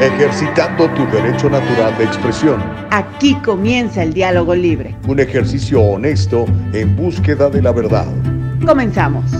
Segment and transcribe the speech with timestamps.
[0.00, 2.62] ejercitando tu derecho natural de expresión.
[2.90, 4.96] Aquí comienza el diálogo libre.
[5.06, 8.06] Un ejercicio honesto en búsqueda de la verdad.
[8.64, 9.30] Comenzamos.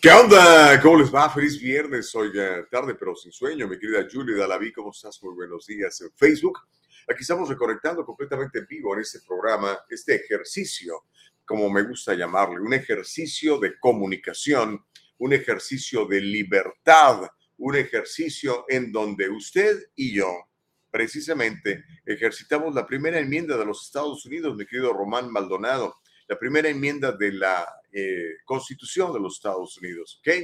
[0.00, 0.80] ¿Qué onda?
[0.80, 1.30] ¿Cómo les va?
[1.30, 2.12] Feliz viernes.
[2.16, 3.68] Oiga, tarde pero sin sueño.
[3.68, 5.22] Mi querida Julie Dalaví, ¿cómo estás?
[5.22, 6.58] Muy buenos días en Facebook.
[7.08, 11.04] Aquí estamos reconectando completamente en vivo en este programa, este ejercicio,
[11.44, 14.84] como me gusta llamarle, un ejercicio de comunicación,
[15.18, 17.28] un ejercicio de libertad,
[17.58, 20.32] un ejercicio en donde usted y yo
[20.90, 25.96] precisamente ejercitamos la primera enmienda de los Estados Unidos, mi querido Román Maldonado,
[26.28, 30.34] la primera enmienda de la eh, Constitución de los Estados Unidos, ¿ok?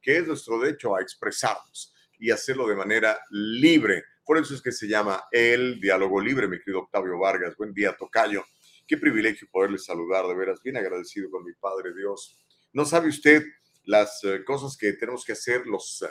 [0.00, 4.02] Que es nuestro derecho a expresarnos y hacerlo de manera libre.
[4.28, 7.56] Por eso es que se llama el diálogo libre, mi querido Octavio Vargas.
[7.56, 8.44] Buen día, Tocayo.
[8.86, 12.36] Qué privilegio poderle saludar, de veras, bien agradecido con mi Padre Dios.
[12.74, 13.42] No sabe usted
[13.84, 16.08] las eh, cosas que tenemos que hacer, los uh,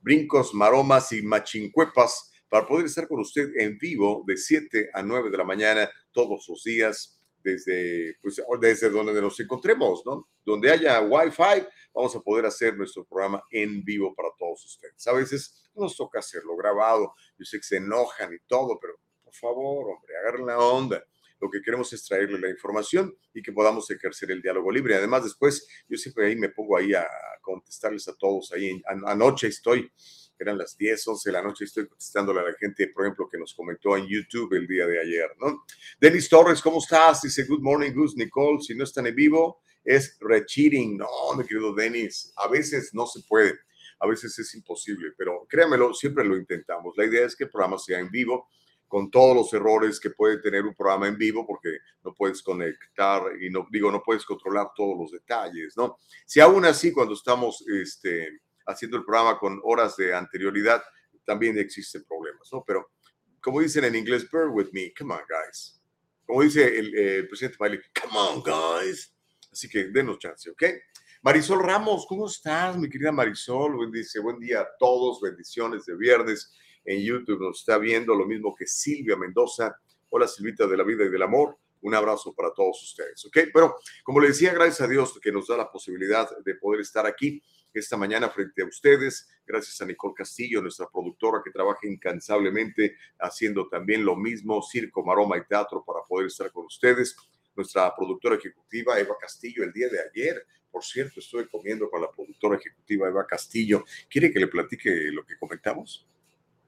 [0.00, 5.28] brincos, maromas y machincuepas para poder estar con usted en vivo de 7 a 9
[5.28, 7.15] de la mañana todos los días
[7.46, 10.28] desde, pues, desde donde nos encontremos, ¿no?
[10.44, 15.06] Donde haya Wi-Fi, vamos a poder hacer nuestro programa en vivo para todos ustedes.
[15.06, 19.34] A veces nos toca hacerlo grabado, yo sé que se enojan y todo, pero por
[19.34, 21.04] favor, hombre, agarren la onda.
[21.40, 24.96] Lo que queremos es traerle la información y que podamos ejercer el diálogo libre.
[24.96, 27.06] Además, después, yo siempre ahí me pongo ahí a
[27.42, 28.52] contestarles a todos.
[28.52, 29.92] Ahí anoche estoy
[30.44, 33.38] eran las 10, 11 de la noche, estoy contestándole a la gente, por ejemplo, que
[33.38, 35.64] nos comentó en YouTube el día de ayer, ¿no?
[36.00, 37.22] Denis Torres, ¿cómo estás?
[37.22, 40.96] Dice, good morning, Gus, Nicole, si no están en vivo, es recheating.
[40.96, 43.54] No, mi querido Denis, a veces no se puede,
[44.00, 46.94] a veces es imposible, pero créamelo, siempre lo intentamos.
[46.96, 48.48] La idea es que el programa sea en vivo,
[48.88, 53.22] con todos los errores que puede tener un programa en vivo, porque no puedes conectar
[53.40, 55.98] y no digo, no puedes controlar todos los detalles, ¿no?
[56.24, 60.82] Si aún así, cuando estamos, este, haciendo el programa con horas de anterioridad,
[61.24, 62.64] también existen problemas, ¿no?
[62.66, 62.90] Pero
[63.40, 65.80] como dicen en inglés, bear with me, come on, guys.
[66.26, 69.14] Como dice el, presidente Miley, come on, guys.
[69.52, 70.64] Así que denos chance, ¿ok?
[71.22, 73.90] Marisol Ramos, ¿cómo estás, mi querida Marisol?
[73.90, 76.52] Dice, buen día a todos, bendiciones de viernes.
[76.84, 79.76] En YouTube nos está viendo lo mismo que Silvia Mendoza.
[80.10, 81.56] Hola, Silvita de la vida y del amor.
[81.82, 83.38] Un abrazo para todos ustedes, ¿ok?
[83.52, 87.06] Pero como le decía, gracias a Dios que nos da la posibilidad de poder estar
[87.06, 87.42] aquí
[87.80, 93.68] esta mañana frente a ustedes, gracias a Nicole Castillo, nuestra productora que trabaja incansablemente haciendo
[93.68, 97.16] también lo mismo, circo, maroma y teatro para poder estar con ustedes.
[97.54, 102.10] Nuestra productora ejecutiva, Eva Castillo, el día de ayer, por cierto, estuve comiendo con la
[102.10, 103.84] productora ejecutiva Eva Castillo.
[104.10, 106.06] ¿Quiere que le platique lo que comentamos?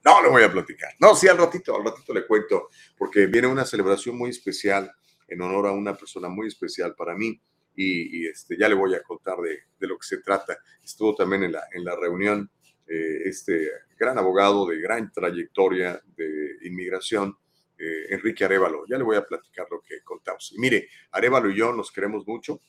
[0.05, 0.95] No, le voy a platicar.
[0.99, 4.91] No, sí, al ratito, al ratito le cuento, porque viene una celebración muy especial
[5.27, 7.39] en honor a una persona muy especial para mí
[7.81, 10.59] y, este, ya le voy a contar de, de, lo que se trata.
[10.83, 12.51] Estuvo también en la, en la reunión
[12.87, 17.37] eh, este gran abogado de gran trayectoria de inmigración,
[17.79, 18.85] eh, Enrique Arevalo.
[18.89, 20.53] Ya le voy a platicar lo que contamos.
[20.57, 22.61] Y mire, Arevalo y yo nos queremos mucho,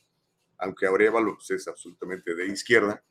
[0.60, 3.04] aunque Arevalo es absolutamente de izquierda,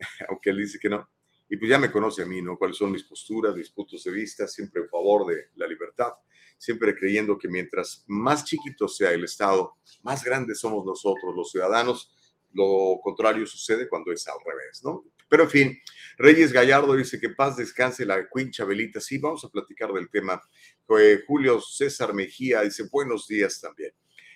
[0.28, 1.10] aunque él dice que no.
[1.50, 2.56] Y pues ya me conoce a mí, ¿no?
[2.56, 6.12] Cuáles son mis posturas, mis puntos de vista, siempre en favor de la libertad
[6.58, 12.12] siempre creyendo que mientras más chiquito sea el Estado, más grandes somos nosotros, los ciudadanos.
[12.52, 15.04] Lo contrario sucede cuando es al revés, ¿no?
[15.28, 15.78] Pero en fin,
[16.16, 19.00] Reyes Gallardo dice que paz descanse la Queen Chabelita.
[19.00, 20.40] Sí, vamos a platicar del tema.
[21.26, 23.92] Julio César Mejía dice buenos días también.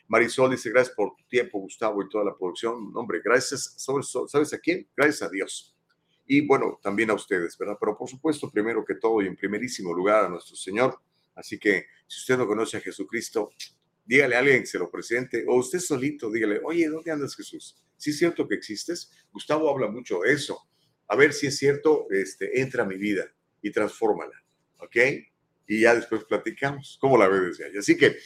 [0.09, 2.93] Marisol dice gracias por tu tiempo, Gustavo, y toda la producción.
[2.95, 4.87] Hombre, gracias, ¿sabes a quién?
[4.95, 5.75] Gracias a Dios.
[6.27, 7.79] Y bueno, también a ustedes, ¿verdad?
[7.81, 11.01] Pero por supuesto, primero que todo y en primerísimo lugar a nuestro Señor
[11.35, 13.53] Así que si usted no conoce a Jesucristo,
[14.05, 17.83] dígale a alguien que se lo presente, o usted solito, dígale, oye, ¿dónde andas Jesús?
[17.97, 20.69] Si es cierto que existes, Gustavo habla mucho de eso.
[21.09, 24.43] A ver si es cierto, este, entra a mi vida y transfórmala,
[24.79, 24.97] ¿ok?
[25.67, 27.77] Y ya después platicamos cómo la ve desde ahí.
[27.77, 28.17] Así que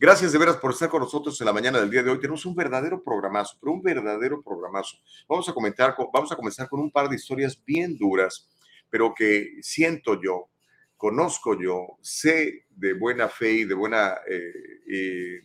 [0.00, 2.18] gracias de veras por estar con nosotros en la mañana del día de hoy.
[2.18, 4.96] Tenemos un verdadero programazo, pero un verdadero programazo.
[5.28, 8.48] Vamos a comentar, vamos a comenzar con un par de historias bien duras,
[8.88, 10.48] pero que siento yo
[10.96, 15.42] conozco yo, sé de buena fe y de buena, eh,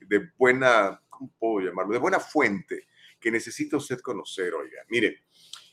[0.00, 1.92] de buena, ¿cómo puedo llamarlo?
[1.92, 2.88] De buena fuente
[3.20, 4.82] que necesita usted conocer, oiga.
[4.88, 5.24] Mire,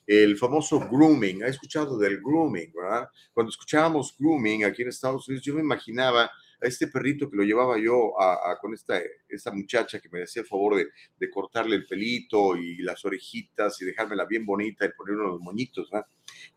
[0.07, 3.09] el famoso grooming, ha escuchado del grooming, ¿verdad?
[3.33, 6.31] Cuando escuchábamos grooming aquí en Estados Unidos, yo me imaginaba
[6.61, 10.43] a este perrito que lo llevaba yo a, con esta, esta muchacha que me hacía
[10.43, 10.87] el favor de,
[11.17, 15.89] de, cortarle el pelito y las orejitas y dejármela bien bonita y ponerle unos moñitos,
[15.89, 16.07] ¿verdad?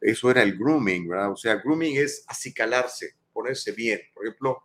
[0.01, 1.33] Eso era el grooming, ¿verdad?
[1.33, 4.01] O sea, grooming es acicalarse, ponerse bien.
[4.13, 4.65] Por ejemplo,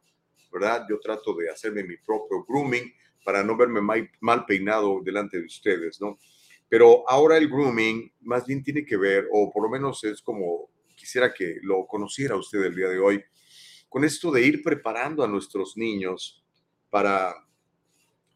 [0.51, 0.85] ¿verdad?
[0.89, 2.93] Yo trato de hacerme mi propio grooming
[3.23, 6.19] para no verme mal, peinado delante de ustedes, ¿no?
[6.67, 10.69] Pero ahora el grooming más bien tiene que ver, o por lo menos es como
[10.95, 13.23] quisiera que lo conociera usted el día de hoy,
[13.89, 16.43] con esto de ir preparando a nuestros niños
[16.89, 17.33] para,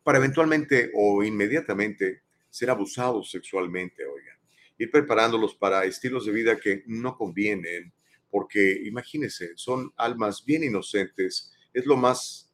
[0.04, 4.38] para eventualmente o inmediatamente ser abusados sexualmente, oigan.
[4.78, 7.94] Ir preparándolos para estilos de vida que no convienen,
[8.30, 12.50] porque imagínense, son almas bien inocentes, es lo más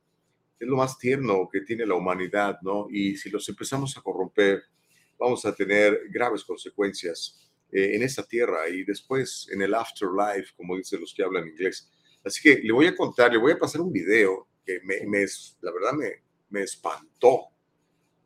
[0.59, 2.87] es lo más tierno que tiene la humanidad, ¿no?
[2.91, 4.61] Y si los empezamos a corromper,
[5.17, 10.75] vamos a tener graves consecuencias eh, en esta tierra y después en el afterlife, como
[10.75, 11.89] dicen los que hablan inglés.
[12.23, 15.25] Así que le voy a contar, le voy a pasar un video que me, me
[15.61, 17.47] la verdad me, me espantó.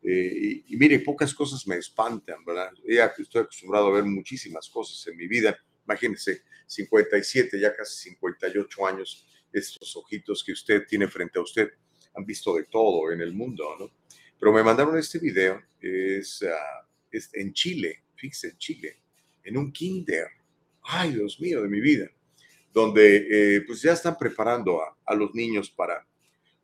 [0.02, 2.72] Eh, y, y, mire, pocas cosas me espantan, ¿verdad?
[2.86, 5.58] Ya estoy acostumbrado a ver muchísimas cosas en mi vida.
[5.86, 11.70] Imagínense, 57, ya casi 58 años, estos ojitos que usted tiene frente a usted
[12.16, 13.92] han visto de todo en el mundo, ¿no?
[14.40, 19.00] Pero me mandaron este video, es, ah, es en Chile, fíjese, en Chile,
[19.44, 20.28] en un kinder.
[20.82, 22.12] Ay, Dios mío, de mi vida.
[22.74, 26.06] Donde eh, pues ya están preparando a, los niños para,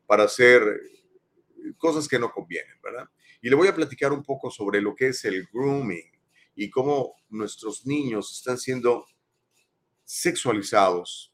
[0.06, 0.62] para hacer
[1.78, 3.08] cosas que no convienen, ¿verdad?
[3.40, 6.10] Y le voy a platicar un poco sobre lo que es el grooming
[6.56, 9.06] y cómo nuestros niños están siendo
[10.04, 11.32] sexualizados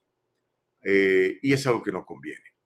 [0.82, 2.56] eh, y es algo que no conviene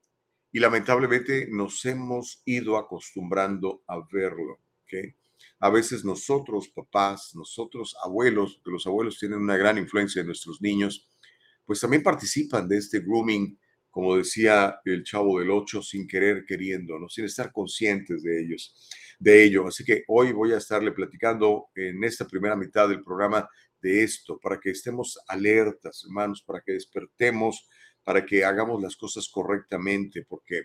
[0.52, 4.58] y lamentablemente nos hemos ido acostumbrando a verlo.
[4.84, 5.14] ¿okay?
[5.60, 10.60] A veces nosotros, papás, nosotros, abuelos, que los abuelos tienen una gran influencia en nuestros
[10.60, 11.08] niños,
[11.70, 13.56] pues también participan de este grooming,
[13.90, 17.08] como decía el chavo del 8, sin querer, queriendo, ¿no?
[17.08, 18.74] sin estar conscientes de ellos,
[19.20, 19.68] de ello.
[19.68, 23.48] Así que hoy voy a estarle platicando en esta primera mitad del programa
[23.80, 27.68] de esto, para que estemos alertas, hermanos, para que despertemos
[28.02, 30.64] para que hagamos las cosas correctamente, porque,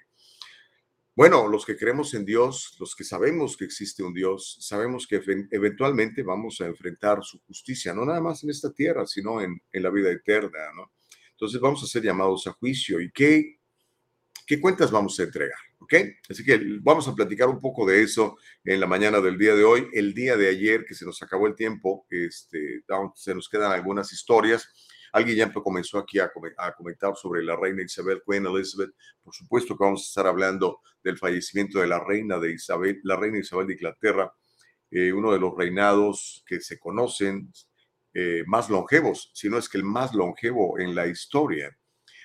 [1.16, 5.22] bueno, los que creemos en Dios, los que sabemos que existe un Dios, sabemos que
[5.52, 9.84] eventualmente vamos a enfrentar su justicia, no nada más en esta tierra, sino en, en
[9.84, 10.95] la vida eterna, ¿no?
[11.36, 13.00] Entonces vamos a ser llamados a juicio.
[13.00, 13.60] ¿Y qué,
[14.46, 15.60] qué cuentas vamos a entregar?
[15.80, 15.94] ¿Ok?
[16.30, 19.64] Así que vamos a platicar un poco de eso en la mañana del día de
[19.64, 19.88] hoy.
[19.94, 22.84] El día de ayer, que se nos acabó el tiempo, este,
[23.16, 24.70] se nos quedan algunas historias
[25.16, 26.30] Alguien ya comenzó aquí a,
[26.76, 28.92] comentar sobre la reina Isabel, Queen Elizabeth.
[29.24, 33.16] Por supuesto que vamos a estar hablando del fallecimiento de la reina de Isabel, la
[33.16, 34.34] reina Isabel de Inglaterra,
[34.92, 37.50] eh, uno de los reinados que se conocen
[38.16, 41.78] eh, más longevos, si no es que el más longevo en la historia.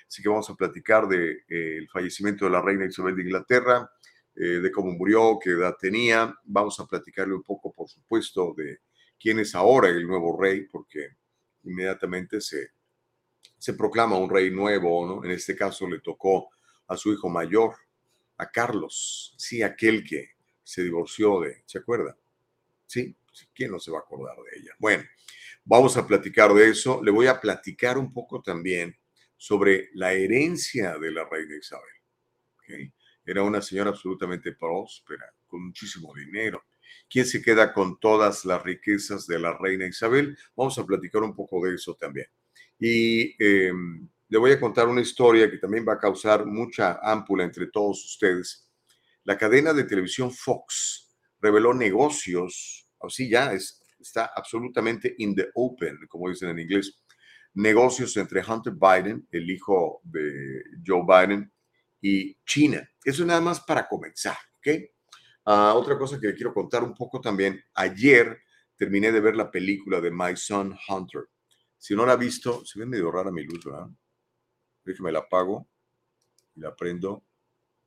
[0.07, 3.89] Así que vamos a platicar del de, eh, fallecimiento de la reina Isabel de Inglaterra,
[4.33, 6.33] de cómo murió, qué edad tenía.
[6.45, 8.79] Vamos a platicarle un poco, por supuesto, de
[9.19, 11.09] quién es ahora el nuevo rey, porque
[11.63, 12.69] inmediatamente se,
[13.57, 15.23] se proclama un rey nuevo, ¿no?
[15.23, 16.49] En este caso le tocó
[16.87, 17.75] a su hijo mayor,
[18.37, 20.31] a Carlos, sí, aquel que
[20.63, 22.17] se divorció de, ¿se acuerda?
[22.87, 23.15] Sí,
[23.53, 24.71] ¿quién no se va a acordar de ella?
[24.79, 25.03] Bueno,
[25.63, 27.01] vamos a platicar de eso.
[27.03, 28.95] Le voy a platicar un poco también
[29.37, 32.93] sobre la herencia de la reina Isabel.
[33.25, 36.63] Era una señora absolutamente próspera, con muchísimo dinero.
[37.09, 40.37] ¿Quién se queda con todas las riquezas de la reina Isabel?
[40.55, 42.27] Vamos a platicar un poco de eso también.
[42.79, 47.43] Y em, le voy a contar una historia que también va a causar mucha ámpula
[47.43, 48.67] entre todos ustedes.
[49.23, 55.99] La cadena de televisión Fox reveló negocios, así ya es, está absolutamente in the open,
[56.07, 57.03] como dicen en inglés,
[57.53, 61.51] negocios entre Hunter Biden, el hijo de Joe Biden,
[62.01, 62.87] y China.
[63.03, 64.81] Eso nada más para comenzar, ¿ok?
[65.45, 68.41] Ah, otra cosa que quiero contar un poco también, ayer
[68.75, 71.23] terminé de ver la película de My Son Hunter.
[71.77, 73.87] Si no la ha visto, se ve medio rara mi luz, ¿verdad?
[74.83, 75.67] Déjeme la apago
[76.55, 77.25] la prendo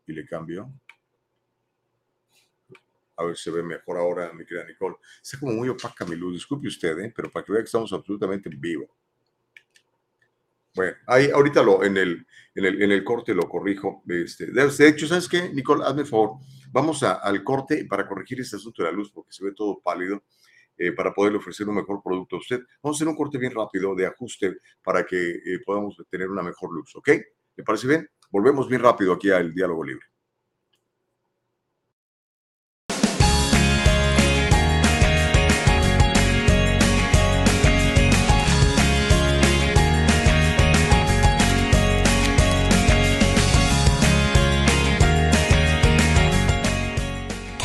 [0.06, 0.72] y le cambio.
[3.16, 4.96] A ver si se ve mejor ahora, mi querida Nicole.
[5.22, 7.12] Está como muy opaca mi luz, disculpe usted, ¿eh?
[7.14, 8.88] pero para que vea que estamos absolutamente en vivo.
[10.74, 14.02] Bueno, ahí ahorita lo, en, el, en, el, en el corte lo corrijo.
[14.08, 15.84] Este, de hecho, ¿sabes qué, Nicole?
[15.84, 16.38] Hazme el favor.
[16.72, 20.24] Vamos al corte para corregir este asunto de la luz porque se ve todo pálido.
[20.76, 22.60] Eh, para poderle ofrecer un mejor producto a usted.
[22.82, 26.42] Vamos a hacer un corte bien rápido de ajuste para que eh, podamos tener una
[26.42, 27.10] mejor luz, ¿ok?
[27.56, 28.10] ¿Le parece bien?
[28.28, 30.04] Volvemos bien rápido aquí al diálogo libre.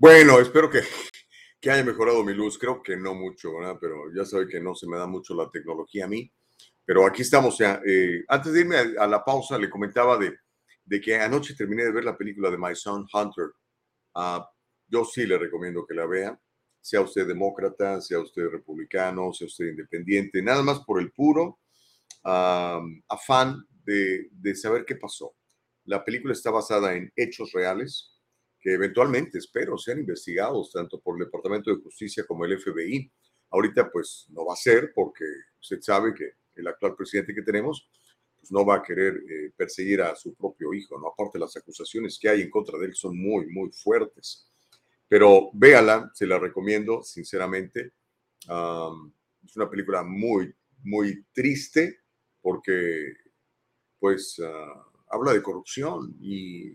[0.00, 0.80] Bueno, espero que,
[1.60, 2.56] que haya mejorado mi luz.
[2.56, 3.50] Creo que no mucho.
[3.78, 6.32] Pero ya sabe que no se me da mucho la tecnología a mí.
[6.86, 7.82] Pero aquí estamos ya.
[7.86, 10.38] Eh, antes de irme a, la pausa, le comentaba de,
[10.86, 13.50] de, que anoche terminé de ver la película de My Son Hunter.
[14.14, 14.42] Uh,
[14.88, 16.40] yo sí le recomiendo que la vea,
[16.80, 21.58] sea usted demócrata, sea usted republicano, sea usted independiente, nada más por el puro
[22.24, 25.34] uh, afán de, de saber qué pasó.
[25.84, 28.09] La película está basada en hechos reales
[28.60, 33.10] que eventualmente, espero, sean investigados tanto por el Departamento de Justicia como el FBI.
[33.50, 35.24] Ahorita pues no va a ser porque
[35.60, 37.88] usted sabe que el actual presidente que tenemos,
[38.38, 41.08] pues no va a querer eh, perseguir a su propio hijo, ¿no?
[41.08, 44.46] Aparte, las acusaciones que hay en contra de él son muy, muy fuertes.
[45.08, 47.94] Pero véala, se la recomiendo, sinceramente.
[48.42, 52.00] Es una película muy, muy triste
[52.40, 53.14] porque,
[53.98, 56.72] pues, uh, habla de corrupción y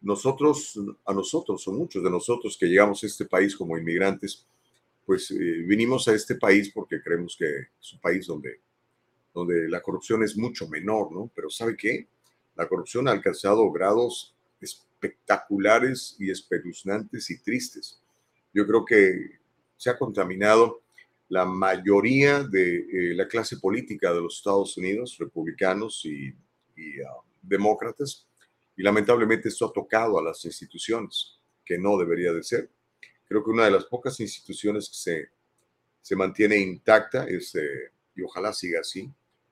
[0.00, 4.46] nosotros, a nosotros, o muchos de nosotros que llegamos a este país como inmigrantes,
[5.04, 7.46] pues eh, vinimos a este país porque creemos que
[7.80, 8.60] es un país donde,
[9.32, 11.30] donde la corrupción es mucho menor, ¿no?
[11.34, 12.08] Pero ¿sabe qué?
[12.56, 18.00] La corrupción ha alcanzado grados espectaculares y espeluznantes y tristes.
[18.52, 19.38] Yo creo que
[19.76, 20.82] se ha contaminado
[21.28, 26.34] la mayoría de eh, la clase política de los Estados Unidos, republicanos y,
[26.76, 28.26] y uh, demócratas,
[28.76, 32.70] y lamentablemente esto ha tocado a las instituciones, que no debería de ser
[33.26, 35.30] creo que una de las pocas instituciones que se,
[36.00, 39.10] se mantiene intacta es, eh, y ojalá siga así,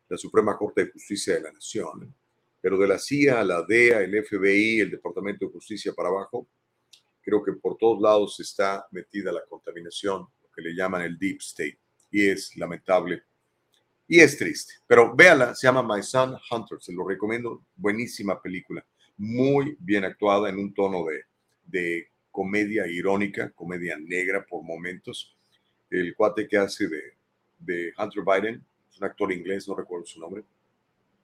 [0.08, 2.14] la Suprema Corte de Justicia de la Nación.
[2.60, 6.46] Pero de la CIA, la DEA, el FBI, el Departamento de Justicia para abajo,
[7.20, 11.38] creo que por todos lados está metida la contaminación, lo que le llaman el Deep
[11.40, 11.78] State.
[12.10, 13.24] Y es lamentable
[14.06, 14.74] y es triste.
[14.86, 18.84] Pero véala, se llama My Son Hunter, se lo recomiendo, buenísima película,
[19.16, 21.24] muy bien actuada en un tono de,
[21.64, 25.36] de comedia irónica, comedia negra por momentos.
[25.90, 27.02] El cuate que hace de,
[27.58, 30.42] de Hunter Biden, es un actor inglés, no recuerdo su nombre,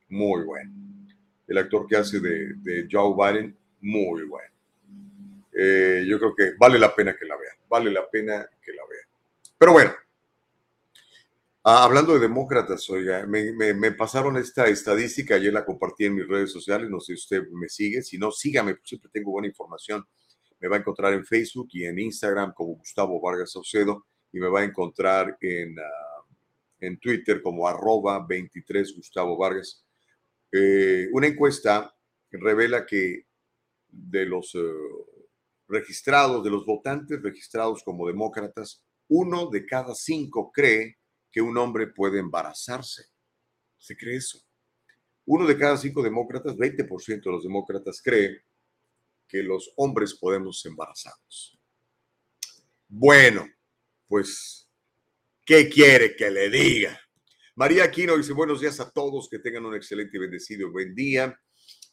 [0.08, 0.72] muy bueno.
[1.46, 4.54] El actor que hace de, de Joe Biden, muy bueno.
[5.52, 8.82] Eh, yo creo que vale la pena que la vean, vale la pena que la
[8.88, 9.06] vean.
[9.58, 9.92] Pero bueno,
[11.64, 16.28] ah, hablando de demócratas, oiga, me, me, pasaron esta estadística, ayer la compartí en mis
[16.28, 19.48] redes sociales, no sé si usted me sigue, si no, sígame, pues siempre tengo buena
[19.48, 20.04] información
[20.60, 24.48] me va a encontrar en Facebook y en Instagram como Gustavo Vargas Saucedo y me
[24.48, 26.34] va a encontrar en, uh,
[26.80, 29.84] en Twitter como arroba 23 Gustavo Vargas.
[30.52, 31.94] Eh, una encuesta
[32.30, 33.26] revela que
[33.88, 35.06] de los uh,
[35.66, 40.98] registrados, de los votantes registrados como demócratas, uno de cada cinco cree
[41.30, 43.04] que un hombre puede embarazarse.
[43.78, 44.38] ¿Se cree eso?
[45.26, 48.44] Uno de cada cinco demócratas, 20% de los demócratas cree
[49.28, 51.58] que los hombres podemos embarazarnos.
[52.88, 53.48] Bueno,
[54.08, 54.68] pues,
[55.46, 57.00] ¿qué quiere que le diga?
[57.54, 61.38] María Aquino dice buenos días a todos, que tengan un excelente y bendecido buen día.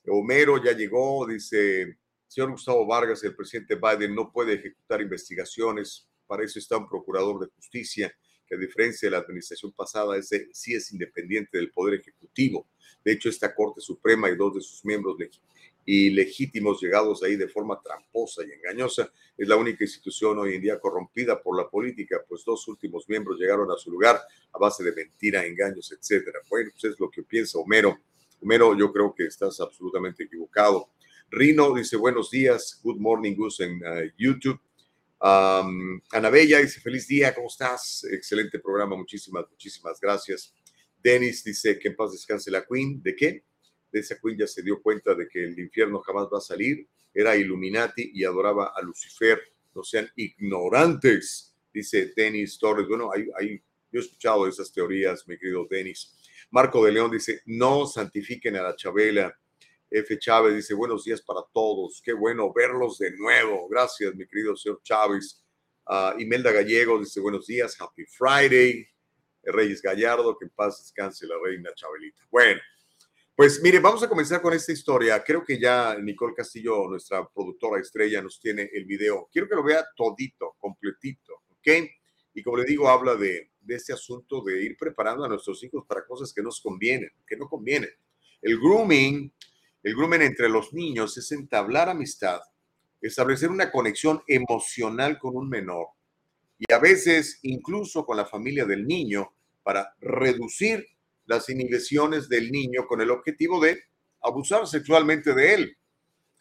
[0.08, 6.44] Homero ya llegó, dice, señor Gustavo Vargas, el presidente Biden no puede ejecutar investigaciones, para
[6.44, 8.12] eso está un procurador de justicia,
[8.48, 12.68] que a diferencia de la administración pasada, ese sí es independiente del Poder Ejecutivo.
[13.04, 15.18] De hecho, esta Corte Suprema y dos de sus miembros
[15.86, 19.10] y legítimos llegados ahí de forma tramposa y engañosa.
[19.38, 23.39] Es la única institución hoy en día corrompida por la política, pues dos últimos miembros
[23.39, 24.20] llegaron a su lugar
[24.51, 26.39] a base de mentira, engaños, etcétera.
[26.50, 27.98] Bueno, pues es lo que piensa Homero.
[28.42, 30.89] Homero, yo creo que estás absolutamente equivocado.
[31.30, 34.60] Rino dice buenos días, good morning, Gus en uh, YouTube.
[35.19, 38.05] Um, Ana Bella dice, feliz día, ¿cómo estás?
[38.12, 40.53] Excelente programa, muchísimas, muchísimas gracias.
[41.01, 43.01] Dennis dice que en paz descanse la Queen.
[43.01, 43.43] ¿De qué?
[43.91, 46.88] De esa Queen ya se dio cuenta de que el infierno jamás va a salir.
[47.13, 49.41] Era Illuminati y adoraba a Lucifer.
[49.74, 52.88] No sean ignorantes, dice Dennis Torres.
[52.88, 56.15] Bueno, hay, yo he escuchado esas teorías, mi querido Dennis.
[56.51, 59.38] Marco de León dice, no santifiquen a la Chabela.
[59.89, 60.20] F.
[60.20, 62.01] Chávez dice, buenos días para todos.
[62.03, 63.67] Qué bueno verlos de nuevo.
[63.70, 65.44] Gracias, mi querido señor Chávez.
[65.88, 68.88] Uh, Imelda Gallego dice, buenos días, happy Friday.
[69.44, 72.22] Reyes Gallardo, que en paz descanse la reina Chabelita.
[72.29, 72.60] Bueno,
[73.36, 75.24] pues mire, vamos a comenzar con esta historia.
[75.24, 79.29] Creo que ya Nicole Castillo, nuestra productora estrella, nos tiene el video.
[79.32, 81.89] Quiero que lo vea todito, completito, ¿ok?
[82.34, 85.86] Y como le digo, habla de, de este asunto de ir preparando a nuestros hijos
[85.88, 87.89] para cosas que nos convienen, que no convienen.
[88.41, 89.34] El grooming,
[89.88, 92.41] el grooming entre los niños es entablar amistad,
[93.00, 95.88] establecer una conexión emocional con un menor
[96.60, 99.32] y a veces incluso con la familia del niño
[99.63, 100.86] para reducir
[101.25, 103.82] las inhibiciones del niño con el objetivo de
[104.22, 105.77] abusar sexualmente de él.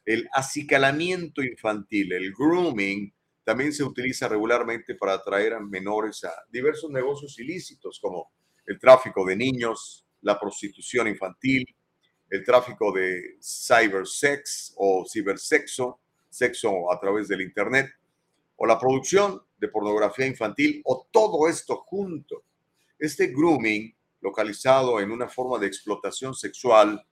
[0.05, 6.91] El acicalamiento infantil, el grooming, también se utiliza regularmente para atraer a menores a diversos
[6.91, 8.33] negocios ilícitos como
[8.67, 11.65] el tráfico de niños, la prostitución infantil,
[12.31, 17.91] el tráfico de cybersex o cibersexo, sexo a través del Internet,
[18.57, 22.45] o la producción de pornografía infantil, o todo esto junto.
[22.99, 27.05] Este grooming, localizado en una forma de explotación sexual,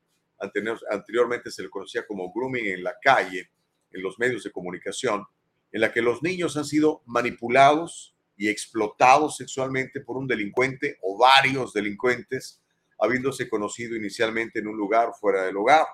[0.91, 3.51] anteriormente se le conocía como grooming en la calle,
[3.91, 5.25] en los medios de comunicación,
[5.71, 11.17] en la que los niños han sido manipulados y explotados sexualmente por un delincuente o
[11.19, 12.61] varios delincuentes,
[12.99, 15.87] habiéndose conocido inicialmente en un lugar fuera del hogar.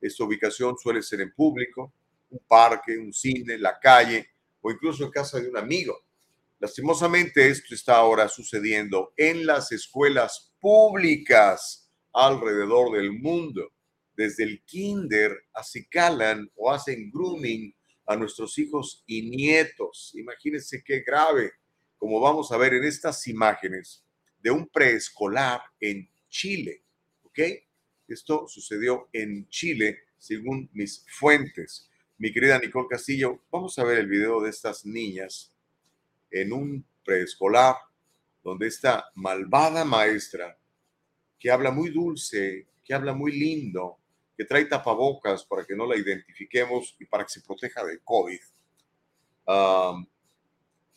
[0.00, 1.92] Esta ubicación suele ser en público,
[2.30, 4.28] un parque, un cine, la calle
[4.60, 5.98] o incluso en casa de un amigo.
[6.60, 13.72] Lastimosamente, esto está ahora sucediendo en las escuelas públicas alrededor del mundo.
[14.16, 17.72] Desde el kinder acicalan o hacen grooming
[18.06, 20.12] a nuestros hijos y nietos.
[20.16, 21.52] Imagínense qué grave,
[21.96, 24.04] como vamos a ver en estas imágenes
[24.40, 26.82] de un preescolar en Chile.
[27.22, 27.38] ¿Ok?
[28.08, 31.90] Esto sucedió en Chile, según mis fuentes.
[32.16, 35.52] Mi querida Nicole Castillo, vamos a ver el video de estas niñas
[36.30, 37.76] en un preescolar
[38.42, 40.58] donde esta malvada maestra
[41.38, 43.98] que habla muy dulce, que habla muy lindo,
[44.36, 48.40] que trae tapabocas para que no la identifiquemos y para que se proteja del COVID,
[49.46, 50.06] um,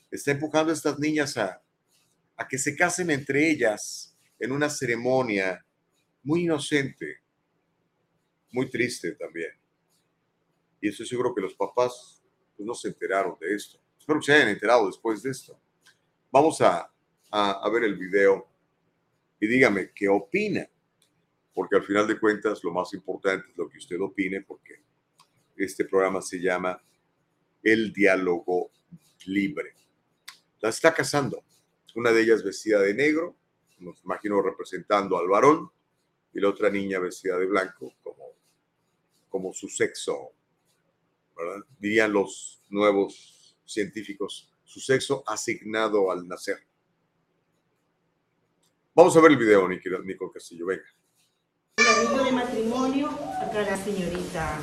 [0.09, 1.61] está empujando a estas niñas a,
[2.37, 4.10] a que se casen entre ellas
[4.41, 5.63] en una ceremonia
[6.23, 7.19] muy inocente,
[8.51, 9.51] muy triste también.
[10.81, 12.23] Y estoy seguro que los papás
[12.57, 13.79] pues, no se enteraron de esto.
[13.97, 15.57] Espero que se hayan enterado después de esto.
[16.31, 16.91] Vamos a,
[17.29, 18.49] a, ver el video
[19.39, 20.67] y dígame qué opina,
[21.53, 24.81] porque al final de cuentas lo más importante es lo que usted opine, porque
[25.55, 26.81] este programa se llama
[27.61, 28.71] El Diálogo
[29.27, 29.75] Libre.
[30.61, 31.43] La está casando,
[31.93, 33.35] una de ellas vestida de negro,
[33.81, 35.69] nos imagino representando al varón,
[36.33, 38.25] y la otra niña vestida de blanco como,
[39.29, 40.31] como su sexo,
[41.35, 41.65] ¿verdad?
[41.79, 46.57] dirían los nuevos científicos su sexo asignado al nacer.
[48.95, 50.83] Vamos a ver el video, Nico Castillo, venga.
[51.75, 54.59] El anillo de matrimonio, acá la señorita.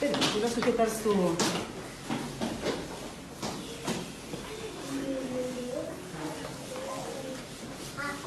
[0.00, 1.77] Espera, a sujetar su...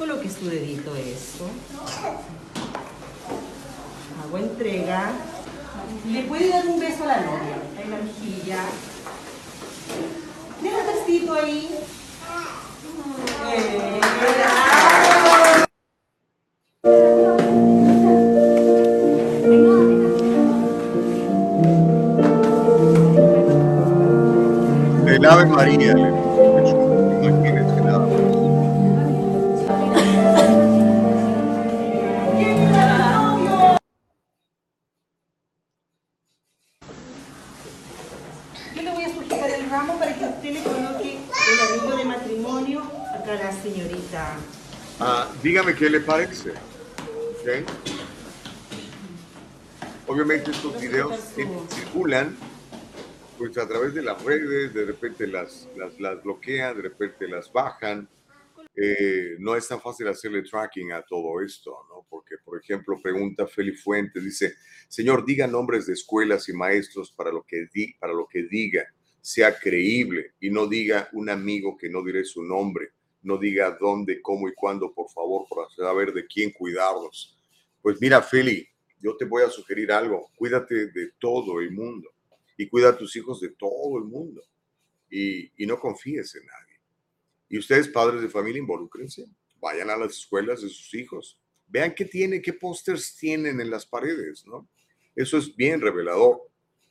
[0.02, 1.46] Coloque su dedito esto
[4.20, 5.12] hago entrega.
[6.10, 8.64] Le puede dar un beso a la novia en la mejilla.
[10.60, 11.70] Deja el vestido ahí.
[25.06, 26.11] El Ave María.
[50.06, 51.18] Obviamente estos videos
[51.70, 52.36] circulan
[53.38, 57.50] pues a través de las redes, de repente las, las, las bloquean, de repente las
[57.50, 58.08] bajan.
[58.76, 62.06] eh, no es tan fácil hacerle tracking a todo esto, ¿no?
[62.08, 64.54] Porque, por ejemplo, pregunta Feli Fuentes, dice,
[64.88, 68.86] Señor, diga nombres de escuelas y maestros para lo que, di para lo que diga,
[69.20, 74.20] sea creíble y no diga un amigo que no diré su nombre, no diga dónde,
[74.20, 77.36] cómo y cuándo, por favor, para saber de quién cuidarlos.
[77.80, 78.66] Pues mira, Feli,
[79.00, 82.10] yo te voy a sugerir algo, cuídate de todo el mundo
[82.56, 84.42] y cuida a tus hijos de todo el mundo
[85.10, 86.80] y, y no confíes en nadie.
[87.48, 89.26] Y ustedes, padres de familia, involúcrense,
[89.60, 93.86] vayan a las escuelas de sus hijos, vean qué tiene, qué pósters tienen en las
[93.86, 94.68] paredes, ¿no?
[95.14, 96.40] Eso es bien revelador.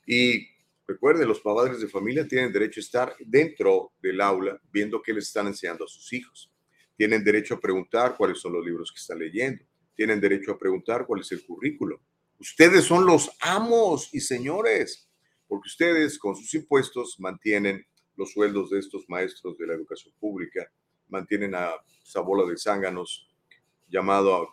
[0.06, 0.46] Y
[0.92, 5.26] recuerden, los padres de familia tienen derecho a estar dentro del aula viendo qué les
[5.26, 6.52] están enseñando a sus hijos.
[6.96, 9.64] Tienen derecho a preguntar cuáles son los libros que están leyendo.
[9.94, 12.00] Tienen derecho a preguntar cuál es el currículo.
[12.38, 15.08] Ustedes son los amos y señores,
[15.46, 20.70] porque ustedes con sus impuestos mantienen los sueldos de estos maestros de la educación pública,
[21.08, 21.72] mantienen a
[22.04, 23.28] esa de zánganos
[23.88, 24.48] llamado,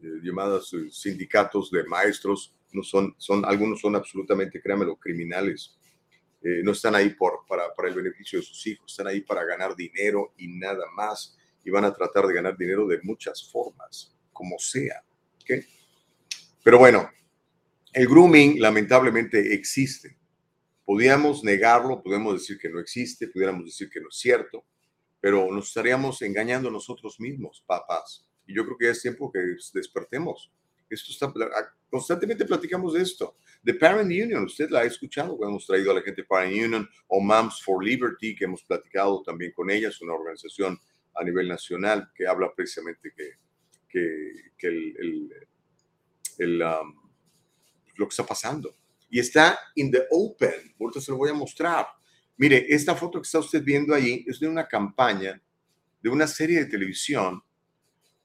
[0.00, 5.78] eh, llamadas eh, sindicatos de maestros, no son, son, algunos son absolutamente, créanmelo, criminales.
[6.42, 9.44] Eh, no están ahí por, para, para el beneficio de sus hijos, están ahí para
[9.44, 11.38] ganar dinero y nada más.
[11.64, 15.02] Y van a tratar de ganar dinero de muchas formas, como sea.
[15.40, 15.64] ¿okay?
[16.62, 17.08] Pero bueno,
[17.92, 20.18] el grooming lamentablemente existe.
[20.84, 24.66] Podíamos negarlo, podemos decir que no existe, pudiéramos decir que no es cierto,
[25.20, 28.26] pero nos estaríamos engañando nosotros mismos, papás.
[28.46, 29.38] Y yo creo que es tiempo que
[29.72, 30.52] despertemos.
[30.94, 31.32] Esto está,
[31.90, 33.36] constantemente platicamos de esto.
[33.64, 37.20] The Parent Union, usted la ha escuchado, hemos traído a la gente Parent Union o
[37.20, 40.78] Moms for Liberty, que hemos platicado también con ellas, una organización
[41.14, 43.30] a nivel nacional que habla precisamente que,
[43.88, 45.30] que, que el, el,
[46.38, 47.04] el um,
[47.96, 48.74] lo que está pasando
[49.08, 50.74] y está in the open.
[50.80, 51.86] Ahorita se lo voy a mostrar.
[52.36, 55.40] Mire, esta foto que está usted viendo ahí es de una campaña
[56.02, 57.42] de una serie de televisión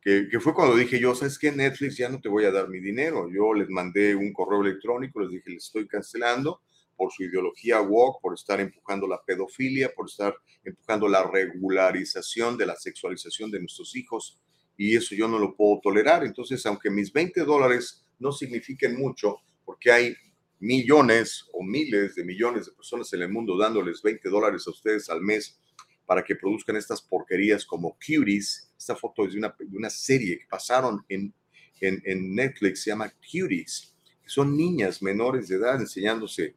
[0.01, 1.51] que, fue cuando dije yo, ¿sabes qué?
[1.51, 3.29] Netflix ya no te voy a dar mi dinero.
[3.29, 6.61] Yo les mandé un correo electrónico, les dije, les estoy cancelando
[6.95, 12.65] por su ideología woke, por estar empujando la pedofilia, por estar empujando la regularización de
[12.65, 14.39] la sexualización de nuestros hijos.
[14.77, 16.23] Y eso yo no lo puedo tolerar.
[16.23, 20.15] Entonces, aunque mis 20 dólares no signifiquen mucho, porque hay
[20.59, 25.09] millones o miles de millones de personas en el mundo dándoles 20 dólares a ustedes
[25.09, 25.59] al mes
[26.05, 28.68] para que produzcan estas porquerías como Cuties.
[28.79, 31.33] Esta foto es de una, de una serie que pasaron en,
[31.81, 36.55] en, en, Netflix, se llama Cuties, que son niñas menores de edad enseñándose,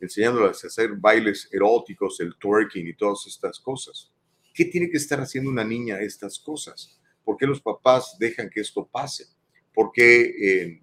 [0.00, 4.12] enseñándolas a hacer bailes eróticos, el twerking y todas estas cosas.
[4.54, 6.98] ¿Qué tiene que estar haciendo una niña estas cosas?
[7.24, 9.26] ¿Por qué los papás dejan que esto pase?
[9.74, 10.82] ¿Por qué eh,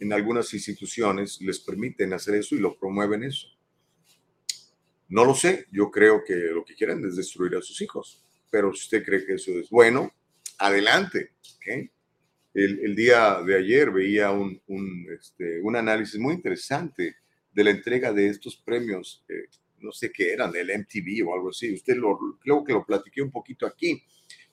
[0.00, 3.48] en algunas instituciones les permiten hacer eso y lo promueven eso.
[5.08, 8.72] No lo sé, yo creo que lo que quieren es destruir a sus hijos, pero
[8.72, 10.12] si usted cree que eso es bueno,
[10.58, 11.32] adelante.
[12.54, 17.16] El, el, día de ayer veía un, un, este, un, análisis muy interesante
[17.52, 21.50] de la entrega de estos premios, eh, no sé qué eran, del MTV o algo
[21.50, 21.72] así.
[21.72, 24.02] Usted lo, creo que lo platiqué un poquito aquí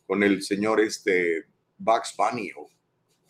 [0.05, 1.45] con el señor este
[1.77, 2.69] Bugs Bunny o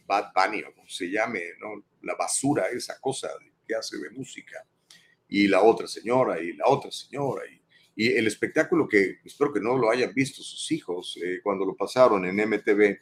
[0.06, 1.84] Bad Bunny o como se llame, ¿no?
[2.02, 3.30] la basura, esa cosa
[3.68, 4.64] que hace de música,
[5.28, 7.62] y la otra señora, y la otra señora, y,
[7.96, 11.76] y el espectáculo que espero que no lo hayan visto sus hijos eh, cuando lo
[11.76, 13.00] pasaron en MTV,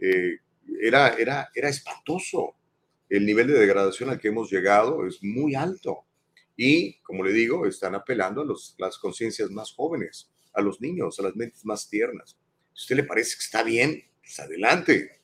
[0.00, 0.38] eh,
[0.80, 2.54] era, era, era espantoso.
[3.08, 6.04] El nivel de degradación al que hemos llegado es muy alto.
[6.56, 11.20] Y, como le digo, están apelando a los, las conciencias más jóvenes, a los niños,
[11.20, 12.38] a las mentes más tiernas.
[12.72, 15.20] Si a usted le parece que está bien, pues adelante,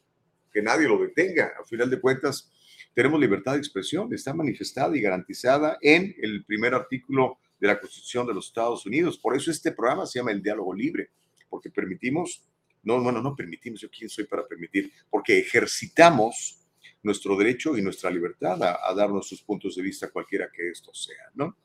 [0.53, 1.55] que nadie lo detenga.
[1.59, 2.53] Al final de cuentas,
[2.95, 8.27] tenemos libertad de expresión, está manifestada y garantizada en el primer artículo de la Constitución
[8.27, 9.17] de los Estados Unidos.
[9.17, 11.13] Por eso este programa se llama el diálogo libre,
[11.49, 12.45] porque permitimos,
[12.83, 16.59] no, bueno, no permitimos, yo quién soy para permitir, porque ejercitamos
[17.05, 20.93] nuestro derecho y nuestra libertad a, a dar nuestros puntos de vista, cualquiera que esto
[20.93, 21.57] sea, ¿no?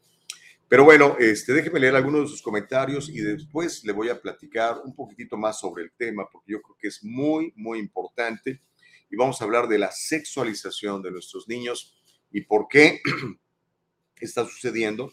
[0.67, 4.79] Pero bueno, este, déjeme leer algunos de sus comentarios y después le voy a platicar
[4.85, 8.61] un poquitito más sobre el tema, porque yo creo que es muy, muy importante
[9.09, 11.97] y vamos a hablar de la sexualización de nuestros niños
[12.29, 13.01] y por qué
[14.19, 15.11] está sucediendo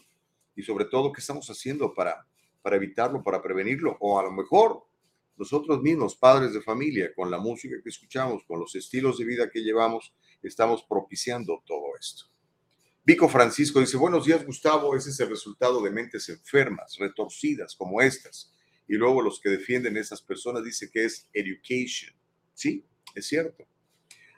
[0.55, 2.25] y sobre todo qué estamos haciendo para,
[2.61, 4.85] para evitarlo, para prevenirlo o a lo mejor
[5.37, 9.49] nosotros mismos, padres de familia, con la música que escuchamos, con los estilos de vida
[9.49, 12.25] que llevamos, estamos propiciando todo esto.
[13.03, 18.01] Vico Francisco dice, buenos días Gustavo, ese es el resultado de mentes enfermas, retorcidas como
[18.01, 18.51] estas.
[18.87, 22.15] Y luego los que defienden a esas personas dicen que es education.
[22.53, 23.63] Sí, es cierto.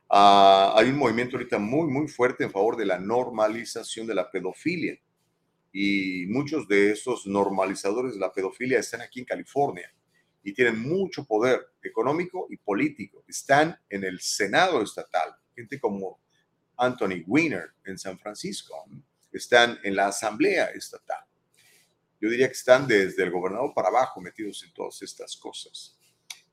[0.10, 4.32] Uh, hay un movimiento ahorita muy, muy fuerte en favor de la normalización de la
[4.32, 4.98] pedofilia.
[5.80, 9.94] Y muchos de esos normalizadores de la pedofilia están aquí en California.
[10.44, 13.24] y tienen mucho poder económico y político.
[13.28, 16.20] Están en el Senado estatal, gente como
[16.78, 18.74] Anthony Weiner en San Francisco,
[19.32, 21.24] están en la Asamblea estatal.
[22.20, 26.00] Yo diría que están desde el gobernador para abajo metidos en todas estas cosas.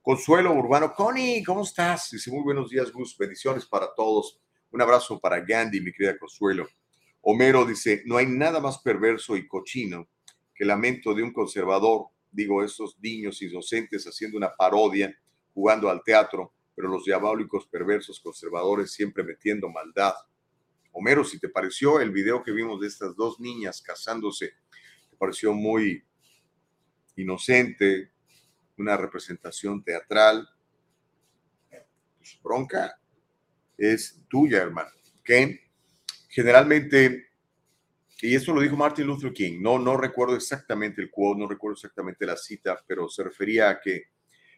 [0.03, 2.11] Consuelo Urbano, Connie, ¿cómo estás?
[2.11, 4.39] Dice muy buenos días, Gus, bendiciones para todos.
[4.71, 6.69] Un abrazo para Gandhi, mi querida Consuelo.
[7.27, 10.09] Homero dice, no hay nada más perverso y cochino
[10.55, 15.17] que el lamento de un conservador, digo, esos niños inocentes haciendo una parodia,
[15.55, 20.13] jugando al teatro, pero los diabólicos perversos conservadores siempre metiendo maldad.
[20.93, 24.53] Homero, si te pareció el video que vimos de estas dos niñas casándose,
[25.11, 26.05] te pareció muy
[27.17, 28.13] inocente,
[28.77, 30.47] una representación teatral,
[32.19, 33.01] pues bronca
[33.79, 34.91] es tuya, hermano.
[35.21, 35.31] ¿Ok?
[36.35, 37.29] Generalmente,
[38.21, 41.75] y esto lo dijo Martin Luther King, no, no recuerdo exactamente el quote, no recuerdo
[41.75, 44.09] exactamente la cita, pero se refería a que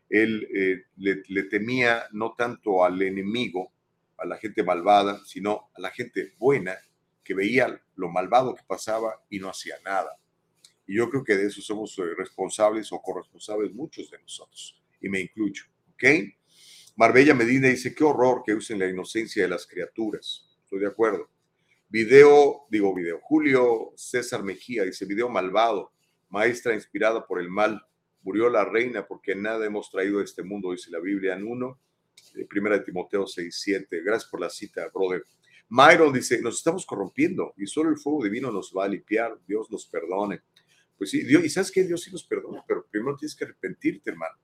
[0.08, 3.74] él eh, le, le temía no tanto al enemigo,
[4.16, 6.74] a la gente malvada, sino a la gente buena
[7.22, 10.18] que veía lo malvado que pasaba y no hacía nada.
[10.86, 15.10] Y yo creo que de eso somos eh, responsables o corresponsables muchos de nosotros, y
[15.10, 16.04] me incluyo, ¿ok?
[16.96, 20.48] Marbella Medina dice, qué horror que usen la inocencia de las criaturas.
[20.64, 21.35] Estoy de acuerdo.
[21.98, 25.92] Video, digo video, Julio César Mejía dice, video malvado,
[26.28, 27.80] maestra inspirada por el mal,
[28.20, 31.80] murió la reina porque nada hemos traído a este mundo, dice la Biblia en uno,
[32.34, 34.02] eh, primera de Timoteo 6, 7.
[34.04, 35.24] Gracias por la cita, brother.
[35.70, 39.70] Myron dice, nos estamos corrompiendo y solo el fuego divino nos va a limpiar, Dios
[39.70, 40.42] nos perdone.
[40.98, 44.10] Pues sí, Dios, y sabes que Dios sí nos perdona, pero primero tienes que arrepentirte,
[44.10, 44.36] hermano.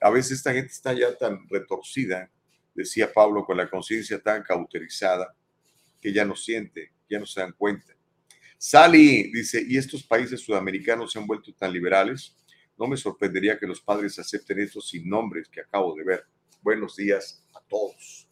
[0.00, 2.32] A veces esta gente está ya tan retorcida,
[2.74, 5.36] decía Pablo, con la conciencia tan cauterizada,
[6.00, 7.94] que ya no siente, ya no se dan cuenta.
[8.58, 12.34] Sally dice, ¿y estos países sudamericanos se han vuelto tan liberales?
[12.78, 16.24] No me sorprendería que los padres acepten estos sin nombres que acabo de ver.
[16.62, 18.28] Buenos días a todos.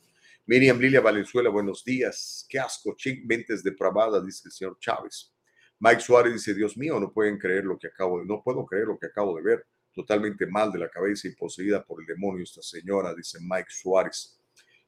[0.47, 2.47] Miriam Lilia Valenzuela, buenos días.
[2.49, 5.33] Qué asco, chic, mentes depravadas, dice el señor Chávez.
[5.79, 8.87] Mike Suárez dice, Dios mío, no pueden creer lo que acabo de, no puedo creer
[8.87, 9.67] lo que acabo de ver.
[9.95, 14.41] Totalmente mal de la cabeza y poseída por el demonio esta señora, dice Mike Suárez.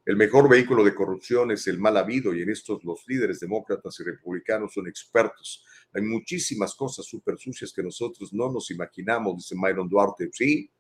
[0.05, 3.99] El mejor vehículo de corrupción es el mal habido y en estos los líderes demócratas
[4.01, 5.64] y republicanos son expertos.
[5.95, 10.29] Hay muchísimas cosas súper sucias que nosotros no nos imaginamos, dice Myron Duarte.
[10.33, 10.71] Sí,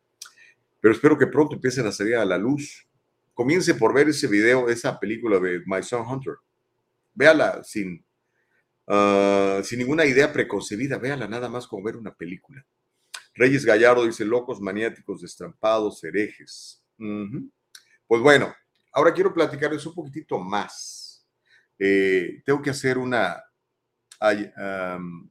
[0.80, 2.86] pero espero que pronto empiecen a salir a la luz.
[3.32, 6.34] Comience por ver ese video, esa película de My Son Hunter.
[7.14, 8.04] Véala sin
[8.86, 12.64] Ah, sin ninguna idea preconcebida, véala nada más como ver una película.
[13.34, 16.82] Reyes Gallardo dice, locos, maniáticos, destrampados, herejes.
[18.06, 18.54] Pues bueno,
[18.94, 21.26] ahora quiero platicarles un poquitito más.
[21.78, 23.42] Eh, tengo que hacer una...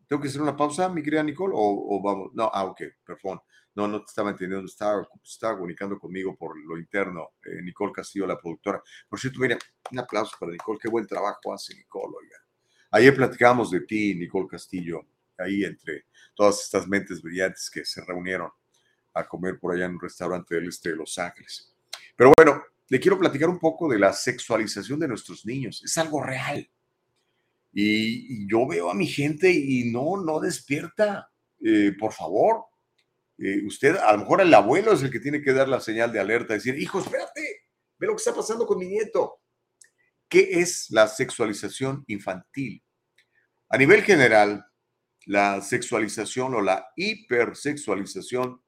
[0.08, 1.54] ¿Tengo que hacer una pausa, mi querida Nicole?
[1.56, 2.30] ¿O, vamos?
[2.34, 3.40] No, ah, ok, perdón.
[3.76, 7.32] No, no te estaba entendiendo, estaba, estaba comunicando conmigo por lo interno.
[7.44, 8.84] Eh, Nicole Castillo, la productora.
[9.10, 9.58] Por cierto, mira,
[9.92, 12.38] un aplauso para Nicole, qué buen trabajo hace Nicole, oiga.
[12.92, 15.08] Ayer platicábamos de ti, Nicole Castillo,
[15.40, 18.52] ahí entre todas estas mentes brillantes que se reunieron
[19.16, 21.74] a comer por allá en un restaurante del este de Los Ángeles.
[22.16, 22.62] Pero bueno,
[22.94, 25.82] le quiero platicar un poco de la sexualización de nuestros niños.
[25.84, 26.70] Es algo real.
[27.72, 31.28] Y, yo veo a mi gente y no, no despierta.
[31.66, 32.66] Eh, por favor,
[33.40, 36.14] eh, usted, a lo mejor el abuelo es el que tiene que dar la señal
[36.14, 37.64] de alerta, decir, hijo, espérate,
[37.98, 39.40] ve lo que está pasando con mi nieto.
[40.30, 42.84] ¿Qué es la sexualización infantil?
[43.70, 44.68] A nivel general,
[45.26, 48.62] la sexualización o la hipersexualización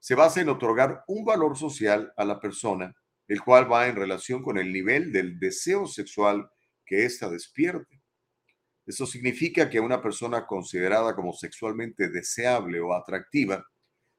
[0.00, 2.92] se basa en otorgar un valor social a la persona,
[3.28, 6.50] el cual va en relación con el nivel del deseo sexual
[6.84, 8.00] que ésta despierte.
[8.84, 13.64] Eso significa que a una persona considerada como sexualmente deseable o atractiva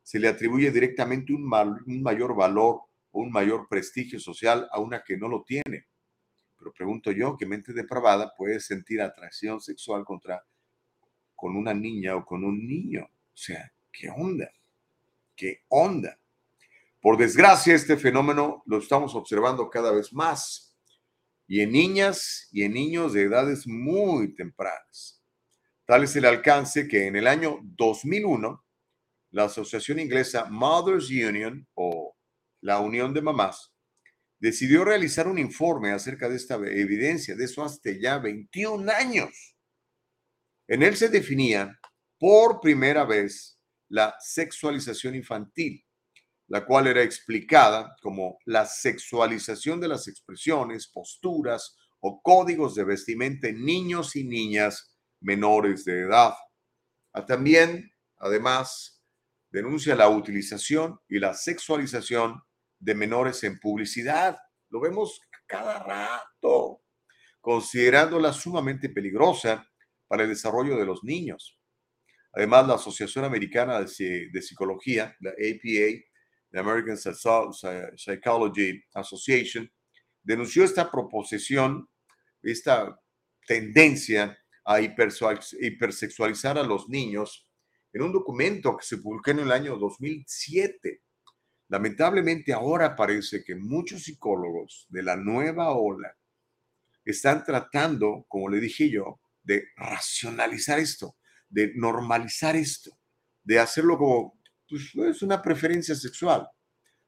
[0.02, 5.04] se le atribuye directamente un, un mayor valor o un mayor prestigio social a una
[5.04, 5.88] que no lo tiene.
[6.58, 10.44] Pero pregunto yo, ¿qué mente depravada puede sentir atracción sexual contra
[11.36, 13.04] con una niña o con un niño?
[13.04, 14.50] O sea, ¿qué onda?
[15.36, 16.18] ¿Qué onda?
[17.04, 20.74] Por desgracia, este fenómeno lo estamos observando cada vez más
[21.46, 25.22] y en niñas y en niños de edades muy tempranas.
[25.86, 28.66] Tal es el alcance que en el año 2001,
[29.32, 32.16] la Asociación Inglesa Mothers Union o
[32.62, 33.74] la Unión de Mamás
[34.40, 39.58] decidió realizar un informe acerca de esta evidencia, de eso hasta ya 21 años.
[40.70, 41.78] En él se definía
[42.18, 45.83] por primera vez la sexualización infantil,
[46.54, 53.48] la cual era explicada como la sexualización de las expresiones, posturas o códigos de vestimenta
[53.48, 56.36] en niños y niñas menores de edad.
[57.12, 59.04] Ah, también, además,
[59.50, 62.40] denuncia la utilización y la sexualización
[62.78, 64.38] de menores en publicidad.
[64.70, 66.84] Lo vemos cada rato,
[67.42, 69.68] considerándola sumamente peligrosa
[70.08, 71.60] para el desarrollo de los niños.
[72.32, 76.13] Además, la Asociación Americana de, Psicología, la APA,
[76.54, 76.98] la American
[77.98, 79.70] Psychology Association,
[80.22, 81.90] denunció esta proposición,
[82.44, 82.98] esta
[83.46, 87.50] tendencia a hipersexualizar a los niños
[87.92, 91.02] en un documento que se publicó en el año 2007.
[91.70, 96.16] Lamentablemente ahora parece que muchos psicólogos de la nueva ola
[97.04, 101.18] están tratando, como le dije yo, de racionalizar esto,
[101.50, 102.92] de normalizar esto,
[103.44, 104.40] de hacerlo como,
[104.74, 106.48] pues es una preferencia sexual.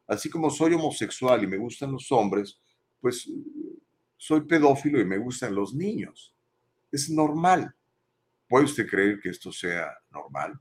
[0.07, 2.59] Así como soy homosexual y me gustan los hombres,
[2.99, 3.27] pues
[4.17, 6.35] soy pedófilo y me gustan los niños.
[6.91, 7.73] Es normal.
[8.47, 10.59] ¿Puede usted creer que esto sea normal?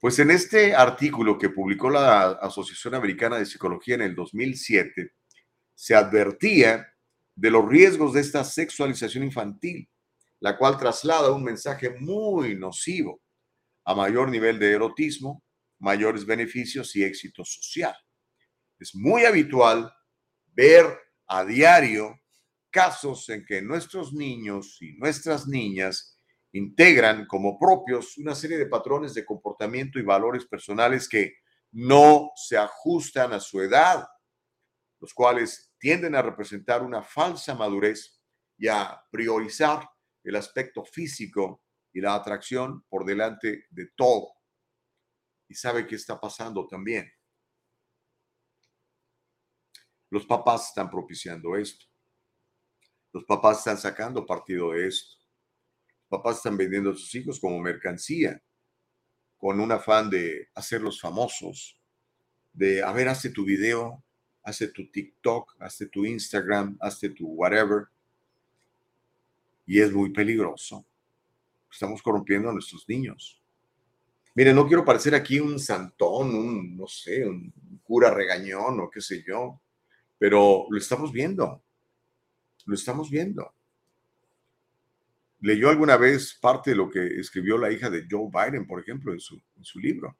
[0.00, 5.12] Pues en este artículo que publicó la Asociación Americana de Psicología en el 2007,
[5.74, 6.86] se advertía
[7.34, 9.86] de los riesgos de esta sexualización infantil,
[10.40, 13.20] la cual traslada un mensaje muy nocivo
[13.84, 15.42] a mayor nivel de erotismo,
[15.78, 17.96] mayores beneficios y éxito social.
[18.78, 19.92] Es muy habitual
[20.52, 20.86] ver
[21.26, 22.20] a diario
[22.70, 26.18] casos en que nuestros niños y nuestras niñas
[26.52, 31.34] integran como propios una serie de patrones de comportamiento y valores personales que
[31.72, 34.06] no se ajustan a su edad,
[35.00, 38.20] los cuales tienden a representar una falsa madurez
[38.56, 39.88] y a priorizar
[40.24, 41.62] el aspecto físico
[41.92, 44.35] y la atracción por delante de todo.
[45.48, 47.10] Y sabe qué está pasando también.
[50.10, 51.86] Los papás están propiciando esto.
[53.12, 55.16] Los papás están sacando partido de esto.
[56.08, 58.40] Los papás están vendiendo a sus hijos como mercancía,
[59.38, 61.78] con un afán de hacerlos famosos,
[62.52, 64.02] de, a ver, hazte tu video,
[64.42, 67.88] hazte tu TikTok, hazte tu Instagram, hazte tu whatever.
[69.66, 70.86] Y es muy peligroso.
[71.70, 73.42] Estamos corrompiendo a nuestros niños.
[74.36, 77.50] Mire, no quiero parecer aquí un santón, un, no sé, un
[77.82, 79.62] cura regañón o qué sé yo,
[80.18, 81.62] pero lo estamos viendo.
[82.66, 83.54] Lo estamos viendo.
[85.40, 89.14] Leyó alguna vez parte de lo que escribió la hija de Joe Biden, por ejemplo,
[89.14, 90.14] en su, en su libro.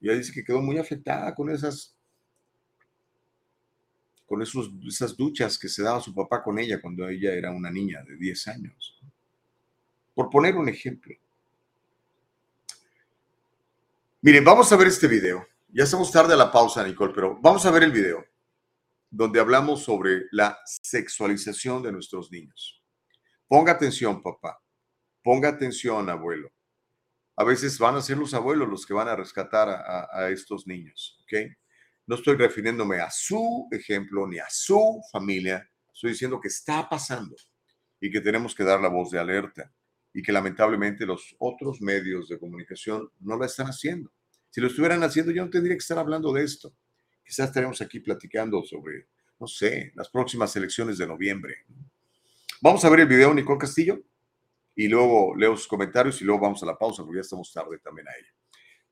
[0.00, 1.94] Ella dice que quedó muy afectada con esas
[4.24, 7.70] con esos, esas duchas que se daba su papá con ella cuando ella era una
[7.70, 8.98] niña de 10 años.
[10.14, 11.14] Por poner un ejemplo.
[14.24, 15.48] Miren, vamos a ver este video.
[15.70, 18.24] Ya estamos tarde a la pausa, Nicole, pero vamos a ver el video
[19.10, 22.84] donde hablamos sobre la sexualización de nuestros niños.
[23.48, 24.62] Ponga atención, papá.
[25.24, 26.52] Ponga atención, abuelo.
[27.34, 31.18] A veces van a ser los abuelos los que van a rescatar a, estos niños,
[31.24, 31.50] ¿ok?
[32.06, 35.68] No estoy refiriéndome a su ejemplo ni a su familia.
[35.92, 37.34] Estoy diciendo que está pasando
[38.00, 39.74] y que tenemos que dar la voz de alerta
[40.14, 44.10] y que lamentablemente los otros medios de comunicación no la están haciendo.
[44.50, 46.74] Si lo estuvieran haciendo, yo no tendría que estar hablando de esto
[47.24, 49.08] quizás estaremos aquí platicando sobre,
[49.40, 51.64] no sé, las próximas elecciones de noviembre.
[52.60, 54.02] Vamos a ver el video, Nicole Castillo,
[54.74, 57.78] y luego leo sus comentarios y luego vamos a la pausa porque ya estamos tarde
[57.78, 58.28] también a ella.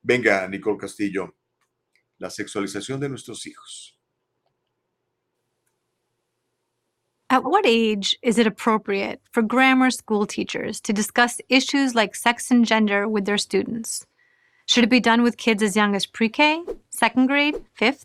[0.01, 1.37] Venga, Nicole Castillo,
[2.17, 4.00] la sexualización de nuestros hijos.
[7.33, 12.51] At what age is it appropriate for grammar school teachers to discuss issues like sex
[12.51, 14.05] and gender with their students?
[14.67, 18.05] Should it be done with kids as young as pre K, second grade, fifth?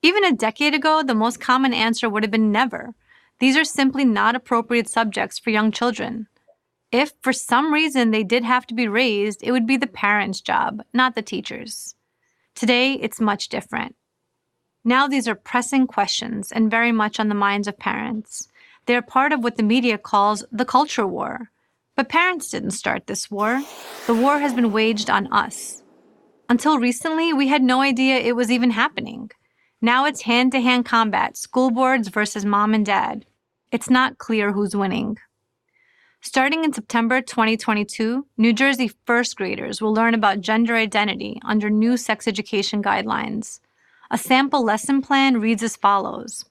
[0.00, 2.94] Even a decade ago, the most common answer would have been never.
[3.38, 6.26] These are simply not appropriate subjects for young children.
[6.90, 10.40] If for some reason they did have to be raised, it would be the parents'
[10.40, 11.94] job, not the teachers.
[12.54, 13.94] Today, it's much different.
[14.86, 18.46] Now, these are pressing questions and very much on the minds of parents.
[18.86, 21.50] They're part of what the media calls the culture war.
[21.96, 23.64] But parents didn't start this war.
[24.06, 25.82] The war has been waged on us.
[26.48, 29.32] Until recently, we had no idea it was even happening.
[29.82, 33.26] Now it's hand to hand combat, school boards versus mom and dad.
[33.72, 35.18] It's not clear who's winning.
[36.20, 41.96] Starting in September 2022, New Jersey first graders will learn about gender identity under new
[41.96, 43.58] sex education guidelines.
[44.08, 46.44] A sample lesson plan reads as follows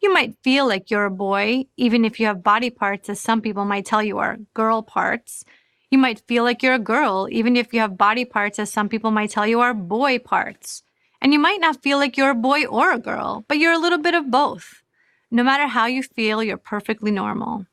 [0.00, 3.42] You might feel like you're a boy, even if you have body parts, as some
[3.42, 5.44] people might tell you are girl parts.
[5.90, 8.88] You might feel like you're a girl, even if you have body parts, as some
[8.88, 10.82] people might tell you are boy parts.
[11.20, 13.78] And you might not feel like you're a boy or a girl, but you're a
[13.78, 14.82] little bit of both.
[15.30, 17.66] No matter how you feel, you're perfectly normal.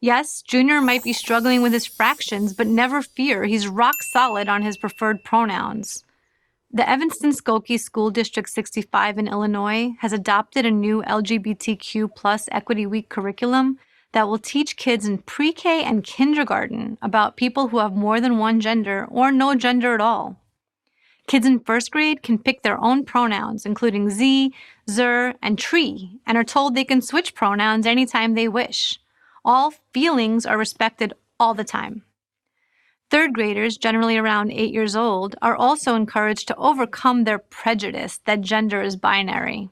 [0.00, 4.62] Yes, Junior might be struggling with his fractions, but never fear, he's rock solid on
[4.62, 6.04] his preferred pronouns.
[6.76, 12.84] The Evanston Skokie School District 65 in Illinois has adopted a new LGBTQ plus Equity
[12.84, 13.78] Week curriculum
[14.12, 18.36] that will teach kids in pre K and kindergarten about people who have more than
[18.36, 20.38] one gender or no gender at all.
[21.26, 24.52] Kids in first grade can pick their own pronouns, including Z,
[24.86, 29.00] Zer, and tree, and are told they can switch pronouns anytime they wish.
[29.46, 32.02] All feelings are respected all the time.
[33.10, 38.40] Third graders, generally around eight years old, are also encouraged to overcome their prejudice that
[38.40, 39.70] gender is binary.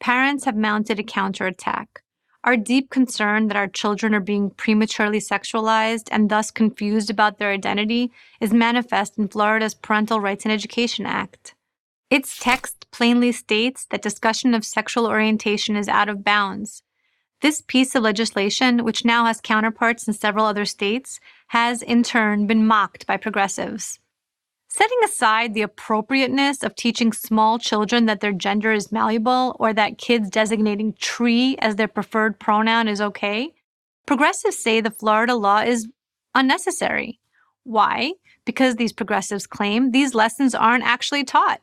[0.00, 2.02] Parents have mounted a counterattack.
[2.44, 7.52] Our deep concern that our children are being prematurely sexualized and thus confused about their
[7.52, 8.10] identity
[8.40, 11.54] is manifest in Florida's Parental Rights and Education Act.
[12.10, 16.82] Its text plainly states that discussion of sexual orientation is out of bounds.
[17.42, 21.20] This piece of legislation, which now has counterparts in several other states,
[21.52, 24.00] has in turn been mocked by progressives.
[24.68, 29.98] Setting aside the appropriateness of teaching small children that their gender is malleable or that
[29.98, 33.52] kids designating tree as their preferred pronoun is okay,
[34.06, 35.88] progressives say the Florida law is
[36.34, 37.20] unnecessary.
[37.64, 38.14] Why?
[38.46, 41.60] Because these progressives claim these lessons aren't actually taught.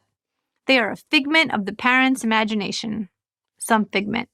[0.67, 3.09] They are a figment of the parent's imagination.
[3.57, 4.29] Some figment.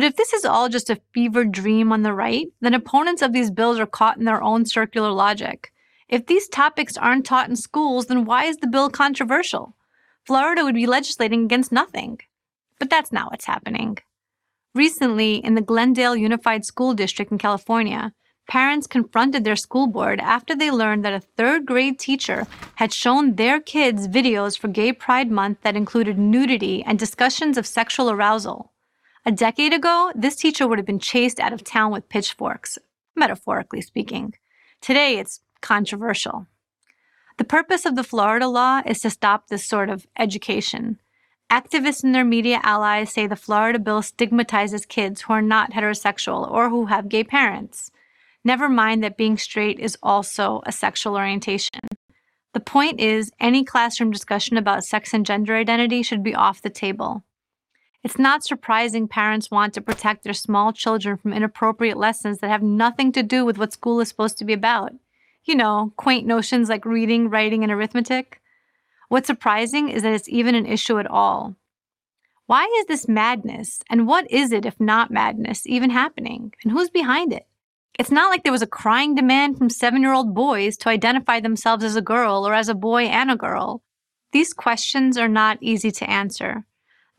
[0.00, 3.34] But if this is all just a fevered dream on the right, then opponents of
[3.34, 5.74] these bills are caught in their own circular logic.
[6.08, 9.76] If these topics aren't taught in schools, then why is the bill controversial?
[10.24, 12.18] Florida would be legislating against nothing.
[12.78, 13.98] But that's not what's happening.
[14.74, 18.14] Recently, in the Glendale Unified School District in California,
[18.48, 22.46] parents confronted their school board after they learned that a third grade teacher
[22.76, 27.66] had shown their kids videos for Gay Pride Month that included nudity and discussions of
[27.66, 28.72] sexual arousal.
[29.26, 32.78] A decade ago, this teacher would have been chased out of town with pitchforks,
[33.14, 34.34] metaphorically speaking.
[34.80, 36.46] Today, it's controversial.
[37.36, 41.00] The purpose of the Florida law is to stop this sort of education.
[41.50, 46.50] Activists and their media allies say the Florida bill stigmatizes kids who are not heterosexual
[46.50, 47.90] or who have gay parents.
[48.44, 51.80] Never mind that being straight is also a sexual orientation.
[52.54, 56.70] The point is, any classroom discussion about sex and gender identity should be off the
[56.70, 57.22] table.
[58.02, 62.62] It's not surprising parents want to protect their small children from inappropriate lessons that have
[62.62, 64.92] nothing to do with what school is supposed to be about.
[65.44, 68.40] You know, quaint notions like reading, writing, and arithmetic.
[69.08, 71.56] What's surprising is that it's even an issue at all.
[72.46, 76.52] Why is this madness, and what is it if not madness, even happening?
[76.64, 77.46] And who's behind it?
[77.98, 81.40] It's not like there was a crying demand from seven year old boys to identify
[81.40, 83.82] themselves as a girl or as a boy and a girl.
[84.32, 86.64] These questions are not easy to answer.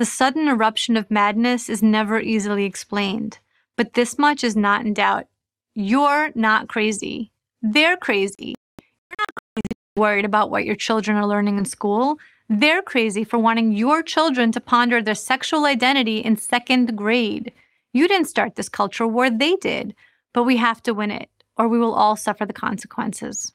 [0.01, 3.37] The sudden eruption of madness is never easily explained,
[3.77, 5.27] but this much is not in doubt.
[5.75, 7.31] You're not crazy.
[7.61, 8.55] They're crazy.
[8.79, 12.17] You're not crazy worried about what your children are learning in school.
[12.49, 17.53] They're crazy for wanting your children to ponder their sexual identity in second grade.
[17.93, 19.93] You didn't start this culture war, they did,
[20.33, 23.53] but we have to win it, or we will all suffer the consequences.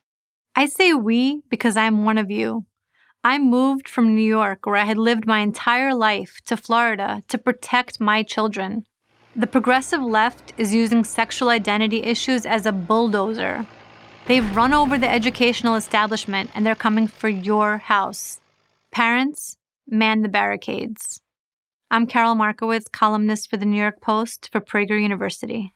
[0.54, 2.66] I say we because I'm one of you.
[3.26, 7.36] I moved from New York, where I had lived my entire life, to Florida to
[7.36, 8.86] protect my children.
[9.34, 13.66] The progressive left is using sexual identity issues as a bulldozer.
[14.26, 18.38] They've run over the educational establishment and they're coming for your house.
[18.92, 19.56] Parents,
[19.88, 21.20] man the barricades.
[21.90, 25.72] I'm Carol Markowitz, columnist for the New York Post for Prager University.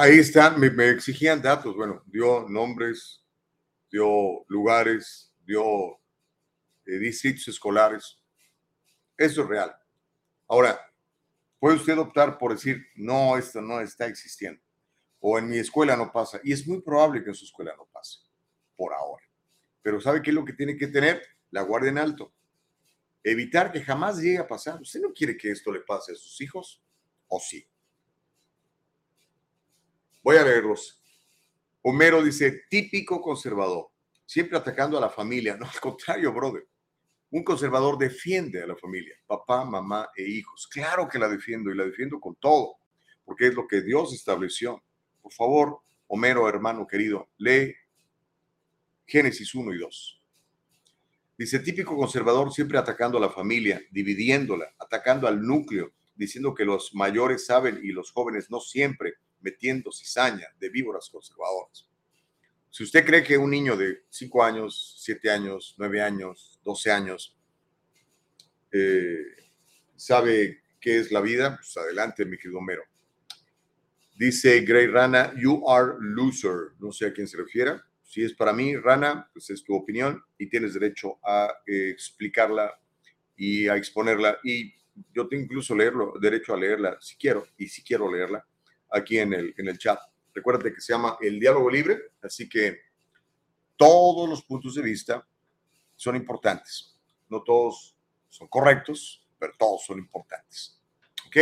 [0.00, 3.20] Ahí están, me, me, exigían datos, bueno, dio nombres,
[3.90, 5.98] dio lugares, dio
[6.86, 8.16] eh, distritos escolares.
[9.16, 9.74] Eso es real.
[10.46, 10.80] Ahora,
[11.58, 14.62] puede usted optar por decir, no, esto no está existiendo.
[15.18, 16.38] O en mi escuela no pasa.
[16.44, 18.20] Y es muy probable que en su escuela no pase,
[18.76, 19.24] por ahora.
[19.82, 21.20] Pero ¿sabe qué es lo que tiene que tener?
[21.50, 22.32] La guardia en alto.
[23.24, 24.80] Evitar que jamás llegue a pasar.
[24.80, 26.80] ¿Usted no quiere que esto le pase a sus hijos?
[27.26, 27.68] ¿O sí?
[30.28, 31.00] Voy a leerlos.
[31.80, 33.88] Homero dice, típico conservador,
[34.26, 35.56] siempre atacando a la familia.
[35.56, 36.68] No, al contrario, brother.
[37.30, 40.68] Un conservador defiende a la familia, papá, mamá e hijos.
[40.68, 42.76] Claro que la defiendo y la defiendo con todo,
[43.24, 44.84] porque es lo que Dios estableció.
[45.22, 47.74] Por favor, Homero, hermano querido, lee
[49.06, 50.22] Génesis 1 y 2.
[51.38, 56.94] Dice, típico conservador siempre atacando a la familia, dividiéndola, atacando al núcleo, diciendo que los
[56.94, 61.88] mayores saben y los jóvenes no siempre metiendo cizaña de víboras conservadoras.
[62.70, 67.36] Si usted cree que un niño de 5 años, 7 años, 9 años, 12 años
[68.70, 69.24] eh,
[69.96, 72.82] sabe qué es la vida, pues adelante, mi querido Homero.
[74.16, 76.72] Dice Grey Rana, you are loser.
[76.78, 77.84] No sé a quién se refiera.
[78.02, 82.78] Si es para mí, Rana, pues es tu opinión y tienes derecho a eh, explicarla
[83.36, 84.38] y a exponerla.
[84.42, 84.74] Y
[85.14, 85.74] yo tengo incluso
[86.20, 88.44] derecho a leerla si quiero, y si quiero leerla
[88.90, 89.98] aquí en el, en el chat.
[90.34, 92.78] Recuérdate que se llama El Diálogo Libre, así que
[93.76, 95.26] todos los puntos de vista
[95.94, 96.96] son importantes.
[97.28, 97.96] No todos
[98.28, 100.80] son correctos, pero todos son importantes.
[101.26, 101.36] ¿Ok?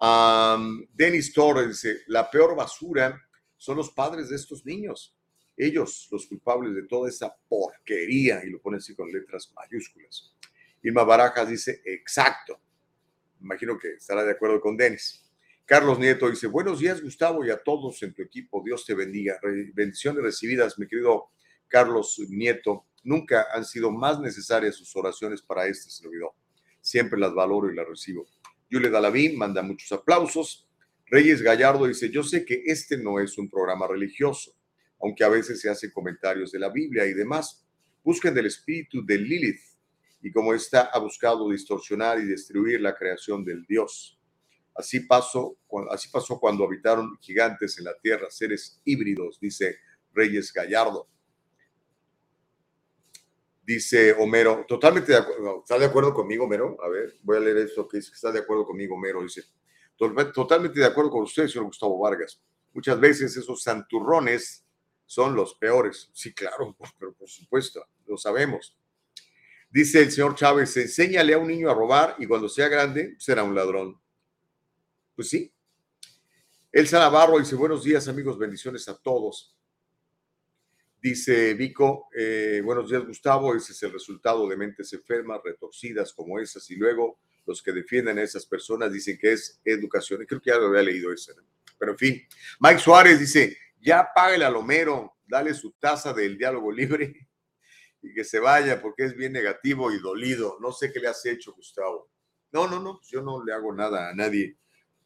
[0.00, 3.20] Um, Dennis Torres dice, la peor basura
[3.56, 5.18] son los padres de estos niños
[5.58, 10.32] ellos los culpables de toda esa porquería, y lo pone así con letras mayúsculas.
[10.82, 12.60] Irma Barajas dice, exacto.
[13.40, 15.27] Imagino que estará de acuerdo con Denis.
[15.68, 19.38] Carlos Nieto dice, buenos días Gustavo y a todos en tu equipo, Dios te bendiga.
[19.74, 21.28] Bendiciones recibidas, mi querido
[21.68, 22.86] Carlos Nieto.
[23.04, 26.32] Nunca han sido más necesarias sus oraciones para este servidor.
[26.80, 28.26] Siempre las valoro y las recibo.
[28.72, 30.66] Julia Dalavín manda muchos aplausos.
[31.04, 34.54] Reyes Gallardo dice, yo sé que este no es un programa religioso,
[35.02, 37.62] aunque a veces se hacen comentarios de la Biblia y demás.
[38.02, 39.60] Busquen del espíritu de Lilith
[40.22, 44.17] y como ésta ha buscado distorsionar y destruir la creación del Dios.
[44.78, 45.58] Así pasó,
[45.90, 49.76] así pasó cuando habitaron gigantes en la tierra, seres híbridos, dice
[50.12, 51.08] Reyes Gallardo.
[53.64, 55.58] Dice Homero, totalmente de acuerdo.
[55.58, 56.76] ¿Está de acuerdo conmigo, Homero?
[56.80, 59.20] A ver, voy a leer esto que dice que está de acuerdo conmigo, Homero.
[59.20, 59.42] Dice,
[60.32, 62.40] totalmente de acuerdo con usted, señor Gustavo Vargas.
[62.72, 64.64] Muchas veces esos santurrones
[65.06, 66.08] son los peores.
[66.12, 68.78] Sí, claro, pero por supuesto, lo sabemos.
[69.70, 73.42] Dice el señor Chávez, enséñale a un niño a robar y cuando sea grande será
[73.42, 74.00] un ladrón.
[75.18, 75.52] Pues sí.
[76.70, 79.58] Elsa Navarro dice, buenos días amigos, bendiciones a todos.
[81.02, 86.38] Dice Vico, eh, buenos días Gustavo, ese es el resultado de mentes enfermas, retorcidas como
[86.38, 90.22] esas, y luego los que defienden a esas personas dicen que es educación.
[90.22, 91.32] Y creo que ya lo había leído ese.
[91.76, 92.22] Pero en fin,
[92.60, 97.28] Mike Suárez dice, ya págale a Lomero, dale su taza del diálogo libre
[98.02, 100.58] y que se vaya porque es bien negativo y dolido.
[100.60, 102.08] No sé qué le has hecho, Gustavo.
[102.52, 104.56] No, no, no, yo no le hago nada a nadie.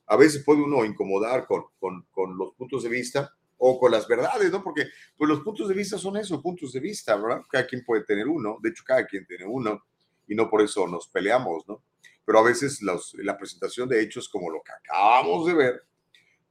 [0.07, 1.64] A veces puede uno incomodar con,
[2.11, 4.62] con, los puntos de vista o con las verdades, ¿no?
[4.62, 4.86] Porque
[5.16, 7.42] pues los puntos de vista son eso, puntos de vista, ¿verdad?
[7.48, 9.84] Cada quien puede tener uno, de hecho cada quien tiene uno
[10.26, 11.82] y no por eso nos peleamos, ¿no?
[12.24, 15.82] Pero a veces la presentación de hechos como lo que acabamos de ver,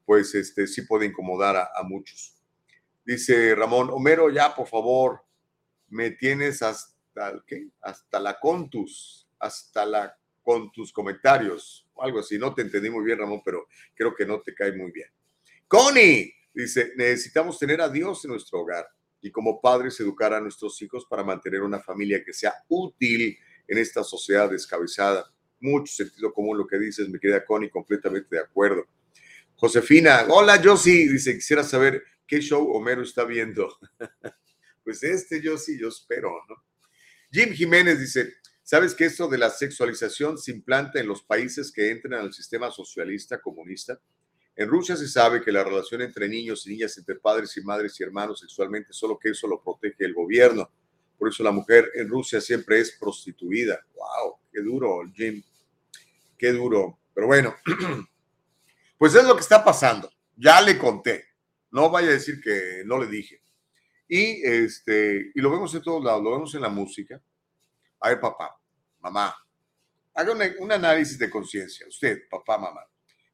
[0.05, 2.35] pues este, sí puede incomodar a, muchos.
[3.05, 5.23] Dice Ramón, Homero, ya por favor,
[5.89, 7.69] me tienes hasta, ¿qué?
[7.81, 12.37] hasta la contus, hasta la con tus comentarios, algo así.
[12.37, 15.09] No te entendí muy bien, Ramón, pero creo que no te cae muy bien.
[15.67, 18.87] Connie dice, necesitamos tener a Dios en nuestro hogar
[19.21, 23.37] y como padres educar a nuestros hijos para mantener una familia que sea útil
[23.67, 25.31] en esta sociedad descabezada.
[25.59, 28.85] Mucho sentido común lo que dices, mi querida Connie, completamente de acuerdo.
[29.55, 33.77] Josefina, hola Josie, dice, quisiera saber qué show Homero está viendo.
[34.83, 36.33] pues este sí, yo espero.
[37.31, 38.33] Jim Jiménez dice,
[38.71, 42.71] ¿sabes que esto de la sexualización se implanta en los países que entran al sistema
[42.71, 43.99] socialista comunista?
[44.55, 47.99] En Rusia se sabe que la relación entre niños y niñas, entre padres y madres
[47.99, 50.71] y hermanos sexualmente, solo que eso lo protege el gobierno.
[51.19, 53.85] Por eso la mujer en Rusia siempre es prostituida.
[53.93, 54.37] ¡Wow!
[54.49, 55.43] ¡Qué duro, Jim!
[56.37, 56.97] ¡Qué duro!
[57.13, 57.53] Pero bueno,
[58.97, 60.09] Pues es lo que está pasando.
[60.37, 61.25] Ya le conté.
[61.71, 63.41] No vaya a decir que no le dije.
[64.07, 67.21] Y, este, y lo vemos en todos lados, lo vemos en la música.
[67.99, 68.60] A ver, papá,
[69.01, 69.35] mamá,
[70.13, 71.87] haga un análisis de conciencia.
[71.87, 72.81] Usted, papá, mamá,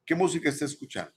[0.04, 1.12] ¿qué música está escuchando?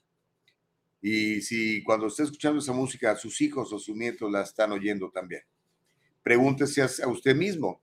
[1.00, 5.10] Y si cuando está escuchando esa música, sus hijos o sus nietos la están oyendo
[5.10, 5.42] también.
[6.22, 7.82] Pregúntese a usted mismo,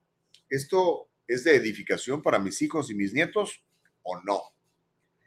[0.50, 3.62] ¿esto es de edificación para mis hijos y mis nietos
[4.04, 4.42] o no?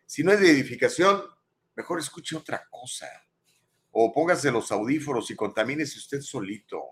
[0.07, 1.22] Si no es de edificación,
[1.76, 3.09] mejor escuche otra cosa.
[3.90, 6.82] O póngase los audífonos y contamínese usted solito.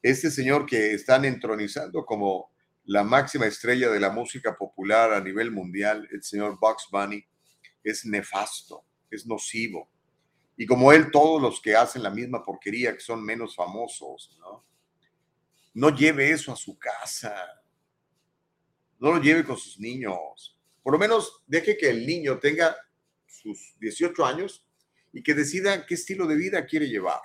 [0.00, 2.53] Este señor que están entronizando como
[2.84, 7.24] la máxima estrella de la música popular a nivel mundial, el señor Bugs Bunny,
[7.82, 9.90] es nefasto, es nocivo.
[10.56, 14.64] Y como él, todos los que hacen la misma porquería, que son menos famosos, ¿no?
[15.74, 17.34] No lleve eso a su casa.
[19.00, 20.54] No lo lleve con sus niños
[20.84, 22.76] por lo menos deje que el niño tenga
[23.26, 24.66] sus 18 años
[25.14, 27.20] y que decida qué estilo de vida quiere llevar.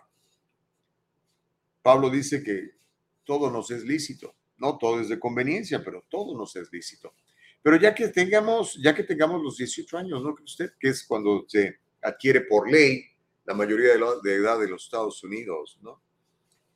[1.81, 2.77] Pablo dice que
[3.25, 7.13] todo nos es lícito, no todo es de conveniencia, pero todo nos es lícito.
[7.61, 10.71] Pero ya que tengamos, ya que tengamos los 18 años, ¿no cree usted?
[10.79, 13.03] Que es cuando se adquiere por ley
[13.45, 13.89] la mayoría
[14.23, 16.01] de, edad de los Estados Unidos, ¿no?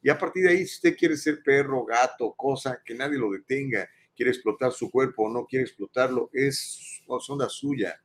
[0.02, 3.32] Y a partir de ahí, si usted quiere ser perro, gato, cosa, que nadie lo
[3.32, 8.02] detenga quiere explotar su cuerpo o no quiere explotarlo, es son suya.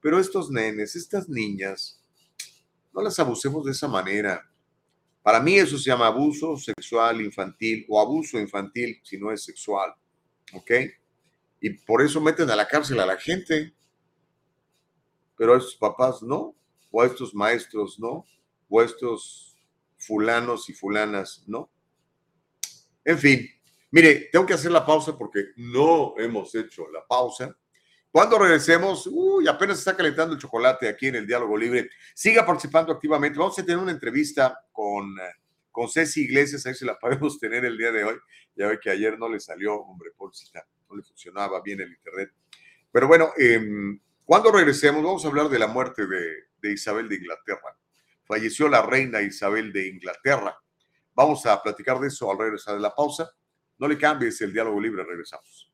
[0.00, 2.00] Pero estos nenes, estas niñas,
[2.92, 4.48] no las abusemos de esa manera.
[5.24, 9.94] Para mí eso se llama abuso sexual infantil o abuso infantil si no es sexual.
[10.52, 10.70] ¿Ok?
[11.62, 13.74] Y por eso meten a la cárcel a la gente.
[15.34, 16.54] Pero a estos papás no,
[16.90, 18.26] o a estos maestros no,
[18.68, 19.56] o a estos
[19.96, 21.70] fulanos y fulanas no.
[23.02, 23.48] En fin,
[23.92, 27.56] mire, tengo que hacer la pausa porque no hemos hecho la pausa.
[28.10, 31.88] Cuando regresemos, uy, apenas está calentando el chocolate aquí en el Diálogo Libre.
[32.14, 33.38] Siga participando activamente.
[33.38, 34.63] Vamos a tener una entrevista
[34.94, 35.16] con,
[35.72, 38.16] con Ceci Iglesias, a ver si la podemos tener el día de hoy.
[38.54, 42.30] Ya ve que ayer no le salió, hombre, no le funcionaba bien el internet.
[42.92, 43.60] Pero bueno, eh,
[44.24, 47.76] cuando regresemos, vamos a hablar de la muerte de, de Isabel de Inglaterra.
[48.24, 50.56] Falleció la reina Isabel de Inglaterra.
[51.14, 53.28] Vamos a platicar de eso al regresar de la pausa.
[53.78, 55.73] No le cambies el diálogo libre, regresamos.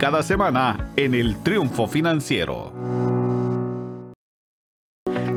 [0.01, 2.73] cada semana en el Triunfo Financiero.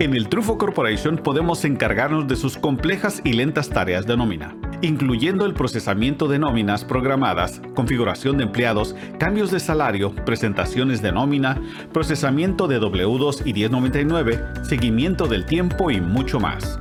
[0.01, 5.45] En el Triunfo Corporation podemos encargarnos de sus complejas y lentas tareas de nómina, incluyendo
[5.45, 11.61] el procesamiento de nóminas programadas, configuración de empleados, cambios de salario, presentaciones de nómina,
[11.93, 16.81] procesamiento de W2 y 1099, seguimiento del tiempo y mucho más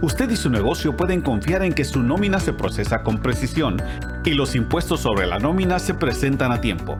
[0.00, 3.82] usted y su negocio pueden confiar en que su nómina se procesa con precisión
[4.24, 6.98] y los impuestos sobre la nómina se presentan a tiempo.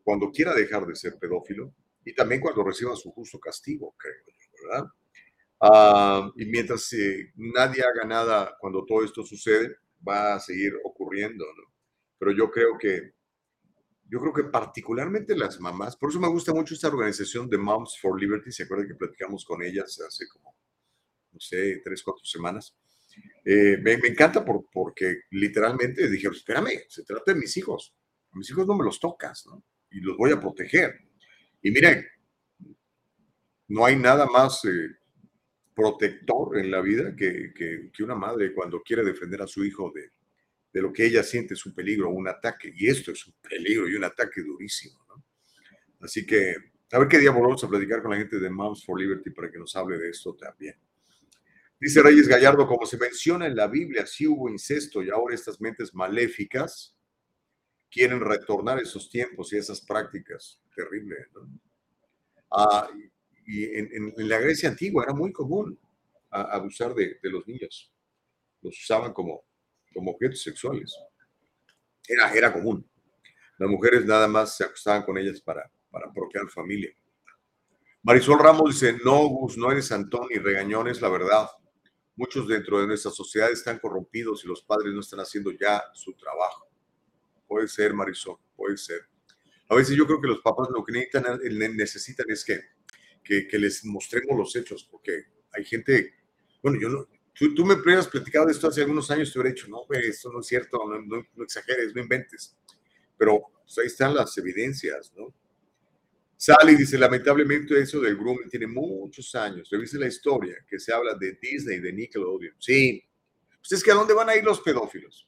[0.03, 1.73] cuando quiera dejar de ser pedófilo
[2.03, 4.87] y también cuando reciba su justo castigo, creo yo, ¿verdad?
[5.59, 9.75] Ah, y mientras eh, nadie haga nada cuando todo esto sucede,
[10.07, 11.71] va a seguir ocurriendo, ¿no?
[12.17, 13.13] Pero yo creo que,
[14.09, 17.99] yo creo que particularmente las mamás, por eso me gusta mucho esta organización de Moms
[17.99, 20.55] for Liberty, ¿se acuerdan que platicamos con ellas hace como,
[21.31, 22.75] no sé, tres, cuatro semanas?
[23.45, 27.93] Eh, me, me, encanta por, porque literalmente dijeron, espérame, se trata de mis hijos,
[28.31, 29.63] a mis hijos no me los tocas, ¿no?
[29.91, 31.10] Y los voy a proteger.
[31.61, 32.05] Y miren,
[33.67, 34.89] no hay nada más eh,
[35.73, 40.11] protector en la vida que, que, una madre cuando quiere defender a su hijo de,
[40.73, 42.73] de, lo que ella siente es un peligro, un ataque.
[42.75, 44.99] Y esto es un peligro y un ataque durísimo.
[45.07, 45.23] ¿no?
[46.01, 46.55] Así que,
[46.91, 49.51] a ver qué día volvemos a platicar con la gente de Moms for Liberty para
[49.51, 50.75] que nos hable de esto también.
[51.79, 55.59] Dice Reyes Gallardo, como se menciona en la Biblia, sí hubo incesto y ahora estas
[55.59, 56.95] mentes maléficas
[57.91, 60.59] quieren retornar esos tiempos y esas prácticas.
[60.73, 61.15] Terrible.
[62.49, 62.89] Ah,
[63.45, 65.77] y en, la Grecia antigua era muy común
[66.29, 67.91] abusar de, los niños.
[68.61, 69.43] Los usaban como,
[69.93, 70.95] como objetos sexuales.
[72.07, 72.87] Era, era común.
[73.57, 76.91] Las mujeres nada más se acostaban con ellas para, para procrear familia.
[78.03, 81.47] Marisol Ramos dice, no, Gus, no eres Antón y regañón es la verdad.
[82.15, 86.13] Muchos dentro de nuestra sociedad están corrompidos y los padres no están haciendo ya su
[86.13, 86.70] trabajo.
[87.51, 89.01] Puede ser, Marisol, puede ser.
[89.67, 91.37] A veces yo creo que los papás lo que necesitan,
[91.75, 92.61] necesitan es que,
[93.45, 96.13] que, les mostremos los hechos, porque hay gente,
[96.63, 99.67] bueno, yo no, tú, me hubieras platicado de esto hace algunos años, te hubiera dicho,
[99.67, 102.57] no, esto no es cierto, no, exageres, no inventes.
[103.17, 105.35] Pero pues, ahí están las evidencias, ¿no?
[106.37, 109.67] Sally dice, lamentablemente eso del grooming tiene muchos años.
[109.69, 112.55] Revise la historia que se habla de Disney, de Nickelodeon.
[112.59, 113.03] Sí.
[113.61, 115.27] ¿Ustedes que a dónde van a ir los pedófilos?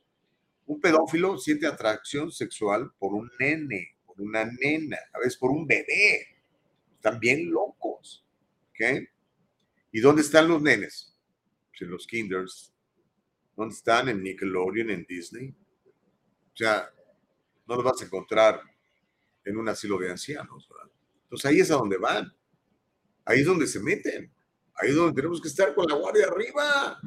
[0.66, 5.68] Un pedófilo siente atracción sexual por un nene, por una nena, a veces por un
[5.68, 6.28] bebé.
[6.96, 8.26] Están bien locos.
[9.92, 11.16] ¿Y dónde están los nenes?
[11.70, 12.74] Pues en los kinders.
[13.56, 14.10] ¿Dónde están?
[14.10, 15.50] En Nickelodeon, en Disney.
[15.50, 16.90] O sea,
[17.68, 18.62] no los vas a encontrar
[19.46, 20.68] en un asilo de ancianos.
[21.30, 22.34] Pues ahí es a donde van.
[23.26, 24.32] Ahí es donde se meten.
[24.76, 27.00] Ahí es donde tenemos que estar con la guardia arriba.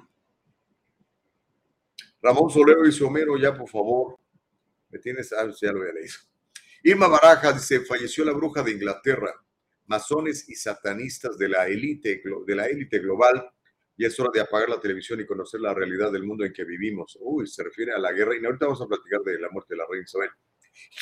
[2.22, 4.16] Ramón Solero dice, Homero, ya por favor.
[4.90, 6.14] Me tienes, ah, ya lo había leído.
[6.82, 9.34] Irma Baraja dice, falleció la bruja de Inglaterra,
[9.86, 13.50] masones y satanistas de la élite de la élite global.
[13.98, 16.64] Y es hora de apagar la televisión y conocer la realidad del mundo en que
[16.64, 17.16] vivimos.
[17.20, 18.36] Uy, se refiere a la guerra.
[18.36, 20.30] Y ahorita vamos a platicar de la muerte de la reina Isabel.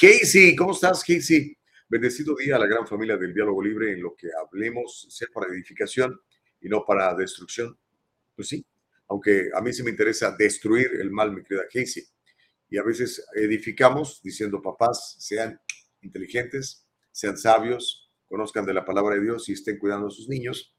[0.00, 1.56] Casey, ¿cómo estás, Casey?
[1.88, 5.52] Bendecido día a la gran familia del diálogo libre en lo que hablemos sea para
[5.52, 6.18] edificación
[6.60, 7.76] y no para destrucción.
[8.34, 8.64] Pues sí,
[9.08, 12.04] aunque a mí sí me interesa destruir el mal, mi querida Casey.
[12.68, 15.60] Y a veces edificamos diciendo, papás, sean
[16.02, 20.74] inteligentes, sean sabios, conozcan de la palabra de Dios y estén cuidando a sus niños.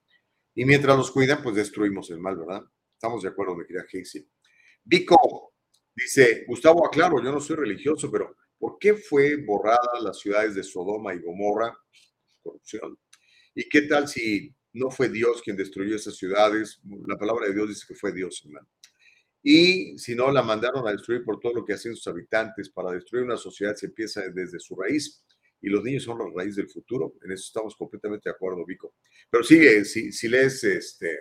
[0.53, 2.63] Y mientras los cuidan, pues destruimos el mal, ¿verdad?
[2.93, 4.27] Estamos de acuerdo, mi querida Casey.
[4.83, 5.53] Vico
[5.95, 10.63] dice, Gustavo, aclaro, yo no soy religioso, pero ¿Por qué fue borrada las ciudades de
[10.63, 11.77] Sodoma y Gomorra?
[12.41, 12.97] Corrupción.
[13.53, 16.79] ¿Y qué tal si no fue Dios quien destruyó esas ciudades?
[17.07, 18.67] La palabra de Dios dice que fue Dios, hermano.
[19.41, 22.69] Y si no, la mandaron a destruir por todo lo que hacen sus habitantes.
[22.69, 25.23] Para destruir una sociedad se empieza desde su raíz.
[25.61, 27.13] Y los niños son la raíz del futuro.
[27.23, 28.95] En eso estamos completamente de acuerdo, Vico.
[29.29, 31.19] Pero sigue, si, si lees este,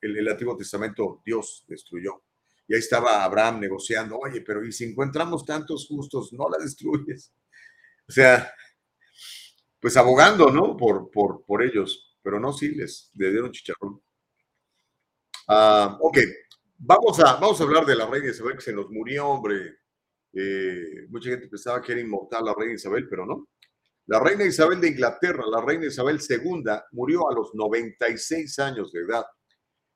[0.00, 2.22] el Antiguo Testamento, Dios destruyó.
[2.68, 7.32] Y ahí estaba Abraham negociando, oye, pero ¿y si encontramos tantos justos, no la destruyes?
[8.08, 8.52] O sea,
[9.80, 10.76] pues abogando, ¿no?
[10.76, 14.02] Por, por, por ellos, pero no, sí, les, dieron chicharrón.
[15.46, 16.18] Ah, ok,
[16.78, 19.76] vamos a, vamos a hablar de la reina Isabel que se nos murió, hombre.
[20.32, 23.50] Eh, mucha gente pensaba que era inmortal la reina Isabel, pero no.
[24.06, 29.00] La reina Isabel de Inglaterra, la reina Isabel II, murió a los 96 años de
[29.00, 29.24] edad.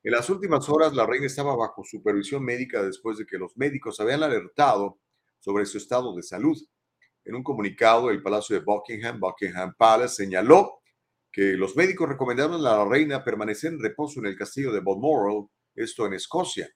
[0.03, 4.01] En las últimas horas, la reina estaba bajo supervisión médica después de que los médicos
[4.01, 5.01] habían alertado
[5.39, 6.59] sobre su estado de salud.
[7.25, 10.78] En un comunicado, el Palacio de Buckingham, Buckingham Palace, señaló
[11.33, 15.47] que los médicos recomendaron a la reina permanecer en reposo en el castillo de Balmoral,
[15.75, 16.69] esto en Escocia.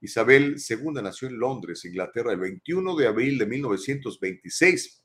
[0.00, 5.04] Isabel II nació en Londres, Inglaterra, el 21 de abril de 1926.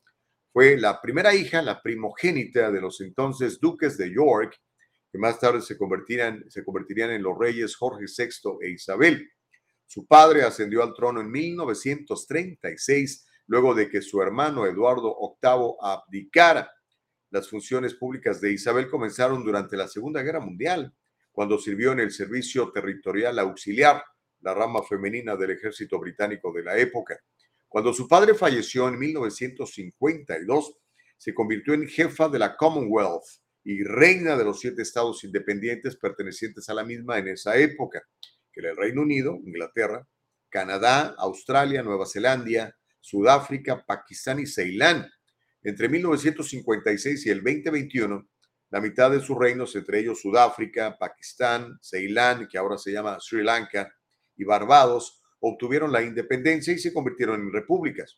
[0.54, 4.58] Fue la primera hija, la primogénita de los entonces duques de York
[5.16, 9.32] que más tarde se convertirían, se convertirían en los reyes Jorge VI e Isabel.
[9.86, 16.70] Su padre ascendió al trono en 1936, luego de que su hermano Eduardo VIII abdicara.
[17.36, 20.94] Las funciones públicas de Isabel comenzaron durante la Segunda Guerra Mundial,
[21.34, 24.02] cuando sirvió en el Servicio Territorial Auxiliar,
[24.40, 27.20] la rama femenina del ejército británico de la época.
[27.68, 30.78] Cuando su padre falleció en 1952,
[31.18, 33.26] se convirtió en jefa de la Commonwealth,
[33.66, 38.02] y reina de los siete estados independientes pertenecientes a la misma en esa época,
[38.50, 40.08] que el Reino Unido, Inglaterra,
[40.48, 45.12] Canadá, Australia, Nueva Zelanda, Sudáfrica, Pakistán y Ceilán.
[45.66, 48.30] Entre 1956 y el 2021,
[48.70, 53.44] la mitad de sus reinos, entre ellos Sudáfrica, Pakistán, Ceilán, que ahora se llama Sri
[53.44, 53.92] Lanka,
[54.38, 58.16] y Barbados, obtuvieron la independencia y se convirtieron en repúblicas.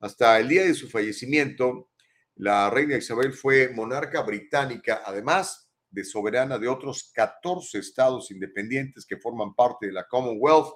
[0.00, 1.90] Hasta el día de su fallecimiento,
[2.36, 9.18] la reina Isabel fue monarca británica, además de soberana de otros 14 estados independientes que
[9.18, 10.72] forman parte de la Commonwealth,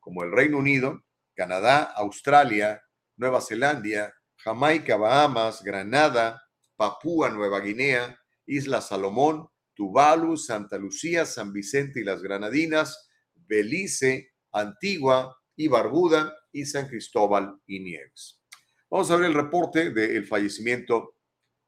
[0.00, 1.04] como el Reino Unido,
[1.36, 2.82] Canadá, Australia,
[3.16, 4.12] Nueva Zelanda,
[4.44, 6.42] Jamaica, Bahamas, Granada,
[6.76, 15.36] Papúa Nueva Guinea, Isla Salomón, Tuvalu, Santa Lucía, San Vicente y las Granadinas, Belice, Antigua
[15.56, 18.40] y Barbuda y San Cristóbal y Nieves.
[18.90, 21.16] Vamos a ver el reporte del fallecimiento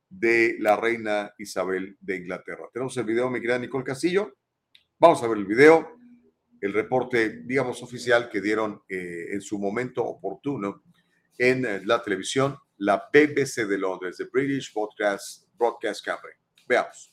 [0.09, 2.69] de la reina Isabel de Inglaterra.
[2.73, 4.35] Tenemos el video, mi querida Nicole Castillo.
[4.99, 5.97] Vamos a ver el video,
[6.61, 10.83] el reporte, digamos, oficial que dieron eh, en su momento oportuno
[11.39, 16.33] en eh, la televisión, la BBC de Londres, the British Broadcast, Broadcast Company.
[16.69, 17.09] Veamos.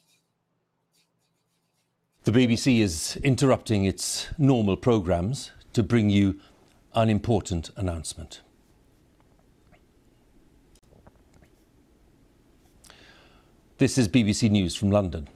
[2.24, 6.40] The BBC is interrupting its normal programs to bring you
[6.94, 8.42] an important announcement.
[13.78, 15.28] This is BBC News from London.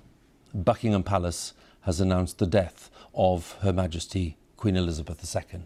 [0.53, 5.61] Buckingham Palace has announced the death of Her Majesty Queen Elizabeth II.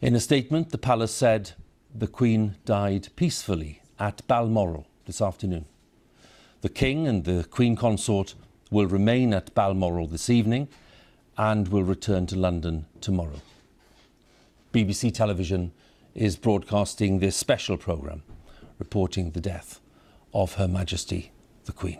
[0.00, 1.52] In a statement, the palace said
[1.94, 5.66] the Queen died peacefully at Balmoral this afternoon.
[6.60, 8.34] The King and the Queen Consort
[8.70, 10.68] will remain at Balmoral this evening
[11.36, 13.40] and will return to London tomorrow.
[14.72, 15.72] BBC Television
[16.14, 18.22] is broadcasting this special programme
[18.78, 19.80] reporting the death
[20.32, 21.32] of Her Majesty
[21.64, 21.98] the Queen.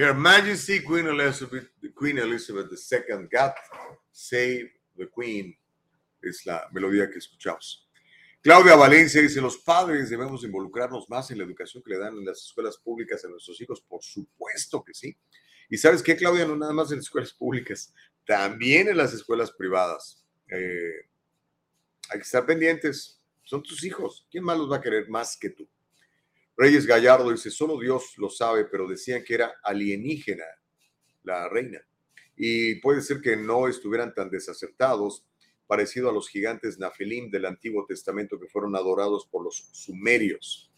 [0.00, 3.52] Her Majesty Queen Elizabeth, Queen Elizabeth II, God
[4.10, 5.54] Save the Queen,
[6.22, 7.86] es la melodía que escuchamos.
[8.40, 12.24] Claudia Valencia dice, los padres debemos involucrarnos más en la educación que le dan en
[12.24, 13.82] las escuelas públicas a nuestros hijos.
[13.82, 15.14] Por supuesto que sí.
[15.68, 17.92] Y sabes qué, Claudia, no nada más en las escuelas públicas,
[18.24, 20.24] también en las escuelas privadas.
[20.48, 21.10] Eh,
[22.08, 23.20] hay que estar pendientes.
[23.42, 24.26] Son tus hijos.
[24.30, 25.68] ¿Quién más los va a querer más que tú?
[26.60, 30.44] Reyes Gallardo dice, solo Dios lo sabe, pero decían que era alienígena
[31.22, 31.80] la reina.
[32.36, 35.26] Y puede ser que no estuvieran tan desacertados,
[35.66, 40.70] parecido a los gigantes Nafilim del Antiguo Testamento que fueron adorados por los sumerios.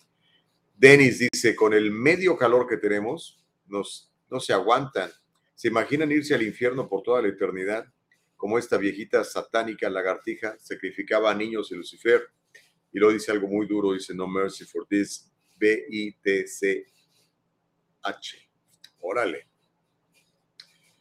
[0.76, 5.10] Denis dice, con el medio calor que tenemos, nos, no se aguantan.
[5.56, 7.92] ¿Se imaginan irse al infierno por toda la eternidad?
[8.36, 12.22] Como esta viejita satánica lagartija sacrificaba a niños en Lucifer.
[12.92, 15.31] Y lo dice algo muy duro, dice, no mercy for this
[15.62, 16.88] B-I-T-C-H.
[18.98, 19.48] Órale.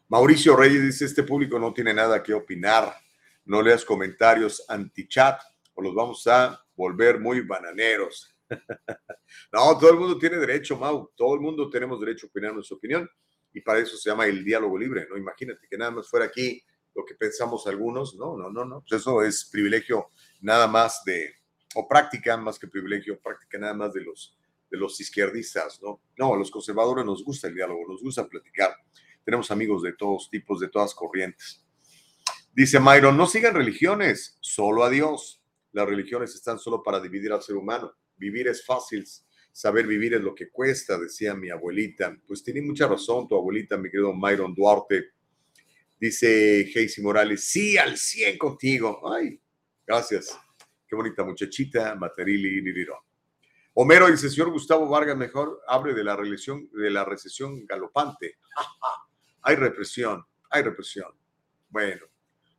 [0.08, 2.94] Mauricio Reyes dice, este público no tiene nada que opinar.
[3.46, 5.42] No leas comentarios anti-chat
[5.74, 8.36] o los vamos a volver muy bananeros.
[9.52, 11.10] no, todo el mundo tiene derecho, Mau.
[11.16, 13.10] Todo el mundo tenemos derecho a opinar nuestra opinión
[13.52, 15.18] y para eso se llama el diálogo libre, ¿no?
[15.18, 18.14] Imagínate que nada más fuera aquí lo que pensamos algunos.
[18.16, 18.84] No, no, no, no.
[18.88, 21.34] Pues eso es privilegio nada más de,
[21.74, 24.38] o práctica más que privilegio, práctica nada más de los
[24.72, 26.02] de los izquierdistas, ¿no?
[26.18, 28.74] No, a los conservadores nos gusta el diálogo, nos gusta platicar.
[29.24, 31.64] Tenemos amigos de todos tipos, de todas corrientes.
[32.54, 35.44] Dice Myron, no sigan religiones, solo a Dios.
[35.74, 37.94] Las religiones están solo para dividir al ser humano.
[38.18, 39.06] Vivir es fácil,
[39.52, 42.18] saber vivir es lo que cuesta, decía mi abuelita.
[42.26, 45.12] Pues tiene mucha razón tu abuelita, mi querido Myron Duarte.
[46.00, 49.02] Dice Heisy Morales, sí, al 100 contigo.
[49.14, 49.40] Ay,
[49.86, 50.38] gracias.
[50.88, 53.11] Qué bonita muchachita, Materili Lirirón.
[53.74, 58.38] Homero dice, señor Gustavo Vargas, mejor hable de la, recesión, de la recesión galopante.
[59.44, 61.10] hay represión, hay represión.
[61.70, 62.06] Bueno,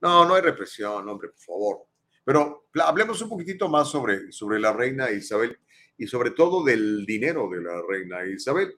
[0.01, 1.83] no, no hay represión, hombre, por favor.
[2.25, 5.59] Pero hablemos un poquitito más sobre, sobre la reina Isabel
[5.99, 8.75] y sobre todo del dinero de la reina Isabel.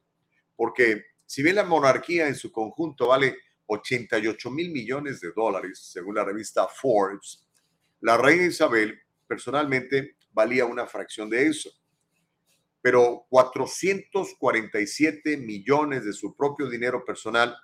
[0.57, 6.17] Porque si bien la monarquía en su conjunto vale 88 mil millones de dólares, según
[6.17, 7.47] la revista Forbes,
[8.01, 11.71] la reina Isabel personalmente valía una fracción de eso
[12.85, 17.57] pero 447 millones de su propio dinero personal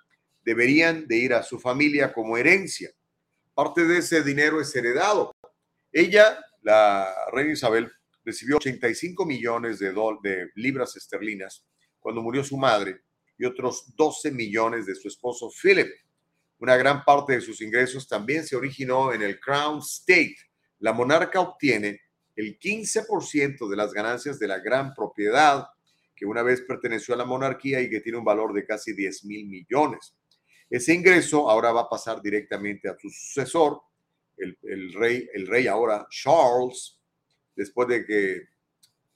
[0.43, 2.91] deberían de ir a su familia como herencia.
[3.53, 5.31] Parte de ese dinero es heredado.
[5.93, 7.93] Ella, la reina Isabel,
[8.25, 9.93] recibió 85 millones de,
[10.23, 11.67] de libras esterlinas
[11.99, 13.03] cuando murió su madre
[13.37, 15.91] y otros 12 millones de su esposo Philip.
[16.61, 20.39] Una gran parte de sus ingresos también se originó en el Crown State.
[20.79, 22.01] La monarca obtiene
[22.41, 25.67] el 15% de las ganancias de la gran propiedad
[26.17, 29.25] que una vez perteneció a la monarquía y que tiene un valor de casi 10
[29.27, 30.15] mil millones.
[30.71, 33.83] Ese ingreso ahora va a pasar directamente a su sucesor,
[34.39, 36.99] el, rey, el rey ahora Charles,
[37.55, 38.37] después de que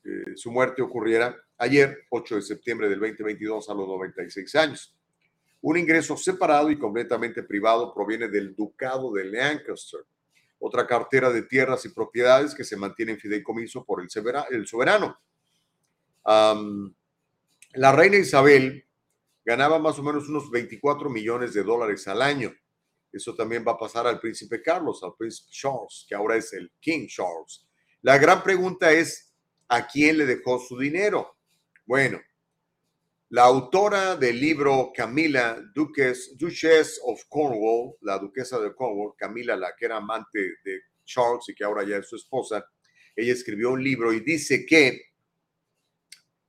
[0.05, 4.95] eh, su muerte ocurriera ayer, 8 de septiembre del 2022, a los 96 años.
[5.62, 10.01] Un ingreso separado y completamente privado proviene del Ducado de Lancaster,
[10.67, 15.19] otra cartera de tierras y propiedades que se mantiene en fideicomiso por el, soberano
[17.75, 18.87] la reina Isabel
[19.45, 22.55] ganaba más o menos unos 24 millones de dólares al año.
[23.12, 26.73] Eso también va a pasar al príncipe Carlos, al príncipe Charles, que ahora es el
[26.81, 27.67] King Charles.
[28.01, 29.35] La gran pregunta es,
[29.69, 31.37] ¿a quién le dejó su dinero?
[31.85, 32.21] Bueno,
[33.35, 39.87] la autora del libro Camila, Duchess of Cornwall, la duquesa de Cornwall, Camila, la que
[39.87, 42.64] era amante de Charles y que ahora ya es su esposa,
[43.16, 45.01] ella escribió un libro y dice que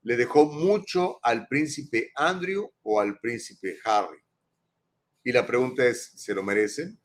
[0.03, 4.19] le dejó mucho al príncipe Andrew o al príncipe Harry.
[5.23, 6.99] Y la pregunta es, ¿se lo merecen?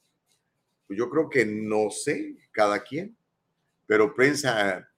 [0.86, 3.16] Pues yo creo que no sé, cada quien.
[3.86, 4.14] Pero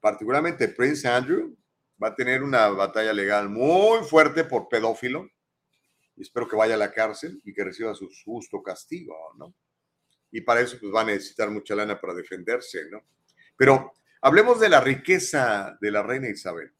[0.01, 1.57] particularmente Prince Andrew,
[2.01, 5.28] va a tener una batalla legal muy fuerte por pedófilo.
[6.16, 9.55] Espero que vaya a la cárcel y que reciba su justo castigo, ¿no?
[10.30, 13.03] Y para eso pues va a necesitar mucha lana para defenderse, ¿no?
[13.57, 16.72] Pero hablemos de la riqueza de la reina Isabel.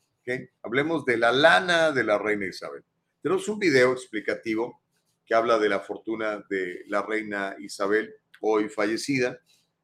[0.62, 2.84] Hablemos de la lana de la reina Isabel.
[3.20, 4.82] Tenemos un video explicativo
[5.26, 9.40] que habla de la fortuna de la reina Isabel, hoy fallecida,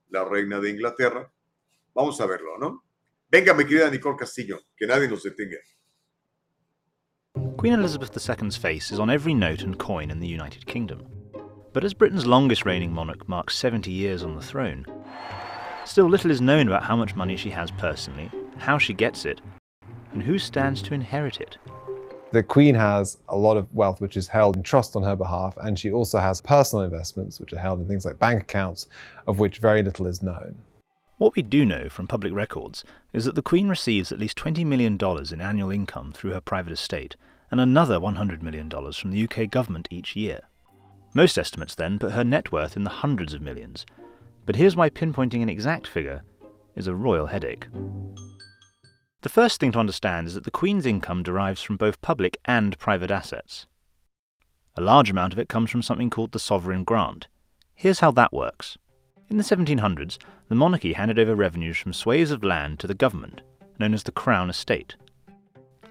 [0.09, 1.31] la reina de Inglaterra.
[1.95, 2.85] Vamos a verlo, ¿no?
[3.31, 5.59] Venga, mi querida Nicole Castillo, que nadie nos detenga.
[7.59, 11.07] Queen Elizabeth II's face is on every note and coin in the United Kingdom.
[11.75, 14.87] But as Britain's longest reigning monarch marks 70 years on the throne,
[15.85, 19.43] still little is known about how much money she has personally, how she gets it,
[20.15, 21.59] and who stands to inherit it?
[22.33, 25.55] The Queen has a lot of wealth which is held in trust on her behalf,
[25.59, 28.87] and she also has personal investments which are held in things like bank accounts,
[29.27, 30.55] of which very little is known.
[31.19, 34.65] What we do know from public records is that the Queen receives at least $20
[34.65, 34.97] million
[35.33, 37.17] in annual income through her private estate,
[37.51, 40.43] and another $100 million from the UK government each year.
[41.15, 43.85] Most estimates then put her net worth in the hundreds of millions,
[44.47, 46.23] but here's why pinpointing an exact figure
[46.77, 47.67] is a royal headache.
[49.23, 52.79] The first thing to understand is that the Queen's income derives from both public and
[52.79, 53.67] private assets.
[54.77, 57.27] A large amount of it comes from something called the sovereign grant.
[57.75, 58.79] Here's how that works.
[59.31, 60.17] In the 1700s,
[60.49, 63.43] the monarchy handed over revenues from swathes of land to the government,
[63.79, 64.97] known as the Crown Estate.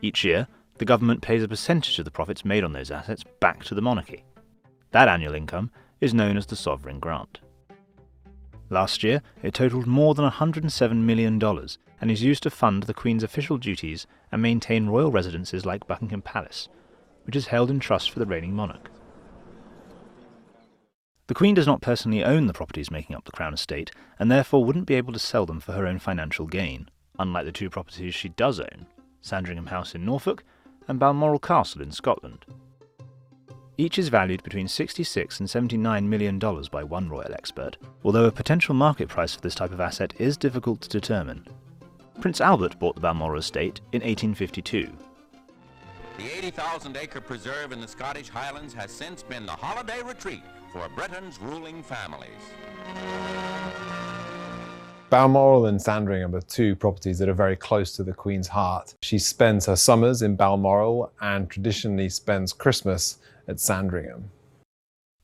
[0.02, 0.48] Each year,
[0.80, 3.82] the government pays a percentage of the profits made on those assets back to the
[3.82, 4.24] monarchy.
[4.92, 5.70] That annual income
[6.02, 7.40] is known as the sovereign grant.
[8.72, 11.42] Last year, it totaled more than $107 million
[12.02, 16.24] and is used to fund the Queen's official duties and maintain royal residences like Buckingham
[16.24, 16.70] Palace,
[17.24, 18.90] which is held in trust for the reigning monarch.
[21.28, 24.64] The Queen does not personally own the properties making up the Crown estate, and therefore
[24.64, 28.16] wouldn't be able to sell them for her own financial gain, unlike the two properties
[28.16, 28.88] she does own
[29.22, 30.46] Sandringham House in Norfolk
[30.88, 32.46] and Balmoral Castle in Scotland.
[33.78, 38.32] Each is valued between 66 and 79 million dollars by one royal expert, although a
[38.32, 41.46] potential market price for this type of asset is difficult to determine.
[42.22, 44.90] Prince Albert bought the Balmoral estate in 1852.
[46.18, 50.42] The 80,000 acre preserve in the Scottish Highlands has since been the holiday retreat
[50.72, 52.30] for Britain's ruling families.
[55.10, 58.94] Balmoral and Sandringham are two properties that are very close to the Queen's heart.
[59.02, 64.32] She spends her summers in Balmoral and traditionally spends Christmas at Sandringham.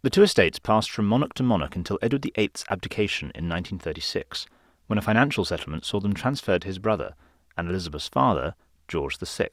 [0.02, 4.46] The two estates passed from monarch to monarch until Edward VIII's abdication in 1936,
[4.88, 7.14] when a financial settlement saw them transferred to his brother
[7.58, 8.56] and Elizabeth's father,
[8.88, 9.50] George VI.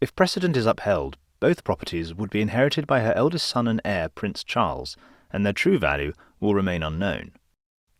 [0.00, 4.08] If precedent is upheld, both properties would be inherited by her eldest son and heir,
[4.08, 4.96] Prince Charles,
[5.32, 7.32] and their true value will remain unknown.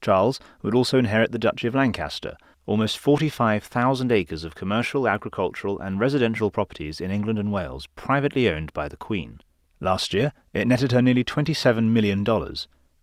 [0.01, 6.01] Charles would also inherit the Duchy of Lancaster, almost 45,000 acres of commercial, agricultural, and
[6.01, 9.41] residential properties in England and Wales privately owned by the Queen.
[9.81, 12.25] Last year, it netted her nearly $27 million,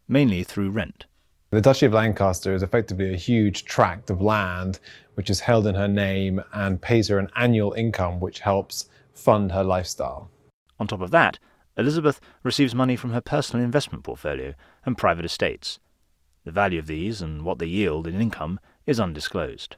[0.07, 1.05] mainly through rent.
[1.51, 4.79] The Duchy of Lancaster is effectively a huge tract of land
[5.13, 9.51] which is held in her name and pays her an annual income which helps fund
[9.51, 10.29] her lifestyle.
[10.79, 11.39] On top of that,
[11.77, 14.53] Elizabeth receives money from her personal investment portfolio
[14.85, 15.79] and private estates.
[16.45, 19.77] The value of these and what they yield in income is undisclosed.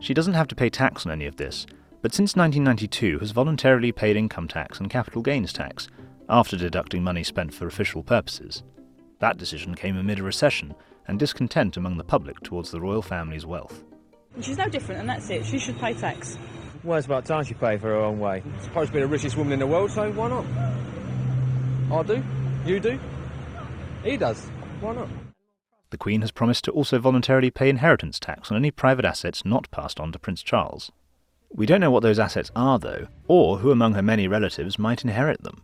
[0.00, 1.66] She doesn't have to pay tax on any of this,
[2.02, 5.88] but since 1992 has voluntarily paid income tax and capital gains tax,
[6.28, 8.62] after deducting money spent for official purposes.
[9.18, 10.74] That decision came amid a recession
[11.08, 13.82] and discontent among the public towards the royal family's wealth.
[14.40, 15.44] She's no different, and that's it.
[15.44, 16.38] She should pay tax.
[16.82, 18.42] Well, it's about time she paid for her own way.
[18.62, 20.46] Supposed to be the richest woman in the world, so why not?
[21.92, 22.22] I do.
[22.64, 22.98] You do.
[24.02, 24.40] He does.
[24.80, 25.08] Why not?
[25.90, 29.70] The Queen has promised to also voluntarily pay inheritance tax on any private assets not
[29.70, 30.90] passed on to Prince Charles.
[31.52, 35.02] We don't know what those assets are, though, or who among her many relatives might
[35.02, 35.62] inherit them.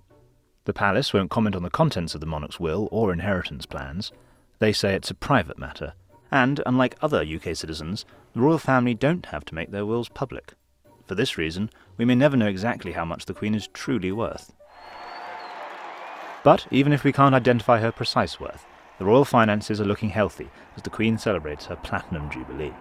[0.64, 4.12] The palace won't comment on the contents of the monarch's will or inheritance plans.
[4.58, 5.94] They say it's a private matter,
[6.30, 8.04] and, unlike other UK citizens,
[8.34, 10.54] the royal family don't have to make their wills public.
[11.06, 14.52] For this reason, we may never know exactly how much the Queen is truly worth.
[16.42, 18.66] But even if we can't identify her precise worth,
[18.98, 22.72] the royal finances are looking healthy as the Queen celebrates her Platinum Jubilee.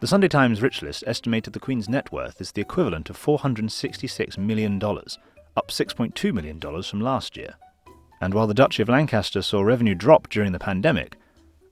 [0.00, 4.38] The Sunday Times Rich List estimated the Queen's net worth is the equivalent of $466
[4.38, 7.54] million, up $6.2 million from last year.
[8.20, 11.16] And while the Duchy of Lancaster saw revenue drop during the pandemic,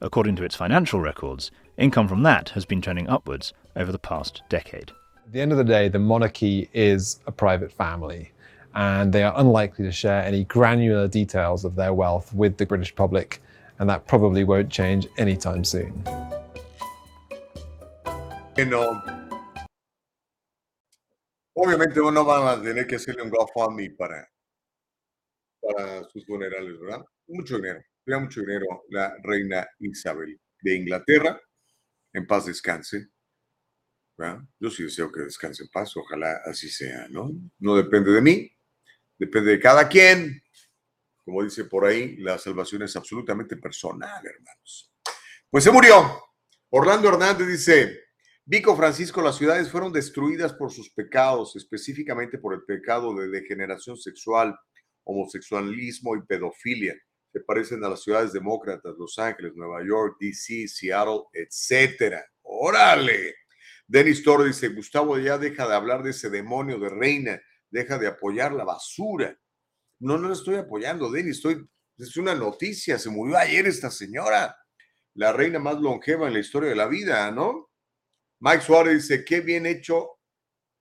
[0.00, 4.42] according to its financial records, income from that has been trending upwards over the past
[4.48, 4.92] decade.
[5.26, 8.30] At the end of the day, the monarchy is a private family,
[8.74, 12.94] and they are unlikely to share any granular details of their wealth with the British
[12.94, 13.40] public,
[13.78, 16.04] and that probably won't change anytime soon.
[18.54, 19.02] Bueno,
[21.56, 24.28] obviamente uno va a tener que hacerle un GoFundMe para,
[25.62, 27.02] para sus funerales, ¿verdad?
[27.28, 31.40] Mucho dinero, tenía mucho dinero la reina Isabel de Inglaterra,
[32.12, 33.13] en paz descanse.
[34.60, 37.30] Yo sí deseo que descanse en paz, ojalá así sea, ¿no?
[37.58, 38.50] No depende de mí,
[39.18, 40.42] depende de cada quien.
[41.24, 44.92] Como dice por ahí, la salvación es absolutamente personal, hermanos.
[45.50, 46.22] Pues se murió.
[46.70, 48.04] Orlando Hernández dice,
[48.44, 53.96] Vico Francisco, las ciudades fueron destruidas por sus pecados, específicamente por el pecado de degeneración
[53.96, 54.54] sexual,
[55.04, 56.94] homosexualismo y pedofilia.
[57.32, 62.24] Se parecen a las ciudades demócratas, Los Ángeles, Nueva York, DC, Seattle, etcétera.
[62.42, 63.43] ¡Órale!
[63.86, 68.06] Denis Torres dice, Gustavo, ya deja de hablar de ese demonio de reina, deja de
[68.06, 69.38] apoyar la basura.
[70.00, 71.66] No, no la estoy apoyando, Denis, estoy,
[71.98, 74.56] es una noticia, se murió ayer esta señora,
[75.14, 77.70] la reina más longeva en la historia de la vida, ¿no?
[78.40, 80.18] Mike Suárez dice, qué bien hecho,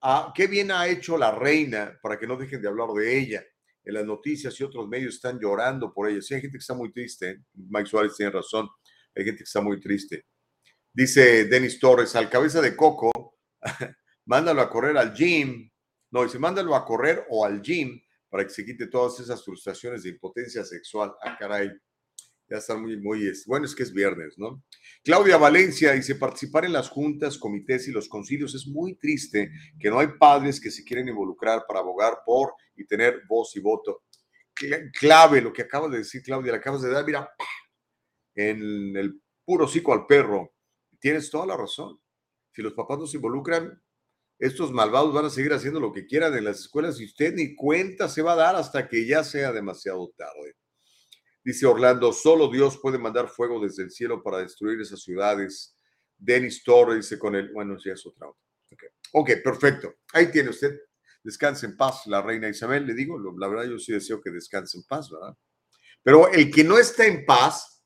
[0.02, 3.44] ah, qué bien ha hecho la reina para que no dejen de hablar de ella.
[3.86, 6.22] En las noticias y otros medios están llorando por ella.
[6.22, 7.30] Sí, hay gente que está muy triste.
[7.32, 7.38] ¿eh?
[7.54, 8.68] Mike Suárez tiene razón.
[9.14, 10.26] Hay gente que está muy triste.
[10.94, 13.12] Dice Denis Torres, al cabeza de coco,
[14.26, 15.70] mándalo a correr al gym.
[16.12, 20.04] No, dice, mándalo a correr o al gym para que se quite todas esas frustraciones
[20.04, 21.14] de impotencia sexual.
[21.24, 21.72] Ah, caray.
[22.48, 24.64] Ya está muy, muy, bueno, es que es viernes, ¿no?
[25.04, 29.90] Claudia Valencia dice, participar en las juntas, comités y los concilios es muy triste que
[29.90, 34.04] no hay padres que se quieren involucrar para abogar por y tener voz y voto.
[35.00, 37.28] Clave lo que acabas de decir, Claudia, le acabas de dar, mira,
[38.36, 40.54] en el puro cico al perro.
[41.04, 42.00] Tienes toda la razón.
[42.54, 43.78] Si los papás no se involucran,
[44.40, 47.56] estos malvados van a seguir haciendo lo que quieran en las escuelas y usted ni
[47.56, 50.56] cuenta se va a dar hasta que ya sea demasiado tarde.
[51.44, 55.78] Dice Orlando, solo Dios puede mandar fuego desde el cielo para destruir esas ciudades.
[56.18, 58.30] Denis Torres dice con él, bueno, ya es otra.
[58.72, 58.88] Okay.
[59.12, 59.96] ok, perfecto.
[60.14, 60.80] Ahí tiene usted.
[61.22, 62.88] Descanse en paz, la reina Isabel.
[62.88, 65.36] Le digo, la verdad yo sí deseo que descanse en paz, ¿verdad?
[66.02, 67.84] Pero el que no está en paz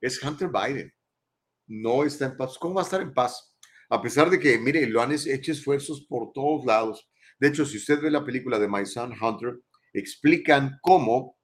[0.00, 0.95] es Hunter Biden.
[1.66, 2.58] No está en paz.
[2.58, 3.54] ¿Cómo va a estar en paz?
[3.88, 7.08] A pesar de que, mire, lo han hecho esfuerzos por todos lados.
[7.38, 9.60] De hecho, si usted ve la película de My Son Hunter,
[9.92, 11.38] explican cómo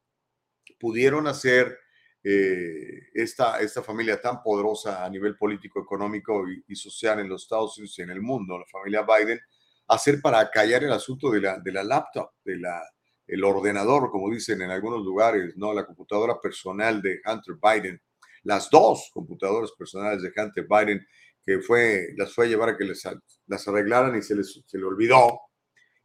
[0.79, 1.79] pudieron hacer
[2.25, 7.77] eh, esta, esta familia tan poderosa a nivel político, económico y, social en los Estados
[7.79, 9.41] Unidos y en el mundo, la familia Biden,
[9.89, 12.81] hacer para callar el asunto de la, de la laptop, de la,
[13.27, 15.73] el ordenador, como dicen en algunos lugares, ¿no?
[15.73, 18.01] La computadora personal de Hunter Biden,
[18.45, 21.07] las dos computadoras personales de Hunter Biden,
[21.45, 23.03] que fue, las fue a llevar a que les,
[23.47, 25.41] las arreglaran y se les se le olvidó.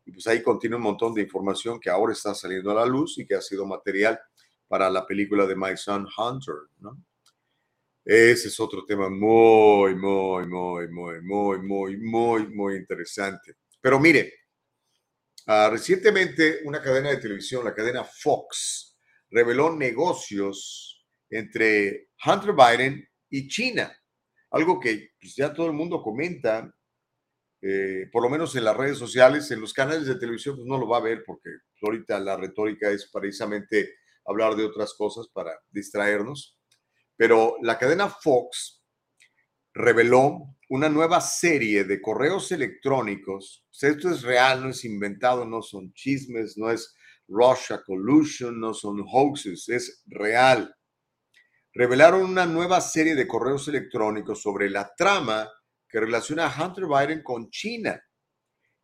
[0.05, 3.17] Y pues ahí continúa un montón de información que ahora está saliendo a la luz
[3.17, 4.19] y que ha sido material
[4.67, 6.97] para la película de My Son Hunter, ¿no?
[8.09, 13.57] Ese es otro tema muy, muy, muy, muy, muy, muy, muy, muy interesante.
[13.81, 14.33] Pero mire,
[15.47, 18.97] uh, recientemente una cadena de televisión, la cadena Fox,
[19.29, 20.96] reveló negocios
[21.29, 23.95] entre Hunter Biden y China,
[24.51, 26.73] algo que pues, ya todo el mundo comenta,
[27.61, 30.77] eh, por lo menos en las redes sociales, en los canales de televisión, pues no
[30.77, 31.49] lo va a ver porque
[31.81, 33.95] ahorita la retórica es precisamente
[34.25, 36.57] hablar de otras cosas para distraernos.
[37.15, 38.83] Pero la cadena Fox
[39.73, 43.65] reveló una nueva serie de correos electrónicos.
[43.81, 46.93] Esto es real, no es inventado, no son chismes, no es
[47.27, 50.73] Russia collusion, no son hoaxes, es real.
[51.77, 55.47] Revelaron una nueva serie de correos electrónicos sobre la trama
[55.87, 58.03] que relaciona a Hunter Biden con China.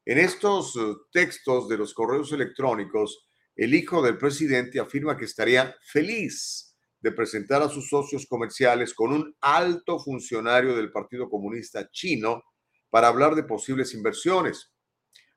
[0.06, 3.26] En estos eh, textos de los correos electrónicos,
[3.56, 9.12] el hijo del presidente afirma que estaría feliz de presentar a sus socios comerciales con
[9.12, 12.44] un alto funcionario del Partido Comunista Chino
[12.92, 14.72] para hablar de posibles inversiones.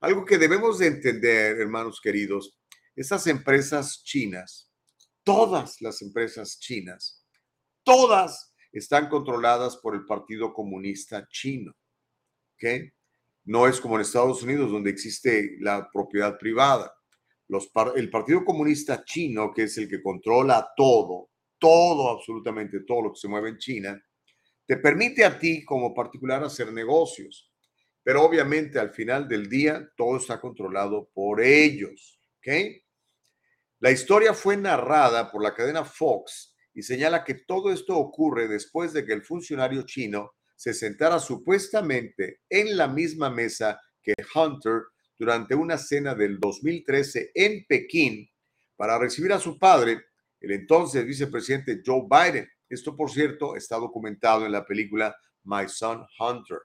[0.01, 2.59] Algo que debemos de entender, hermanos queridos,
[2.95, 4.71] estas empresas chinas,
[5.25, 7.23] todas las empresas chinas,
[7.87, 11.73] todas están controladas por el Partido Comunista Chino.
[12.55, 12.91] ¿okay?
[13.45, 16.93] No es como en Estados Unidos, donde existe la propiedad privada.
[17.95, 23.21] El Partido Comunista Chino, que es el que controla todo, todo, absolutamente todo lo que
[23.21, 24.05] se mueve en China,
[24.67, 27.53] te permite a ti como particular hacer negocios.
[28.03, 32.21] Pero obviamente al final del día todo está controlado por ellos.
[32.39, 32.53] ¿ok?
[33.79, 38.93] La historia fue narrada por la cadena Fox y señala que todo esto ocurre después
[38.93, 44.83] de que el funcionario chino se sentara supuestamente en la misma mesa que Hunter
[45.19, 48.29] durante una cena del 2013 en Pekín
[48.77, 50.03] para recibir a su padre,
[50.39, 52.47] el entonces vicepresidente Joe Biden.
[52.69, 56.59] Esto, por cierto, está documentado en la película My Son Hunter.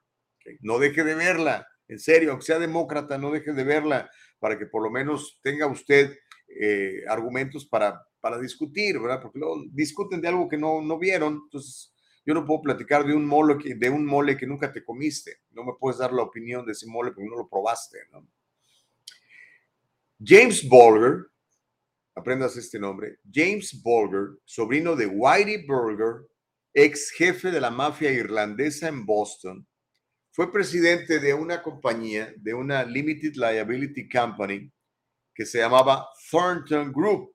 [0.60, 4.66] No deje de verla, en serio, aunque sea demócrata, no deje de verla para que
[4.66, 6.18] por lo menos tenga usted
[6.60, 9.22] eh, argumentos para, para discutir, ¿verdad?
[9.22, 11.94] Porque luego discuten de algo que no, no vieron, entonces
[12.26, 15.40] yo no puedo platicar de un, mole que, de un mole que nunca te comiste,
[15.52, 18.28] no me puedes dar la opinión de ese mole porque no lo probaste, ¿no?
[20.24, 21.26] James Bulger,
[22.14, 26.28] aprendas este nombre, James Bulger, sobrino de Whitey Bulger,
[26.74, 29.68] ex jefe de la mafia irlandesa en Boston,
[30.34, 34.72] fue presidente de una compañía, de una Limited Liability Company,
[35.34, 37.34] que se llamaba Thornton Group,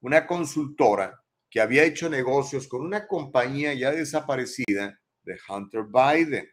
[0.00, 6.48] una consultora que había hecho negocios con una compañía ya desaparecida de Hunter Biden.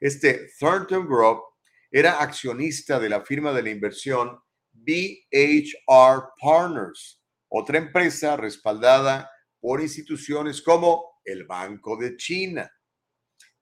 [0.00, 1.42] Este Thornton Group
[1.90, 4.38] era accionista de la firma de la inversión
[4.72, 9.30] BHR Partners, otra empresa respaldada
[9.60, 12.70] por instituciones como el Banco de China.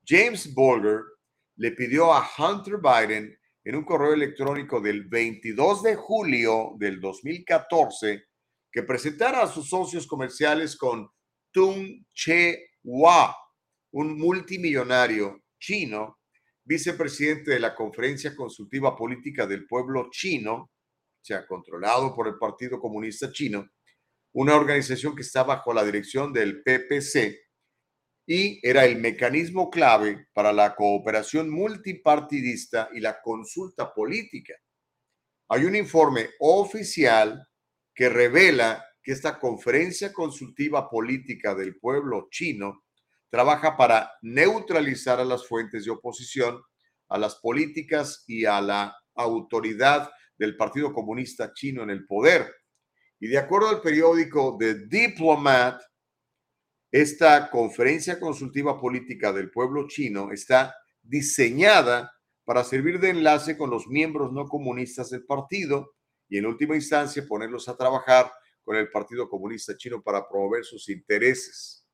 [0.07, 1.01] James Bolger
[1.57, 8.28] le pidió a Hunter Biden en un correo electrónico del 22 de julio del 2014
[8.71, 11.09] que presentara a sus socios comerciales con
[11.53, 13.35] Tung Che Hua,
[13.93, 16.19] un multimillonario chino,
[16.65, 20.71] vicepresidente de la Conferencia Consultiva Política del Pueblo Chino, o
[21.21, 23.69] sea, controlado por el Partido Comunista Chino,
[24.35, 27.49] una organización que está bajo la dirección del PPC
[28.27, 34.55] y era el mecanismo clave para la cooperación multipartidista y la consulta política.
[35.49, 37.48] Hay un informe oficial
[37.99, 42.85] que revela que esta conferencia consultiva política del pueblo chino
[43.29, 46.63] trabaja para neutralizar a las fuentes de oposición,
[47.09, 50.09] a las políticas y a la autoridad
[50.39, 52.55] del Partido Comunista Chino en el poder.
[53.19, 55.83] Y de acuerdo al periódico The Diplomat,
[56.93, 60.73] esta conferencia consultiva política del pueblo chino está
[61.03, 62.13] diseñada
[62.45, 65.98] para servir de enlace con los miembros no comunistas del partido
[66.29, 68.31] y en última instancia ponerlos a trabajar
[68.63, 71.87] con el Partido Comunista Chino para promover sus intereses.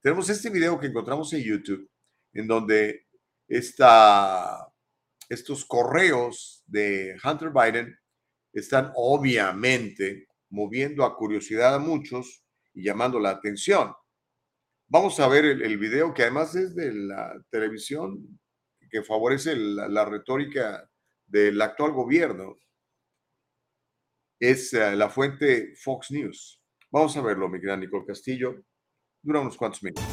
[0.00, 1.90] Tenemos este video que encontramos en YouTube
[2.32, 3.06] en donde
[3.48, 4.68] esta,
[5.28, 7.98] estos correos de Hunter Biden
[8.52, 13.92] están obviamente moviendo a curiosidad a muchos y llamando la atención.
[14.86, 18.38] Vamos a ver el, video que además es de la televisión
[18.90, 20.88] que favorece la, retórica
[21.26, 22.56] del actual gobierno.
[24.40, 26.58] Es eh, la fuente Fox News.
[26.92, 28.54] Vamos a verlo, mi gran Nicole Castillo.
[29.24, 30.04] Dura unos cuantos minutos.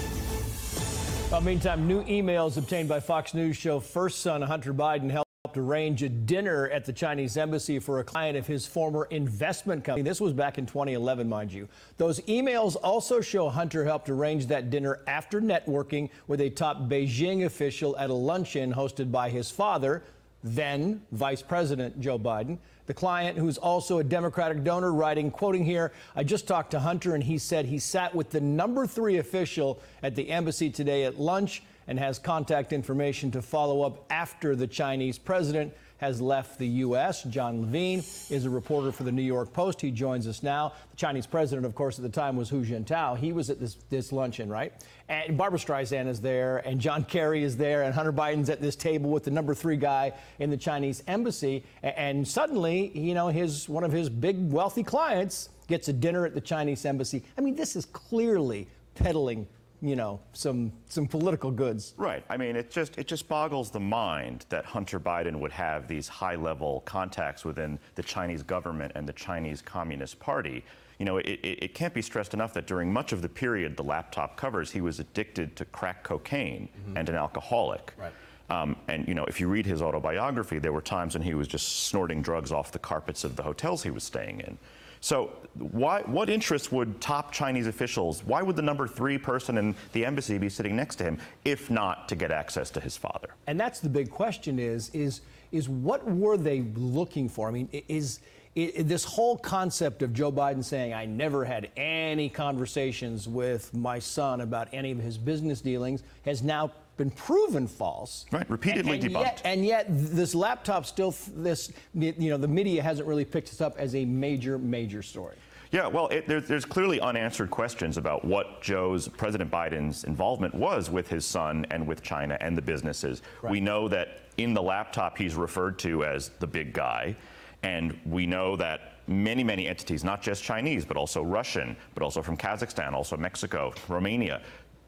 [1.31, 6.03] Well, meantime, new emails obtained by Fox News show first son Hunter Biden helped arrange
[6.03, 10.03] a dinner at the Chinese embassy for a client of his former investment company.
[10.03, 11.67] This was back in 2011, mind you.
[11.97, 17.45] Those emails also show Hunter helped arrange that dinner after networking with a top Beijing
[17.45, 20.03] official at a luncheon hosted by his father,
[20.43, 22.57] then Vice President Joe Biden.
[22.87, 27.15] The client, who's also a Democratic donor, writing, quoting here, I just talked to Hunter
[27.15, 31.19] and he said he sat with the number three official at the embassy today at
[31.19, 36.67] lunch and has contact information to follow up after the Chinese president has left the
[36.67, 37.21] U.S.
[37.23, 37.99] John Levine
[38.31, 39.79] is a reporter for the New York Post.
[39.79, 40.73] He joins us now.
[40.89, 43.19] The Chinese president, of course, at the time was Hu Jintao.
[43.19, 44.73] He was at this, this luncheon, right?
[45.09, 48.75] And Barbara Streisand is there, and John Kerry is there, and Hunter Biden's at this
[48.75, 51.63] table with the number three guy in the Chinese embassy.
[51.83, 56.33] And suddenly, you know, his one of his big wealthy clients gets a dinner at
[56.33, 57.23] the Chinese embassy.
[57.37, 59.47] I mean, this is clearly peddling
[59.81, 61.93] you know some some political goods.
[61.97, 62.23] Right.
[62.29, 66.07] I mean, it just it just boggles the mind that Hunter Biden would have these
[66.07, 70.63] high-level contacts within the Chinese government and the Chinese Communist Party.
[70.99, 73.75] You know, it, it, it can't be stressed enough that during much of the period
[73.75, 76.97] the laptop covers, he was addicted to crack cocaine Mm-hmm.
[76.97, 77.93] and an alcoholic.
[77.97, 78.13] Right.
[78.51, 81.47] Um, and you know, if you read his autobiography, there were times when he was
[81.47, 84.57] just snorting drugs off the carpets of the hotels he was staying in.
[85.01, 88.23] So, why, what interest would top Chinese officials?
[88.23, 91.71] Why would the number three person in the embassy be sitting next to him, if
[91.71, 93.29] not to get access to his father?
[93.47, 95.21] And that's the big question: is is
[95.51, 97.49] is what were they looking for?
[97.49, 98.19] I mean, is
[98.57, 103.73] i i- this whole concept of Joe Biden saying, "I never had any conversations with
[103.73, 108.25] my son about any of his business dealings," has now been proven false.
[108.31, 109.23] Right, repeatedly and, and debunked.
[109.23, 113.61] Yet, and yet, this laptop still, this you know, the media hasn't really picked this
[113.61, 115.35] up as a major, major story.
[115.71, 120.89] Yeah, well, it, there, there's clearly unanswered questions about what Joe's, President Biden's involvement was
[120.89, 123.21] with his son and with China and the businesses.
[123.49, 127.15] We know that in the laptop he's referred to as the big guy,
[127.63, 132.21] and we know that many, many entities, not just Chinese, but also Russian, but also
[132.21, 134.41] from Kazakhstan, also Mexico, Romania,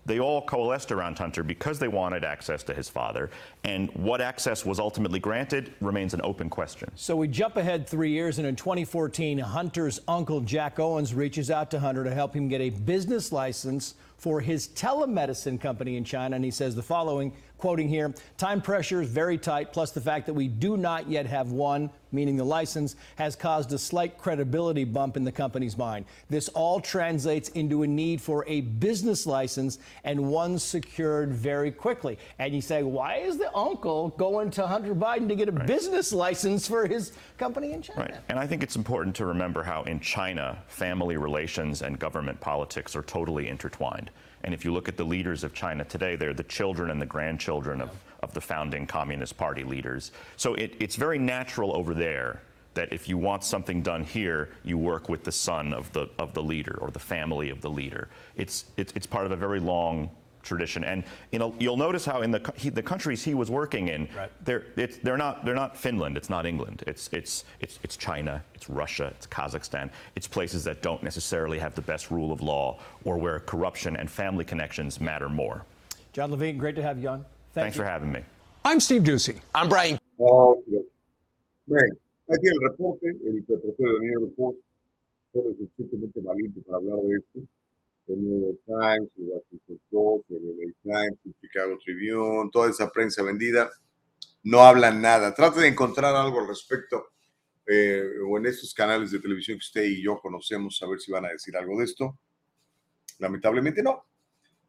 [0.05, 3.29] they all coalesced around Hunter because they wanted access to his father.
[3.63, 6.91] And what access was ultimately granted remains an open question.
[6.95, 11.71] So we jump ahead three years, and in 2014, Hunter's uncle Jack Owens reaches out
[11.71, 16.35] to Hunter to help him get a business license for his telemedicine company in China.
[16.35, 20.25] And he says the following, quoting here Time pressure is very tight, plus the fact
[20.25, 24.84] that we do not yet have one, meaning the license, has caused a slight credibility
[24.84, 26.05] bump in the company's mind.
[26.30, 32.19] This all translates into a need for a business license and one secured very quickly.
[32.38, 36.11] And you say, why is the uncle going to Hunter Biden to get a business
[36.11, 38.01] license for his company in China?
[38.01, 38.15] Right.
[38.27, 42.93] And I think it's important to remember how in China, family relations and government politics
[42.93, 44.11] are totally intertwined.
[44.43, 47.05] And if you look at the leaders of China today, they're the children and the
[47.05, 47.89] grandchildren of,
[48.21, 50.11] of the founding Communist Party leaders.
[50.37, 52.41] So it, it's very natural over there
[52.73, 56.33] that if you want something done here, you work with the son of the, of
[56.33, 58.09] the leader or the family of the leader.
[58.35, 60.09] It's, it's, it's part of a very long
[60.43, 60.83] tradition.
[60.83, 64.07] And you know, you'll notice how in the, he, the countries he was working in,
[64.43, 68.43] they're, it's, they're, not, they're not Finland, it's not England, it's, it's, it's, it's China,
[68.53, 69.89] it's Russia, it's Kazakhstan.
[70.15, 74.09] It's places that don't necessarily have the best rule of law or where corruption and
[74.09, 75.65] family connections matter more.
[76.11, 77.25] John Levine, great to have you on.
[77.53, 77.83] Thank Thanks you.
[77.83, 78.21] for having me.
[78.65, 79.39] I'm Steve Ducey.
[79.53, 79.99] I'm Brian.
[80.17, 80.63] Ok.
[81.65, 81.95] Bueno,
[82.29, 84.57] aquí el reporte, el reportero de New York Post
[85.31, 87.39] fue suficientemente valiente para hablar de esto.
[88.07, 92.91] El New York Times, el Washington Post, el LA Times, el Chicago Tribune, toda esa
[92.91, 93.69] prensa vendida,
[94.43, 95.34] no hablan nada.
[95.34, 97.07] Trate de encontrar algo al respecto
[97.65, 101.11] eh, o en estos canales de televisión que usted y yo conocemos, a ver si
[101.11, 102.19] van a decir algo de esto.
[103.19, 104.05] Lamentablemente no.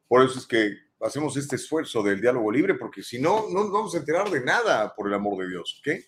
[0.07, 3.73] Por eso es que hacemos este esfuerzo del diálogo libre, porque si no, no nos
[3.73, 5.81] vamos a enterar de nada, por el amor de Dios.
[5.81, 5.89] ¿ok?
[5.89, 6.05] E-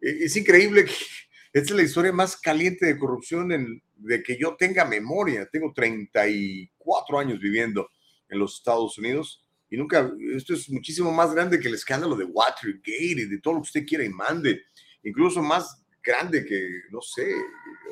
[0.00, 0.92] Es increíble que
[1.52, 5.48] esta es la historia más caliente de corrupción en- de que yo tenga memoria.
[5.50, 7.90] Tengo 34 años viviendo
[8.28, 12.24] en los Estados Unidos y nunca, esto es muchísimo más grande que el escándalo de
[12.24, 14.64] Watergate y de todo lo que usted quiera y mande.
[15.02, 17.32] Incluso más grande que, no sé,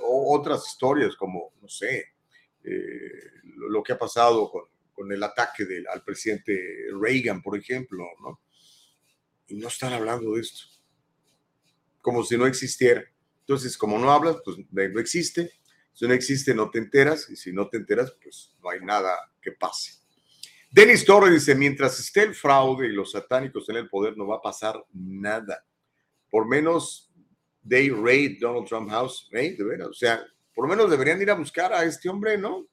[0.03, 2.05] otras historias como, no sé,
[2.65, 8.05] eh, lo, que ha pasado con, con el ataque del- al presidente Reagan, por ejemplo,
[8.23, 8.41] ¿no?
[9.49, 10.61] Y no están hablando de esto,
[12.03, 13.03] como si no existiera.
[13.41, 15.51] Entonces, como no hablas, pues no existe.
[15.93, 19.17] Si no existe, no te enteras, y si no te enteras, pues no hay nada
[19.41, 20.01] que pase.
[20.71, 24.37] Denis Torres dice, mientras esté el fraude y los satánicos en el poder, no va
[24.37, 25.65] a pasar nada.
[26.31, 27.13] Por menos
[27.69, 29.57] they raid Donald Trump House, ¿eh?
[29.57, 32.69] De veras, o sea, por lo menos deberían ir a buscar a este hombre, ¿no?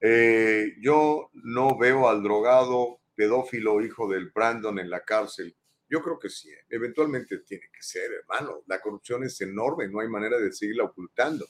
[0.00, 5.56] Eh, yo no veo al drogado pedófilo hijo del Brandon en la cárcel.
[5.88, 6.64] Yo creo que sí, ¿eh?
[6.70, 8.62] eventualmente tiene que ser, hermano.
[8.66, 11.46] La corrupción es enorme, no hay manera de seguirla ocultando.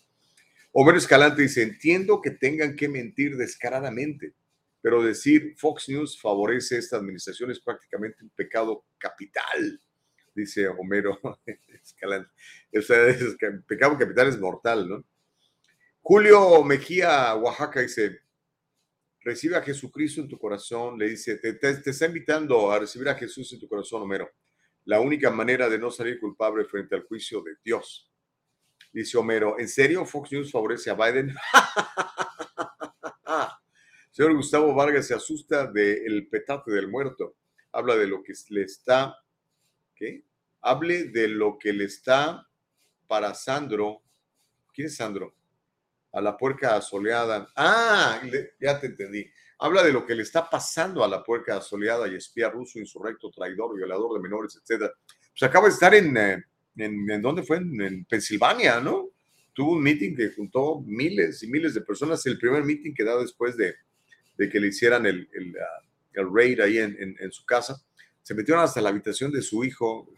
[0.73, 4.35] Homero Escalante dice, entiendo que tengan que mentir descaradamente,
[4.81, 9.81] pero decir Fox News favorece esta administración es prácticamente un pecado capital,
[10.35, 11.21] dice Homero
[11.83, 12.31] Escalante.
[12.75, 15.05] O sea, es que el pecado capital es mortal, ¿no?
[16.01, 18.21] Julio Mejía, Oaxaca, dice,
[19.21, 23.09] recibe a Jesucristo en tu corazón, le dice, te, te, te, está invitando a recibir
[23.09, 24.29] a Jesús en tu corazón, Homero.
[24.85, 28.12] La única manera de no salir culpable frente al juicio de Dios.
[28.93, 31.35] Dice Homero, ¿en serio Fox News favorece a Biden?
[34.11, 37.37] Señor Gustavo Vargas se asusta del petate del muerto.
[37.73, 39.17] Habla de lo que le está,
[39.95, 40.25] ¿qué?
[40.61, 42.47] Hable de lo que le está
[43.07, 44.03] para Sandro.
[44.75, 45.35] ¿Quién es Sandro?
[46.13, 47.49] A la puerca asoleada.
[47.57, 48.21] Ah,
[48.61, 49.27] ya te entendí.
[49.59, 53.31] Habla de lo que le está pasando a la puerca asoleada y espía ruso, insurrecto,
[53.31, 54.91] traidor, violador de menores, etc.
[55.31, 56.45] Pues acaba de estar en, eh,
[56.77, 57.59] en, ¿en dónde fue?
[57.59, 59.11] En, en Pensilvania, ¿no?
[59.53, 62.25] Tuvo un meeting que juntó miles y miles de personas.
[62.27, 63.75] El primer meeting que da después de,
[64.37, 67.77] de que le hicieran el, el, uh, el raid ahí en, en, su casa.
[68.23, 70.09] Se metieron hasta la habitación de su hijo,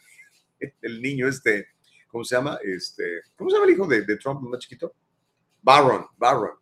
[0.82, 1.68] el niño este,
[2.09, 2.59] ¿cómo se llama?
[2.62, 4.94] Este, ¿Cómo se llama el hijo de, de Trump, más chiquito?
[5.62, 6.59] Barron, Barron.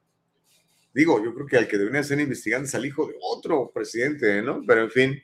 [0.94, 4.42] Digo, yo creo que al que debería ser investigando es al hijo de otro presidente,
[4.42, 4.62] ¿no?
[4.66, 5.22] Pero en fin,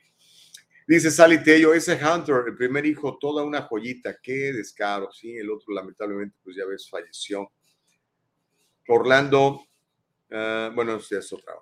[0.95, 5.51] dice Sally Tello, ese Hunter, el primer hijo, toda una joyita, qué descaro, sí, el
[5.51, 7.51] otro lamentablemente, pues ya ves, falleció.
[8.87, 9.61] Orlando,
[10.31, 11.53] uh, bueno, ya es otra.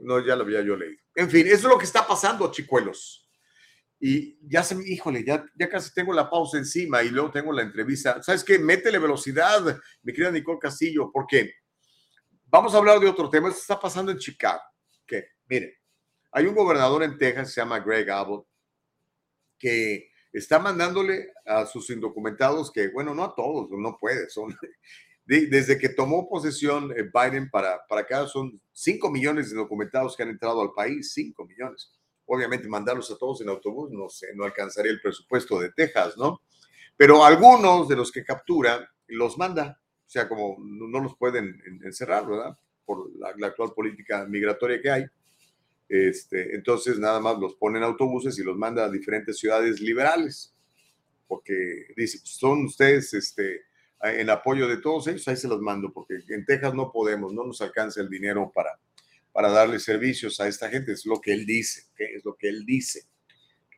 [0.00, 1.00] No, ya lo había yo leído.
[1.14, 3.30] En fin, eso es lo que está pasando, chicuelos.
[4.00, 7.52] Y ya se me, híjole, ya, ya casi tengo la pausa encima y luego tengo
[7.52, 8.20] la entrevista.
[8.20, 8.58] ¿Sabes qué?
[8.58, 11.54] Métele velocidad, mi querida Nicole Castillo, porque
[12.46, 13.46] vamos a hablar de otro tema.
[13.46, 14.60] Esto está pasando en Chicago.
[15.06, 15.78] Que, mire,
[16.32, 18.48] hay un gobernador en Texas, se llama Greg Abbott,
[19.62, 24.52] que está mandándole a sus indocumentados que, bueno, no a todos, no puede, son
[25.24, 30.24] desde que tomó posesión eh, Biden para, para acá, son 5 millones de documentados que
[30.24, 31.92] han entrado al país, 5 millones.
[32.26, 36.40] Obviamente mandarlos a todos en autobús, no sé, no alcanzaría el presupuesto de Texas, ¿no?
[36.96, 42.26] Pero algunos de los que captura los manda, o sea, como no, los pueden encerrar,
[42.26, 42.56] ¿verdad?
[42.84, 45.06] Por la, actual política migratoria que hay.
[45.92, 50.54] Este, entonces, nada más los pone en autobuses y los manda a diferentes ciudades liberales,
[51.28, 51.52] porque
[51.94, 53.60] dice, pues, son ustedes, este,
[54.02, 57.44] en apoyo de todos ellos, ahí se los mando, porque en Texas no podemos, no
[57.44, 58.70] nos alcanza el dinero para,
[59.32, 62.64] para darle servicios a esta gente, es lo que él dice, es lo que él
[62.64, 63.02] dice.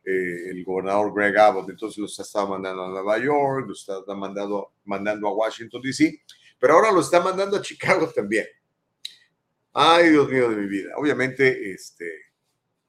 [0.05, 4.71] Eh, el gobernador Greg Abbott, entonces los está mandando a Nueva York, los está mandando,
[4.85, 6.21] mandando a Washington, D.C.,
[6.57, 8.45] pero ahora lo está mandando a Chicago también.
[9.77, 10.93] Ay, Dios mío de mi vida.
[10.95, 12.09] Obviamente, este,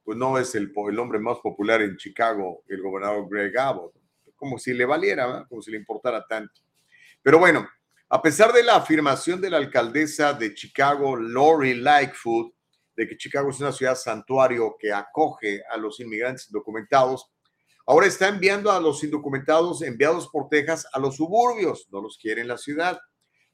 [0.04, 3.92] pues no es el, el hombre más popular en Chicago, el gobernador Greg Abbott,
[4.36, 5.46] como si le valiera, ¿verdad?
[5.48, 6.60] como si le importara tanto.
[7.22, 7.68] Pero bueno,
[8.08, 12.54] a pesar de la afirmación de la alcaldesa de Chicago, Lori Lightfoot,
[12.94, 17.32] de que Chicago es una ciudad santuario que acoge a los inmigrantes indocumentados,
[17.84, 22.42] ahora está enviando a los indocumentados enviados por Texas a los suburbios, no los quiere
[22.42, 23.00] en la ciudad.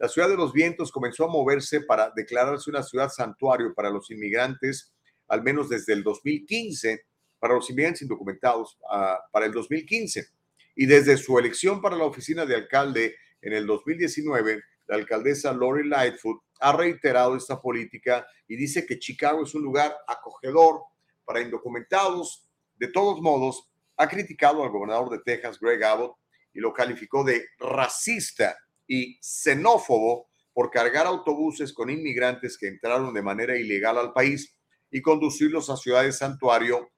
[0.02, 4.10] La ciudad de los vientos comenzó a moverse para declararse una ciudad santuario para los
[4.10, 4.92] inmigrantes,
[5.28, 7.04] al menos desde el 2015,
[7.38, 10.26] para los inmigrantes indocumentados, uh, para el 2015.
[10.74, 15.88] Y desde su elección para la oficina de alcalde en el 2019, la alcaldesa Lori
[15.88, 20.80] Lightfoot ha reiterado esta política y dice que Chicago es un lugar acogedor
[21.24, 22.44] para indocumentados.
[22.74, 26.16] De todos modos, ha criticado al gobernador de Texas, Greg Abbott,
[26.52, 28.58] y lo calificó de racista
[28.92, 34.54] y xenófobo por cargar autobuses con inmigrantes que entraron de manera ilegal al país
[34.90, 36.90] y conducirlos a ciudades santuario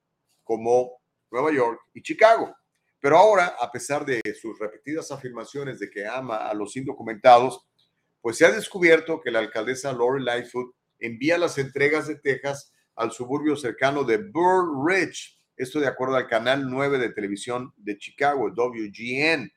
[0.42, 1.00] como
[1.30, 2.52] Nueva York y Chicago.
[2.98, 7.64] Pero ahora, a pesar de sus repetidas afirmaciones de que ama a los indocumentados,
[8.20, 13.12] pues se ha descubierto que la alcaldesa Lori Lightfoot envía las entregas de Texas al
[13.12, 18.50] suburbio cercano de Burr Ridge, esto de acuerdo al canal 9 de televisión de Chicago,
[18.50, 19.52] WGN.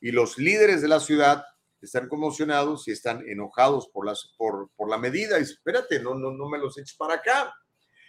[0.00, 1.44] Y los líderes de la ciudad
[1.86, 5.38] están conmocionados y están enojados por, las, por, por la medida.
[5.38, 7.54] Y espérate, no, no, no me los eches para acá.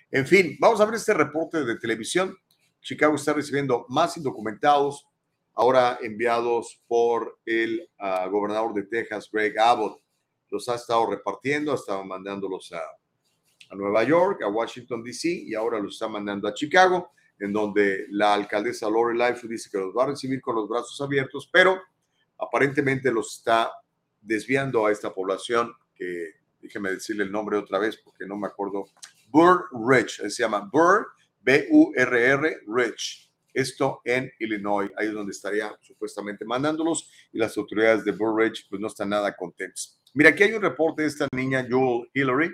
[0.09, 2.37] En fin, vamos a ver este reporte de televisión
[2.81, 5.07] Chicago está recibiendo más indocumentados,
[5.53, 10.01] ahora enviados por el uh, gobernador de Texas, Greg Abbott.
[10.49, 12.81] Los ha estado repartiendo, ha estado mandándolos a,
[13.69, 15.29] a Nueva York, a Washington, D.C.
[15.29, 19.77] y ahora los está mandando a Chicago, en donde la alcaldesa Lori Lightfoot dice que
[19.77, 21.79] los va a recibir con los brazos abiertos, pero
[22.41, 23.71] aparentemente los está
[24.19, 26.31] desviando a esta población que,
[26.61, 28.85] déjeme decirle el nombre otra vez porque no me acuerdo,
[29.29, 31.07] Burr Ridge, se llama Burr
[31.41, 33.31] B-U-R-R Rich.
[33.53, 38.79] Esto en Illinois, ahí es donde estaría supuestamente mandándolos y las autoridades de Burridge pues
[38.79, 39.99] no están nada contentos.
[40.13, 42.53] Mira, aquí hay un reporte de esta niña Joel Hillary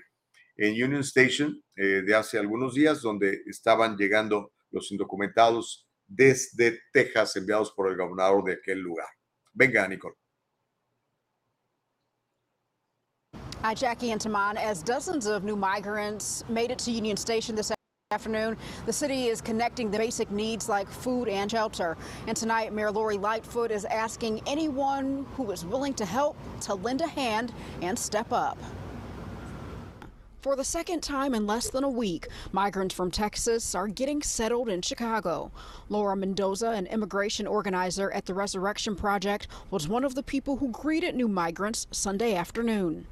[0.56, 7.36] en Union Station eh, de hace algunos días donde estaban llegando los indocumentados desde Texas
[7.36, 9.08] enviados por el gobernador de aquel lugar.
[9.58, 10.12] Venga, Nicole.
[13.64, 14.56] Hi, Jackie Intaman.
[14.56, 17.72] As dozens of new migrants made it to Union Station this
[18.12, 18.56] afternoon,
[18.86, 21.98] the city is connecting the basic needs like food and shelter.
[22.28, 27.02] And tonight, Mayor Lori Lightfoot is asking anyone who is willing to help to lend
[27.02, 27.52] a hand
[27.82, 28.60] and step up.
[30.40, 34.70] For the second time in less than a week, migrants from Texas are getting settled
[34.70, 35.52] in Chicago.
[35.90, 40.70] Laura Mendoza, an immigration organizer at the Resurrection Project, was one of the people who
[40.70, 43.08] greeted new migrants Sunday afternoon.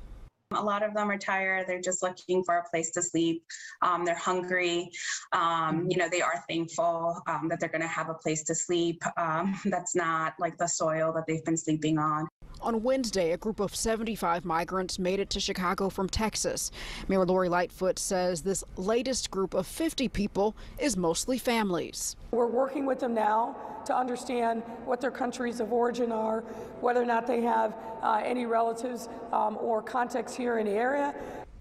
[0.56, 1.68] A lot of them are tired.
[1.68, 3.44] They're just looking for a place to sleep.
[3.82, 4.90] Um, they're hungry.
[5.34, 8.56] Um, you know, they are thankful um, that they're going to have a place to
[8.56, 12.28] sleep um, that's not like the soil that they've been sleeping on.
[12.62, 16.72] On Wednesday, a group of 75 migrants made it to Chicago from Texas.
[17.08, 22.16] Mayor Lori Lightfoot says this latest group of 50 people is mostly families.
[22.32, 23.56] We're working with them now
[23.86, 26.42] to understand what their countries of origin are,
[26.82, 31.14] whether or not they have uh, any relatives um, or contacts here in the area.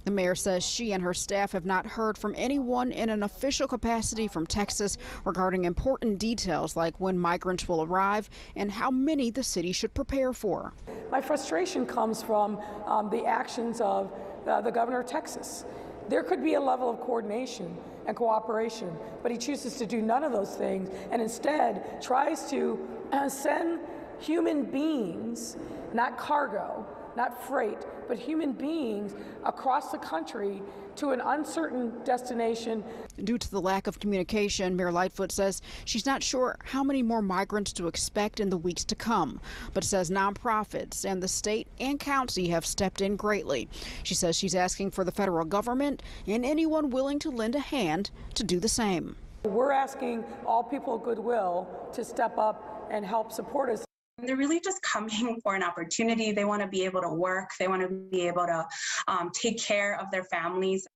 [0.05, 3.67] The mayor says she and her staff have not heard from anyone in an official
[3.67, 9.43] capacity from Texas regarding important details like when migrants will arrive and how many the
[9.43, 10.75] city should prepare for.
[11.11, 14.13] My frustration comes from um, the actions of
[14.47, 15.65] uh, the governor of Texas.
[16.11, 17.75] There could be a level of coordination
[18.07, 22.79] and cooperation, but he chooses to do none of those things and instead tries to
[23.13, 23.81] uh, send
[24.19, 25.57] human beings,
[25.95, 26.87] not cargo,
[27.17, 27.79] not freight,
[28.09, 29.15] but human beings
[29.45, 30.63] across the country
[30.97, 32.85] to an uncertain destination.
[33.23, 37.23] Due to the lack of communication, Mayor Lightfoot says she's not sure how many more
[37.23, 39.41] migrants to expect in the weeks to come,
[39.73, 43.69] but says nonprofits and the state and county have stepped in greatly.
[44.03, 48.11] She says she's asking for the federal government and anyone willing to lend a hand
[48.35, 49.17] to do the same.
[49.45, 53.85] We're asking all people of goodwill to step up and help support us.
[54.19, 56.33] They're really just coming for an opportunity.
[56.33, 57.51] They want to be able to work.
[57.59, 58.67] They want to be able to
[59.09, 60.87] um, take care of their families.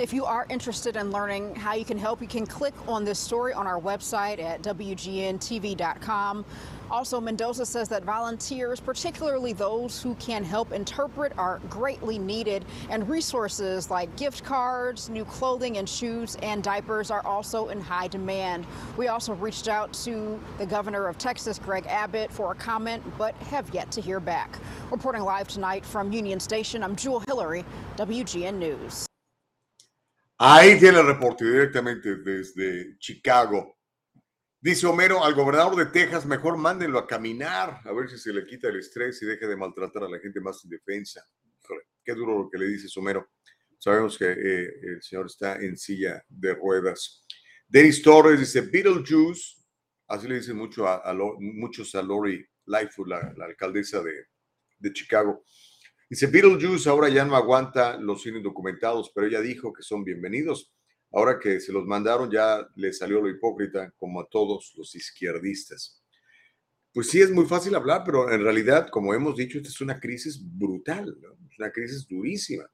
[0.00, 3.18] If you are interested in learning how you can help, you can click on this
[3.18, 6.44] story on our website at WGNTV.com.
[6.92, 13.08] Also, Mendoza says that volunteers, particularly those who can help interpret, are greatly needed, and
[13.08, 18.66] resources like gift cards, new clothing and shoes, and diapers are also in high demand.
[18.98, 23.34] We also reached out to the governor of Texas, Greg Abbott, for a comment, but
[23.36, 24.58] have yet to hear back.
[24.90, 27.64] Reporting live tonight from Union Station, I'm Jewel Hillary,
[27.96, 29.06] WGN News.
[30.38, 33.76] Ahí tiene el reporte directamente desde Chicago.
[34.64, 38.46] Dice Homero al gobernador de Texas, mejor mándenlo a caminar, a ver si se le
[38.46, 41.20] quita el estrés y deja de maltratar a la gente más indefensa.
[42.04, 43.28] Qué duro lo que le dices, Homero.
[43.76, 47.26] Sabemos que eh, el señor está en silla de ruedas.
[47.66, 49.64] Denis Torres dice, Beetlejuice,
[50.06, 54.26] así le dicen mucho a, a muchos a Lori Lightfoot, la, alcaldesa de,
[54.78, 55.42] de Chicago.
[56.08, 60.72] Dice, Beetlejuice ahora ya no aguanta los cines indocumentados, pero ella dijo que son bienvenidos.
[61.12, 66.02] Ahora que se los mandaron ya le salió lo hipócrita, como a todos los izquierdistas.
[66.92, 70.00] Pues sí, es muy fácil hablar, pero en realidad, como hemos dicho, esta es una
[70.00, 71.32] crisis brutal, ¿no?
[71.50, 72.64] es una crisis durísima.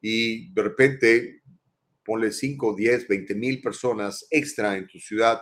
[0.00, 1.42] Y de repente,
[2.04, 5.40] ponle 5, 10, 20 mil personas extra en tu ciudad,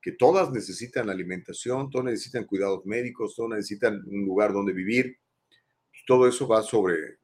[0.00, 5.18] que todas necesitan alimentación, todas necesitan cuidados médicos, todas necesitan un lugar donde vivir.
[6.06, 7.18] Todo eso va sobre,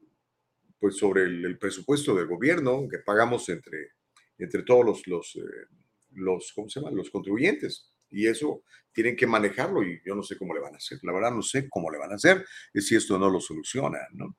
[0.79, 3.97] pues sobre el, el presupuesto del gobierno que pagamos entre,
[4.39, 5.67] entre todos los, los, eh,
[6.13, 6.93] los, ¿cómo se llama?
[6.93, 7.93] Los contribuyentes.
[8.11, 10.99] Y eso tienen que manejarlo y yo no sé cómo le van a hacer.
[11.03, 12.45] La verdad no sé cómo le van a hacer
[12.75, 14.37] si esto no lo soluciona, ¿no?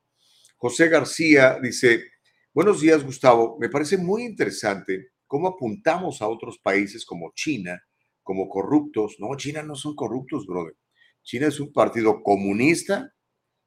[0.56, 2.12] José García dice,
[2.54, 7.80] buenos días Gustavo, me parece muy interesante cómo apuntamos a otros países como China
[8.28, 9.16] como corruptos.
[9.20, 10.76] No, China no son corruptos, brother.
[11.24, 13.14] China es un partido comunista.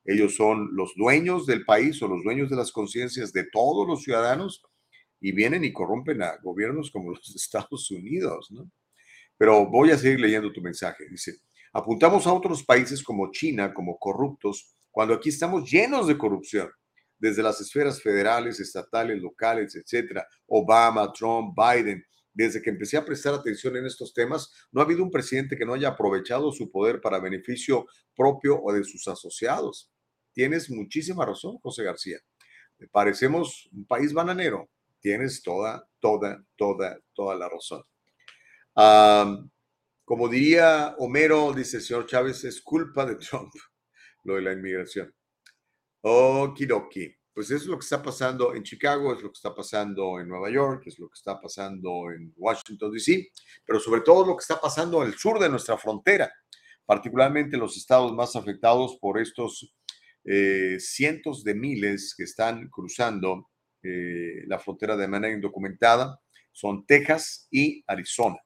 [0.05, 4.03] Ellos son los dueños del país o los dueños de las conciencias de todos los
[4.03, 4.63] ciudadanos
[5.21, 8.71] y vienen y corrompen a gobiernos como los Estados Unidos, ¿no?
[9.37, 11.05] Pero voy a seguir leyendo tu mensaje.
[11.09, 11.39] Dice,
[11.73, 16.71] apuntamos a otros países como China como corruptos cuando aquí estamos llenos de corrupción,
[17.19, 20.27] desde las esferas federales, estatales, locales, etcétera.
[20.47, 22.05] Obama, Trump, Biden.
[22.33, 25.67] Desde que empecé a prestar atención en estos temas, no ha habido un presidente que
[25.67, 27.87] no haya aprovechado su poder para beneficio
[28.17, 29.91] propio o de sus asociados.
[30.33, 32.19] Tienes muchísima razón, José García.
[32.93, 34.71] Parecemos un país bananero.
[35.01, 37.83] Tienes toda, toda, toda, toda la razón.
[38.75, 39.51] Am,
[40.05, 43.53] como diría Homero, dice el señor Chávez, es culpa de Trump
[44.25, 45.13] lo de la inmigración.
[46.03, 47.15] Okidoki.
[47.33, 50.51] Pues es lo que está pasando en Chicago, es lo que está pasando en Nueva
[50.51, 53.31] York, es lo que está pasando en Washington, D.C.,
[53.65, 56.31] pero sobre todo lo que está pasando al sur de nuestra frontera,
[56.85, 59.73] particularmente los estados más afectados por estos
[60.25, 63.50] eh, cientos de miles que están cruzando
[63.83, 66.21] eh, la frontera de manera indocumentada
[66.53, 68.37] son Texas y Arizona.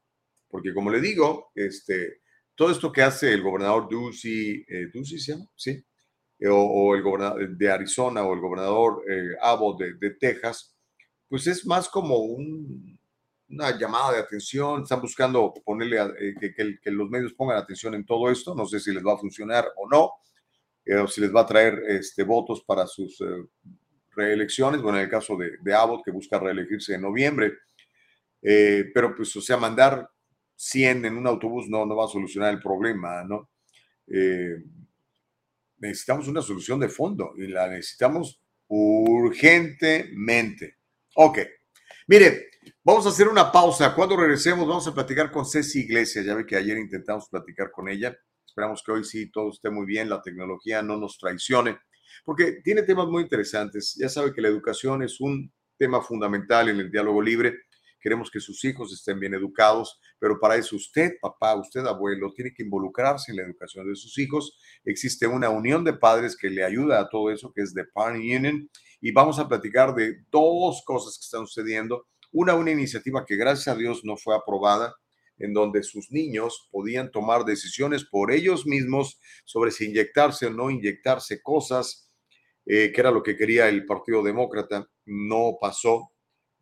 [0.48, 2.20] Porque como le digo, este,
[2.54, 5.46] todo esto que hace el gobernador Ducey, eh, Ducey se llama?
[5.56, 5.84] Sí,
[6.38, 10.74] eh, o, el gobernador de Arizona o el gobernador eh, Abbott de, Texas,
[11.28, 15.98] pues es más como una llamada de atención, están buscando ponerle
[16.40, 19.18] que, que, los medios pongan atención en todo esto, no sé si les va a
[19.18, 20.12] funcionar o no,
[21.02, 23.18] o si les va a traer este, votos para sus
[24.16, 27.52] reelecciones, bueno, en el caso de, de Abbott, que busca reelegirse en noviembre,
[28.40, 30.08] pero pues, o sea, mandar
[30.56, 33.50] 100 en un autobús no, no va a solucionar el problema, ¿no?
[34.06, 34.62] Eh,
[35.78, 40.76] necesitamos una solución de fondo y la necesitamos urgentemente.
[41.16, 41.40] Ok,
[42.06, 42.50] mire,
[42.82, 43.94] vamos a hacer una pausa.
[43.94, 46.24] Cuando regresemos vamos a platicar con Ceci Iglesias.
[46.24, 48.16] Ya ve que ayer intentamos platicar con ella.
[48.46, 51.76] Esperamos que hoy sí todo esté muy bien, la tecnología no nos traicione,
[52.24, 53.96] porque tiene temas muy interesantes.
[53.98, 57.54] Ya sabe que la educación es un tema fundamental en el diálogo libre
[58.04, 62.52] queremos que sus hijos estén bien educados, pero para eso usted, papá, usted, abuelo, tiene
[62.52, 64.58] que involucrarse en la educación de sus hijos.
[64.84, 68.22] Existe una unión de padres que le ayuda a todo eso, que es The Parent
[68.22, 68.70] Union,
[69.00, 72.06] y vamos a platicar de dos cosas que están sucediendo.
[72.30, 74.94] Una, una iniciativa que gracias a Dios no fue aprobada,
[75.38, 80.70] en donde sus niños podían tomar decisiones por ellos mismos sobre si inyectarse o no
[80.70, 82.03] inyectarse cosas,
[82.66, 84.88] eh, que era lo que quería el Partido Demócrata.
[85.06, 86.14] No pasó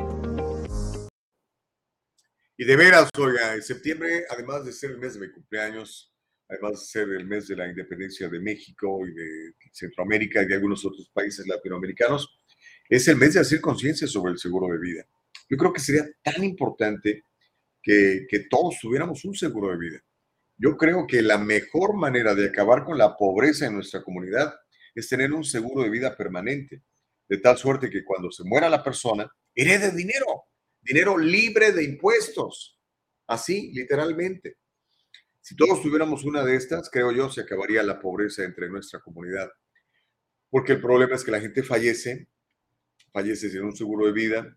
[2.56, 6.14] Y de veras, oiga, en septiembre, además de ser el mes de mi cumpleaños,
[6.48, 10.54] además de ser el mes de la independencia de México y de Centroamérica y de
[10.54, 12.38] algunos otros países latinoamericanos,
[12.88, 15.06] es el mes de hacer conciencia sobre el seguro de vida.
[15.50, 17.24] Yo creo que sería tan importante
[17.82, 20.02] que, que todos tuviéramos un seguro de vida.
[20.56, 24.54] Yo creo que la mejor manera de acabar con la pobreza en nuestra comunidad
[24.94, 26.82] es tener un seguro de vida permanente
[27.28, 30.44] de tal suerte que cuando se muera la persona, herede dinero,
[30.80, 32.78] dinero libre de impuestos.
[33.26, 34.58] Así, literalmente.
[35.40, 39.50] Si todos tuviéramos una de estas, creo yo, se acabaría la pobreza entre nuestra comunidad.
[40.50, 42.28] Porque el problema es que la gente fallece,
[43.12, 44.56] fallece sin un seguro de vida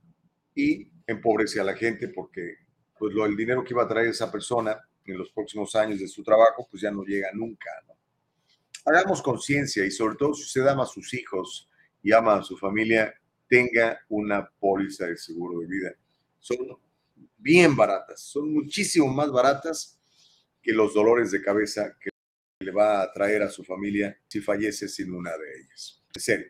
[0.56, 2.56] y empobrece a la gente porque
[2.98, 6.08] pues lo, el dinero que iba a traer esa persona en los próximos años de
[6.08, 7.70] su trabajo, pues ya no llega nunca.
[8.86, 10.34] Hagamos conciencia y sobre todo
[10.70, 11.69] ama a sus hijos,
[12.02, 13.14] y ama a su familia,
[13.48, 15.92] tenga una póliza de seguro de vida.
[16.40, 16.58] Son
[17.38, 20.00] bien baratas, son muchísimo más baratas
[20.62, 22.10] que los dolores de cabeza que
[22.60, 26.04] le va a traer a su familia si fallece sin una de ellas.
[26.14, 26.48] En serio,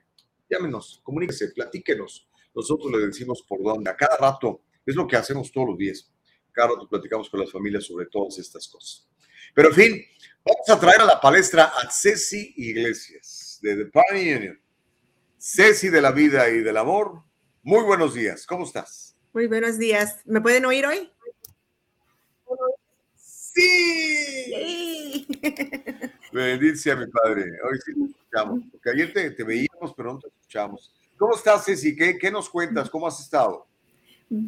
[0.49, 2.27] llámenos, comuníquese, platíquenos.
[2.53, 3.89] Nosotros le decimos por dónde.
[3.89, 6.11] A cada rato, es lo que hacemos todos los días.
[6.51, 9.07] Cada rato platicamos con las familias sobre todas estas cosas.
[9.53, 10.05] Pero en fin,
[10.43, 14.61] vamos a traer a la palestra a Ceci Iglesias de The Party Union.
[15.41, 17.24] Ceci de la vida y del amor,
[17.64, 19.16] muy buenos días, ¿cómo estás?
[19.32, 21.10] Muy buenos días, ¿me pueden oír hoy?
[23.16, 23.66] Sí.
[26.34, 30.28] Bendice a mi padre, hoy sí te escuchamos, porque ayer te, veíamos, pero no te
[30.28, 30.94] escuchamos.
[31.18, 31.95] ¿Cómo estás, Ceci?
[31.95, 32.90] ¿Qué, qué nos cuentas?
[32.90, 33.66] ¿Cómo has estado?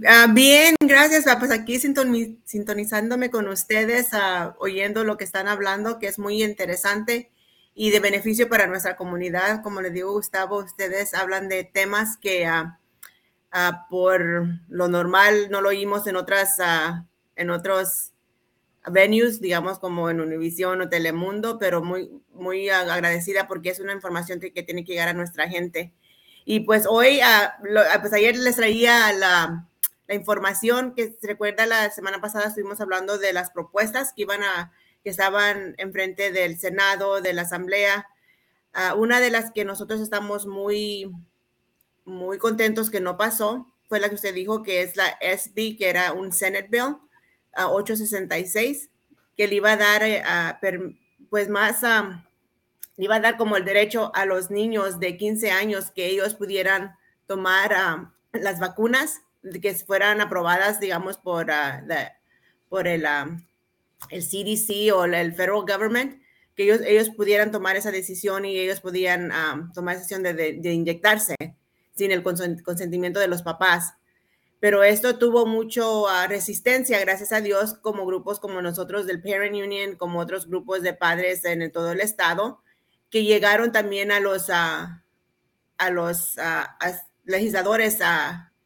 [0.05, 1.25] Ah, bien, gracias.
[1.25, 6.43] Ah, pues aquí sintonizándome con ustedes, ah, oyendo lo que están hablando, que es muy
[6.43, 7.31] interesante
[7.73, 9.61] y de beneficio para nuestra comunidad.
[9.63, 12.79] Como le digo, Gustavo, ustedes hablan de temas que ah,
[13.51, 17.03] ah, por lo normal no lo oímos en otras, uh,
[17.35, 18.11] en otros
[18.87, 24.39] venues, digamos como en Univision o Telemundo, pero muy, muy agradecida porque es una información
[24.39, 25.93] que, tiene que llegar a nuestra gente.
[26.43, 27.19] Y pues hoy,
[28.01, 29.67] pues ayer les traía la,
[30.07, 34.43] la información que se recuerda la semana pasada estuvimos hablando de las propuestas que iban
[34.43, 34.71] a
[35.03, 38.07] que estaban enfrente del Senado, de la Asamblea.
[38.73, 41.11] Ah, una de las que nosotros estamos muy
[42.05, 45.89] muy contentos que no pasó fue la que usted dijo, que es la SB, que
[45.89, 46.97] era un Senate Bill
[47.53, 48.89] a 866,
[49.35, 50.59] que le iba a dar a,
[51.29, 55.91] pues más, le iba a dar como el derecho a los niños de 15 años
[55.91, 56.95] que ellos pudieran
[57.27, 59.21] tomar las vacunas
[59.61, 61.47] que fueran aprobadas, digamos, por,
[62.69, 63.05] por el,
[64.09, 66.21] el CDC o el Federal Government,
[66.55, 69.31] que ellos, ellos pudieran tomar esa decisión y ellos podían
[69.73, 71.35] tomar esa decisión de, de, inyectarse
[71.95, 73.93] sin el consentimiento de los papás.
[74.59, 79.95] Pero esto tuvo mucho resistencia, gracias a Dios, como grupos como nosotros del Parent Union,
[79.95, 82.61] como otros grupos de padres en todo el estado,
[83.09, 85.03] que llegaron también a los, a
[85.91, 86.35] los
[87.25, 87.99] legisladores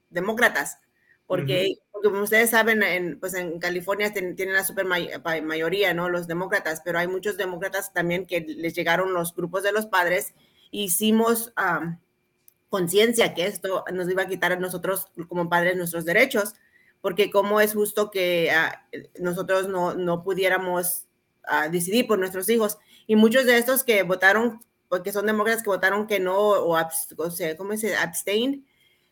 [0.09, 0.79] demócratas,
[1.27, 6.09] porque, como ustedes saben, en, pues en California tienen la super mayoría, ¿no?
[6.09, 10.33] Los demócratas, pero hay muchos demócratas también que les llegaron los grupos de los padres.
[10.71, 11.53] Hicimos
[12.69, 16.53] conciencia que esto nos iba a quitar a nosotros como padres nuestros derechos,
[17.01, 18.85] porque cómo es justo que ah,
[19.19, 21.05] nosotros no, no pudiéramos
[21.43, 22.77] ah, decidir por nuestros hijos.
[23.07, 26.77] Y muchos de estos que votaron, porque son demócratas que votaron que no, o,
[27.17, 28.65] o sea, ¿cómo se abstain?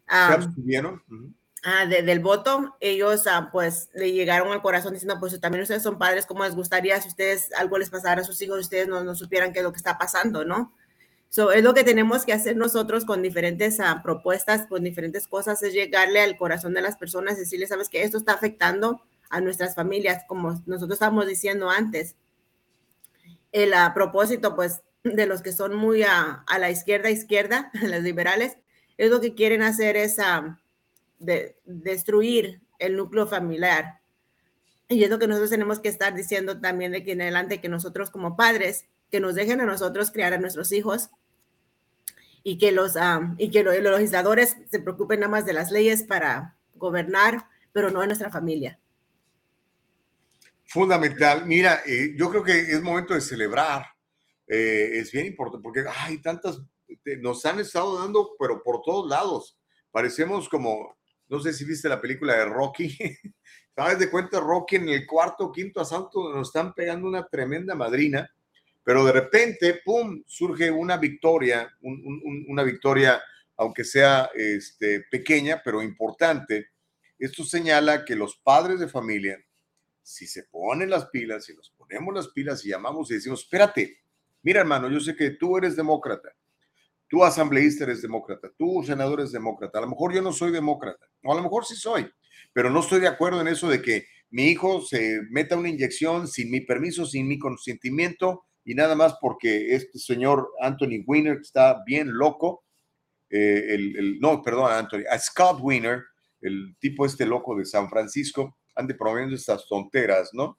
[0.07, 1.02] ¿Se abstuvieron?
[1.65, 5.98] Ah, del voto, ellos ah, pues le llegaron al corazón diciendo, pues también ustedes son
[5.98, 9.15] padres, ¿cómo les gustaría si ustedes algo les pasara a sus hijos, ustedes no, no
[9.15, 10.73] supieran qué es lo que está pasando, ¿no?
[11.30, 15.64] So, es lo que tenemos que hacer nosotros con diferentes ah, propuestas, con diferentes cosas,
[15.64, 19.73] es llegarle al corazón de las personas, decirles, sabes que esto está afectando a nuestras
[19.73, 22.18] familias, como nosotros estábamos diciendo antes.
[23.53, 28.03] El a propósito, pues, de los que son muy a, a la izquierda, izquierda, los
[28.03, 28.57] liberales,
[28.98, 30.19] es lo que quieren hacer es
[31.19, 33.99] de destruir el núcleo familiar.
[34.90, 37.69] Y es lo que nosotros tenemos que estar diciendo también de aquí en adelante, que
[37.69, 41.10] nosotros como padres, que nos dejen a nosotros criar a nuestros hijos
[42.44, 42.95] y que los,
[43.38, 48.02] y que los, legisladores se preocupen nada más de las leyes para gobernar, pero no
[48.02, 48.80] de nuestra familia.
[50.65, 51.45] Fundamental.
[51.45, 53.85] Mira, eh, yo creo que es momento de celebrar.
[54.48, 56.61] Eh, es bien importante porque hay tantas,
[57.22, 59.57] nos han estado dando, pero por todos lados.
[59.91, 60.98] Parecemos como
[61.34, 62.95] no sé si viste la película de Rocky.
[63.76, 67.73] ¿Sabes de cuenta Rocky en el cuarto o quinto asalto nos están pegando una tremenda
[67.73, 68.31] madrina?
[68.84, 73.19] Pero de repente, ¡pum!, surge una victoria, una victoria,
[73.57, 76.68] aunque sea este, pequeña, pero importante.
[77.18, 79.43] Esto señala que los padres de familia,
[80.03, 84.03] si se ponen las pilas, si nos ponemos las pilas y llamamos y decimos, espérate,
[84.43, 86.31] mira hermano, yo sé que tú eres demócrata,
[87.14, 91.06] tú asambleísta eres demócrata, tú senador eres demócrata, a lo mejor yo no soy demócrata,
[91.23, 92.10] o a lo mejor sí soy,
[92.52, 96.27] pero no estoy de acuerdo en eso de que mi hijo se meta una inyección
[96.27, 101.84] sin mi permiso, sin mi consentimiento y nada más porque este señor Anthony Weiner está
[101.85, 102.64] bien loco,
[103.30, 106.02] eh, el, no, perdón, Anthony, a Scott Weiner,
[106.41, 110.57] el tipo este loco de San Francisco, ande promoviendo estas tonteras, ¿no?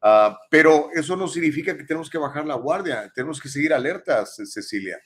[0.00, 4.36] Ah, pero eso no significa que tenemos que bajar la guardia, tenemos que seguir alertas,
[4.44, 4.96] Cecilia.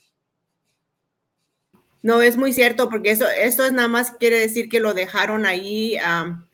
[2.06, 5.44] No, es muy cierto, porque eso, esto es nada más quiere decir que lo dejaron
[5.44, 5.98] ahí,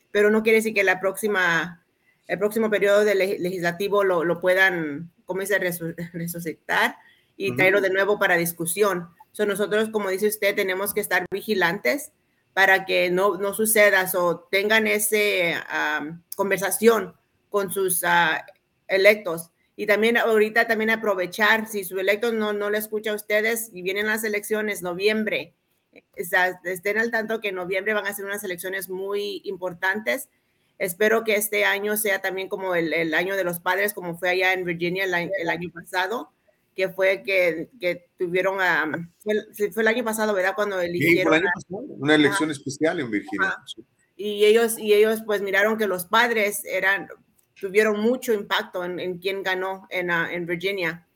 [0.09, 1.85] pero no quiere decir que la próxima,
[2.25, 5.59] el próximo periodo de legislativo lo, lo, puedan, como dice,
[6.13, 6.97] resucitar
[7.37, 9.09] y traerlo de nuevo para discusión.
[9.31, 12.13] So, nosotros, como dice usted, tenemos que estar vigilantes
[12.53, 17.13] para que no, no suceda o tengan esa conversación
[17.51, 18.43] con sus ah,
[18.87, 23.69] electos y también ahorita también aprovechar, si su electo no, no le escucha a ustedes
[23.73, 25.55] y vienen las elecciones, noviembre,
[26.15, 30.29] estén al tanto que en noviembre van a ser unas elecciones muy importantes.
[30.79, 34.29] Espero que este año sea también como el, el año de los padres, como fue
[34.29, 36.31] allá en Virginia el, el año pasado,
[36.75, 40.53] que fue que, que tuvieron, a, fue, fue, el año pasado, ¿verdad?
[40.55, 41.41] Cuando eligieron.
[41.69, 43.57] una elección especial en Virginia.
[44.15, 47.07] Y ellos, y ellos pues miraron que los padres eran,
[47.59, 51.07] tuvieron mucho impacto en, en quién ganó en, uh, en Virginia.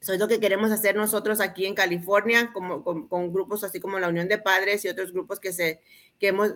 [0.00, 3.98] Eso es lo que queremos hacer nosotros aquí en California, como, con, grupos así como
[3.98, 5.80] la Unión de Padres y otros grupos que, se,
[6.20, 6.52] que hemos,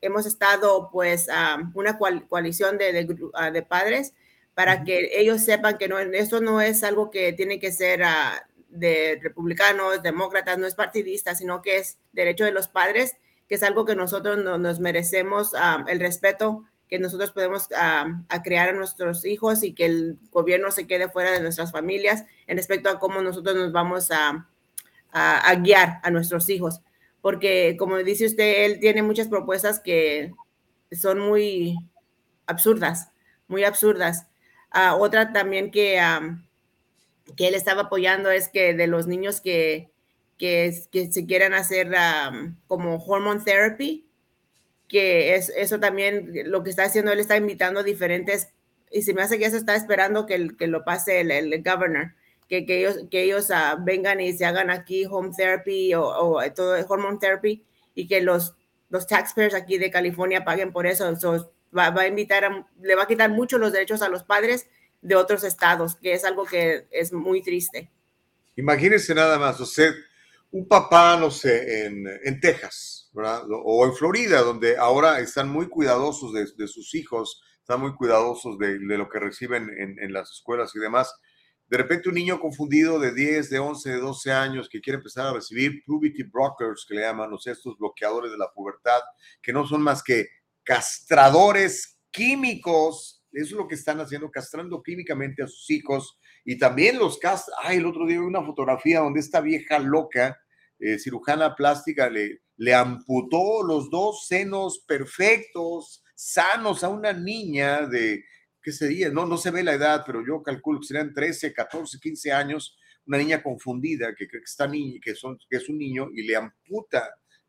[0.00, 4.12] hemos estado, pues, uh, una coalición de, de, uh, de, padres
[4.54, 8.02] para que ellos sepan que no, eso no es algo que tiene que ser
[8.68, 13.16] de republicanos, demócratas, no es partidista, sino que es derecho de los padres,
[13.48, 15.52] que es algo que nosotros no, nos merecemos
[15.86, 20.88] el respeto que nosotros podemos a crear a nuestros hijos y que el gobierno se
[20.88, 24.48] quede fuera de nuestras familias en respecto a cómo nosotros nos vamos a,
[25.12, 26.80] a, guiar a nuestros hijos.
[27.20, 30.32] Porque, como dice usted, él tiene muchas propuestas que
[30.90, 31.76] son muy
[32.46, 33.12] absurdas,
[33.46, 34.26] muy absurdas.
[34.74, 36.00] Uh, otra también que,
[37.36, 39.90] que él estaba apoyando es que de los niños que,
[40.38, 41.92] que, que se quieran hacer
[42.66, 44.09] como hormone therapy,
[44.90, 48.48] que es eso también lo que está haciendo, él está invitando diferentes,
[48.90, 52.12] y se me hace que eso está esperando que, que lo pase el, el governor,
[52.48, 56.52] que, que ellos, que ellos ah, vengan y se hagan aquí home therapy o, o
[56.52, 57.64] todo hormone therapy
[57.94, 58.56] y que los,
[58.88, 61.04] los taxpayers aquí de California paguen por eso.
[61.76, 64.66] va, va, a invitar, le va a quitar mucho los derechos a los padres
[65.00, 67.88] de otros estados, que es algo que es muy triste.
[68.56, 69.94] Imagínense nada más, usted,
[70.50, 73.44] un papá, no sé, en, en Texas, ¿verdad?
[73.50, 78.78] O en Florida, donde ahora están muy cuidadosos de, sus hijos, están muy cuidadosos de,
[78.78, 81.14] lo que reciben en, en, las escuelas y demás.
[81.66, 85.26] De repente un niño confundido de 10, de 11, de 12 años que quiere empezar
[85.26, 89.00] a recibir puberty blockers, que le llaman, o sea, estos bloqueadores de la pubertad,
[89.40, 90.26] que no son más que
[90.64, 96.98] castradores químicos, eso es lo que están haciendo, castrando químicamente a sus hijos y también
[96.98, 97.48] los cast.
[97.62, 100.38] Ay, el otro día vi una fotografía donde esta vieja loca,
[100.80, 108.24] eh, cirujana plástica, le, le amputó los dos senos perfectos, sanos a una niña de
[108.62, 109.10] ¿qué sería?
[109.10, 112.76] No, no se ve la edad, pero yo calculo que serían 13, 14, 15 años,
[113.06, 116.22] una niña confundida que cree que, está niña, que, son, que es un niño y
[116.22, 117.08] le amputa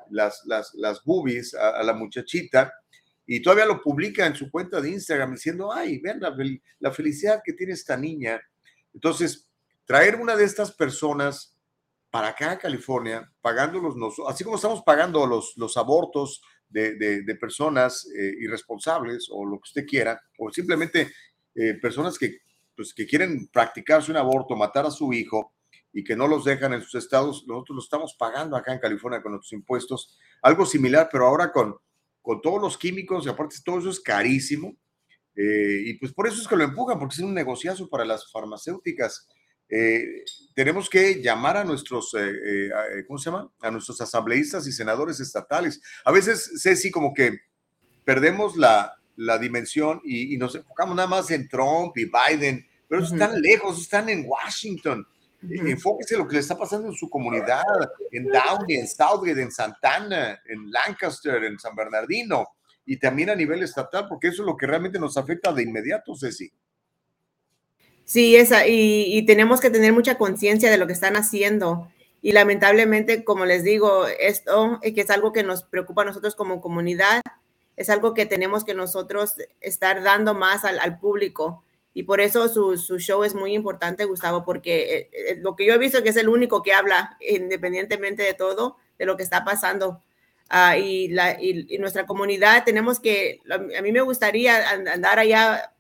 [0.09, 2.73] las, las, las boobies a, la muchachita
[3.25, 6.35] y todavía lo publica en su cuenta de Instagram diciendo, ay, vean la,
[6.79, 8.41] la felicidad que tiene esta niña.
[8.93, 9.49] Entonces,
[9.85, 11.55] traer una de estas personas
[12.11, 13.95] para acá a California, pagándolos,
[14.27, 19.85] así como estamos pagando los, los abortos de, personas eh, irresponsables o lo que usted
[19.85, 21.11] quiera, o simplemente
[21.55, 22.39] eh, personas que,
[22.75, 25.53] pues, que quieren practicarse un aborto, matar a su hijo
[25.93, 29.21] y que no los dejan en sus estados, nosotros lo estamos pagando acá en California
[29.21, 31.75] con nuestros impuestos, algo similar, pero ahora con,
[32.21, 34.75] con todos los químicos, y aparte todo eso es carísimo,
[35.35, 38.29] eh, y pues por eso es que lo empujan, porque es un negociazo para las
[38.31, 39.27] farmacéuticas.
[39.71, 43.49] Eh, tenemos que llamar a nuestros, eh, eh, ¿cómo se llama?
[43.61, 45.81] A nuestros asambleístas y senadores estatales.
[46.03, 47.39] A veces, Ceci, como que
[48.03, 53.41] perdemos la, la dimensión y, nos enfocamos nada más en Trump y Biden, pero están
[53.41, 55.07] lejos, están en Washington.
[55.49, 57.63] Enfóquese en lo que le está pasando en su comunidad,
[58.11, 62.49] en Downey, en Southgate, en Santana, en Lancaster, en San Bernardino,
[62.85, 66.13] y también a nivel estatal, porque eso es lo que realmente nos afecta de inmediato,
[66.15, 66.51] Ceci.
[68.11, 71.89] Sí, esa, y, tenemos que tener mucha conciencia de lo que están haciendo.
[72.21, 76.35] Y lamentablemente, como les digo, esto eh, que es algo que nos preocupa a nosotros
[76.35, 77.21] como comunidad,
[77.77, 81.63] es algo que tenemos que nosotros estar dando más al, público.
[81.93, 85.65] Y por eso su, su, show es muy importante, Gustavo, porque eh, eh, lo que
[85.65, 89.23] yo he visto que es el único que habla, independientemente de todo, de lo que
[89.23, 90.01] está pasando.
[90.51, 95.71] Uh, y, la, y, nuestra comunidad tenemos que, a mí me gustaría andar allá,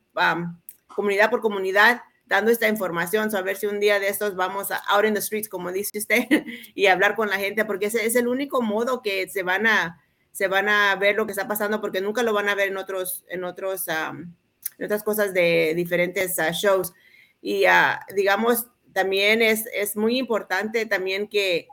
[0.87, 5.03] comunidad por comunidad, dando esta información, saber si un día de estos vamos a out
[5.03, 6.27] in the streets, como dice usted,
[6.73, 10.01] y hablar con la gente, porque ese es el único modo que se van a,
[10.31, 12.77] se van a ver lo que está pasando, porque nunca lo van a ver en
[12.77, 14.33] otros, en otros, um,
[14.77, 16.93] en otras cosas de diferentes uh, shows.
[17.41, 21.67] Y uh, digamos, también es, es muy importante también que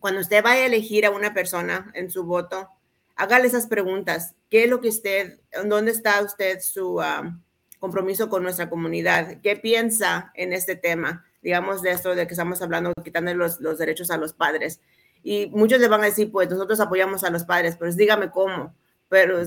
[0.00, 2.70] cuando usted vaya a elegir a una persona en su voto,
[3.14, 4.34] hágale esas preguntas.
[4.50, 7.40] ¿Qué es lo que usted, dónde está usted su, um,
[7.84, 9.42] compromiso con nuestra comunidad.
[9.42, 11.26] ¿Qué piensa en este tema?
[11.42, 14.80] Digamos de esto de que estamos hablando, quitando los, los derechos a los padres.
[15.22, 18.74] Y muchos le van a decir, pues nosotros apoyamos a los padres, pero dígame cómo.
[19.10, 19.42] Pero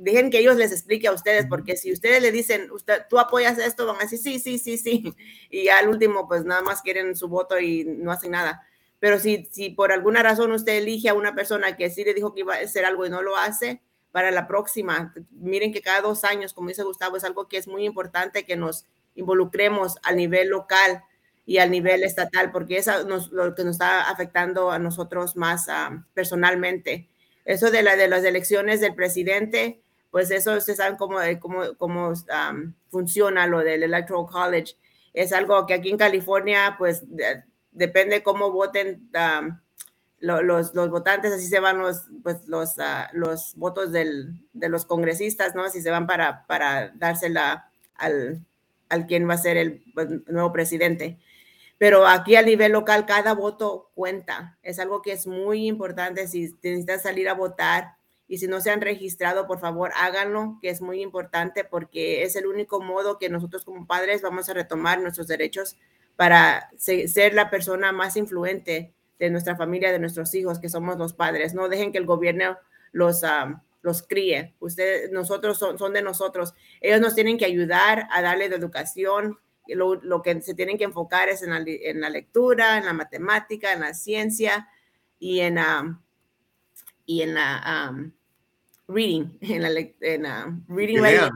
[0.00, 3.56] dejen que ellos les explique a ustedes, porque si ustedes le dicen, usted, tú apoyas
[3.58, 5.14] esto, van a decir, sí, sí, sí, sí.
[5.48, 8.66] Y al último, pues nada más quieren su voto y no hacen nada.
[8.98, 12.34] Pero si, si por alguna razón usted elige a una persona que sí le dijo
[12.34, 13.80] que iba a hacer algo y no lo hace,
[14.14, 15.12] para la próxima.
[15.32, 18.54] Miren que cada dos años, como dice Gustavo, es algo que es muy importante que
[18.54, 18.86] nos
[19.16, 21.02] involucremos a nivel local
[21.44, 22.88] y al nivel estatal, porque es
[23.32, 27.08] lo que nos está afectando a nosotros más uh, personalmente.
[27.44, 29.82] Eso de, la, de las elecciones del presidente,
[30.12, 34.76] pues eso ustedes saben cómo, cómo, cómo um, funciona lo del Electoral College.
[35.12, 37.42] Es algo que aquí en California, pues de,
[37.72, 39.58] depende cómo voten um,
[40.20, 44.86] los, los, votantes, así se van los, pues, los, uh, los votos del, de los
[44.86, 45.64] congresistas, ¿no?
[45.64, 48.44] Así se van para, para dársela al,
[48.88, 51.18] al quien va a ser el, pues, nuevo presidente.
[51.78, 54.58] Pero aquí a nivel local, cada voto cuenta.
[54.62, 56.26] Es algo que es muy importante.
[56.28, 57.96] Si necesitan salir a votar
[58.26, 62.36] y si no se han registrado, por favor, háganlo, que es muy importante porque es
[62.36, 65.76] el único modo que nosotros como padres vamos a retomar nuestros derechos
[66.16, 71.12] para ser la persona más influente de nuestra familia, de nuestros hijos, que somos los
[71.12, 71.54] padres.
[71.54, 72.58] No dejen que el gobierno
[72.92, 74.54] los, um, los críe.
[74.60, 76.54] Ustedes, nosotros son, son, de nosotros.
[76.80, 79.38] Ellos nos tienen que ayudar a darle de educación,
[79.68, 82.92] lo, lo, que se tienen que enfocar es en la, en la, lectura, en la
[82.92, 84.68] matemática, en la ciencia
[85.18, 86.00] y en, um,
[87.06, 88.12] y en la um,
[88.88, 91.00] reading, en la en, uh, reading.
[91.00, 91.32] Lean,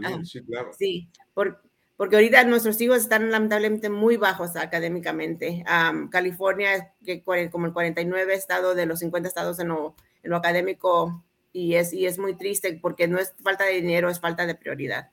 [0.00, 0.72] lean, sí, claro.
[0.76, 1.62] Sí, por,
[1.98, 5.64] porque ahorita nuestros hijos están lamentablemente muy bajos académicamente.
[5.68, 10.36] Um, California, que como el 49 estado de los 50 estados en lo, en lo
[10.36, 14.46] académico, y es, y es muy triste porque no es falta de dinero, es falta
[14.46, 15.10] de prioridad.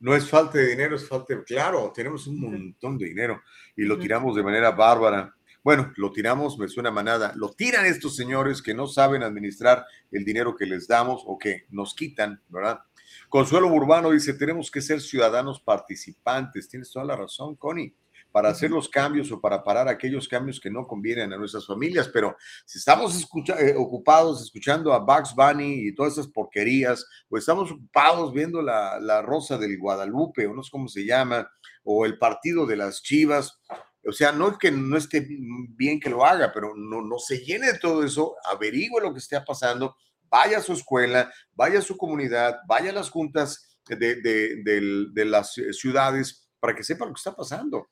[0.00, 1.44] No es falta de dinero, es falta de...
[1.44, 3.42] Claro, tenemos un montón de dinero
[3.76, 5.34] y lo tiramos de manera bárbara.
[5.62, 7.34] Bueno, lo tiramos, me suena manada.
[7.36, 11.66] Lo tiran estos señores que no saben administrar el dinero que les damos o que
[11.68, 12.80] nos quitan, ¿verdad?
[13.28, 16.68] Consuelo Urbano dice, tenemos que ser ciudadanos participantes.
[16.68, 17.94] Tienes toda la razón, Connie,
[18.32, 22.08] para hacer los cambios o para parar aquellos cambios que no convienen a nuestras familias.
[22.12, 23.26] Pero si estamos
[23.58, 29.00] eh, ocupados escuchando a Bugs Bunny y todas esas porquerías, o estamos ocupados viendo la,
[29.00, 31.50] la Rosa del Guadalupe, o no sé cómo se llama,
[31.84, 33.58] o el partido de las Chivas,
[34.06, 37.38] o sea, no es que no esté bien que lo haga, pero no, no se
[37.38, 39.96] llene de todo eso, averigüe lo que esté pasando
[40.30, 46.48] vaya a su escuela, vaya a su comunidad, vaya a las juntas de, las ciudades
[46.58, 47.88] para que sepa lo que está pasando.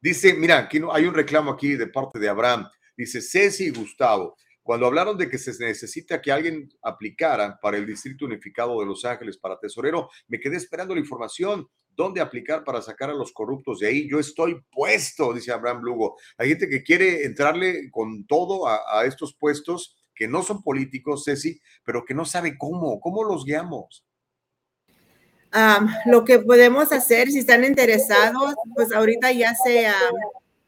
[0.00, 2.68] Dice, mira, aquí no, hay un reclamo aquí de parte de Abraham.
[2.96, 7.86] Dice Ceci y Gustavo, cuando hablaron de que se necesita que alguien aplicara para el
[7.86, 11.66] Distrito Unificado de Los Ángeles para tesorero, me quedé esperando la información.
[11.94, 14.08] ¿Dónde aplicar para sacar a los corruptos de ahí?
[14.08, 16.16] Yo estoy puesto, dice Abraham Lugo.
[16.38, 21.24] Hay gente que quiere entrarle con todo a, a estos puestos que no son políticos,
[21.24, 24.04] Ceci, pero que no sabe cómo, cómo los guiamos.
[26.06, 29.88] lo que podemos hacer, si están interesados, pues ahorita ya se,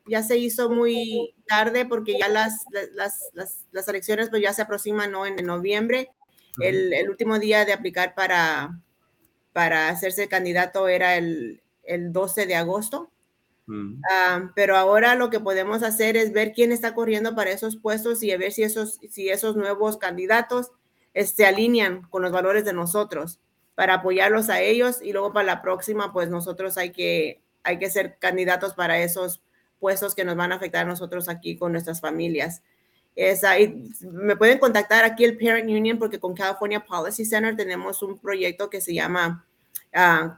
[0.07, 2.65] ya se hizo muy tarde porque ya las,
[2.95, 3.31] las,
[3.71, 5.25] las, elecciones pues ya se aproximan ¿no?
[5.25, 6.11] en, noviembre.
[6.59, 8.81] el, el, último día de aplicar para,
[9.53, 13.13] para hacerse candidato era el, el 12 de agosto.
[14.11, 18.23] Ah, pero ahora lo que podemos hacer es ver quién está corriendo para esos puestos
[18.23, 22.73] y ver si esos, si esos nuevos candidatos se este, alinean con los valores de
[22.73, 23.41] nosotros
[23.75, 27.91] para apoyarlos a ellos y luego para la próxima, pues nosotros hay que, hay que
[27.91, 29.43] ser candidatos para esos
[29.81, 32.63] puestos que nos van a afectar a nosotros aquí con nuestras familias.
[33.17, 38.03] Es ahí, me pueden contactar aquí el Parent Union porque con California Policy Center tenemos
[38.03, 39.47] un proyecto que se llama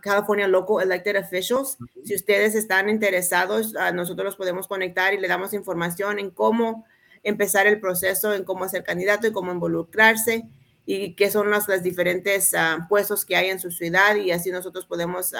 [0.02, 1.78] California Local Elected Officials.
[2.04, 6.84] Si ustedes están interesados, nosotros los podemos conectar y le damos información en cómo
[7.22, 10.44] empezar el proceso, en cómo ser candidato y cómo involucrarse
[10.84, 14.86] y qué son los, diferentes ah, puestos que hay en su ciudad y así nosotros
[14.86, 15.32] podemos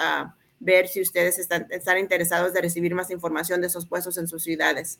[0.59, 4.43] ver si ustedes están, están interesados de recibir más información de esos puestos en sus
[4.43, 4.99] ciudades.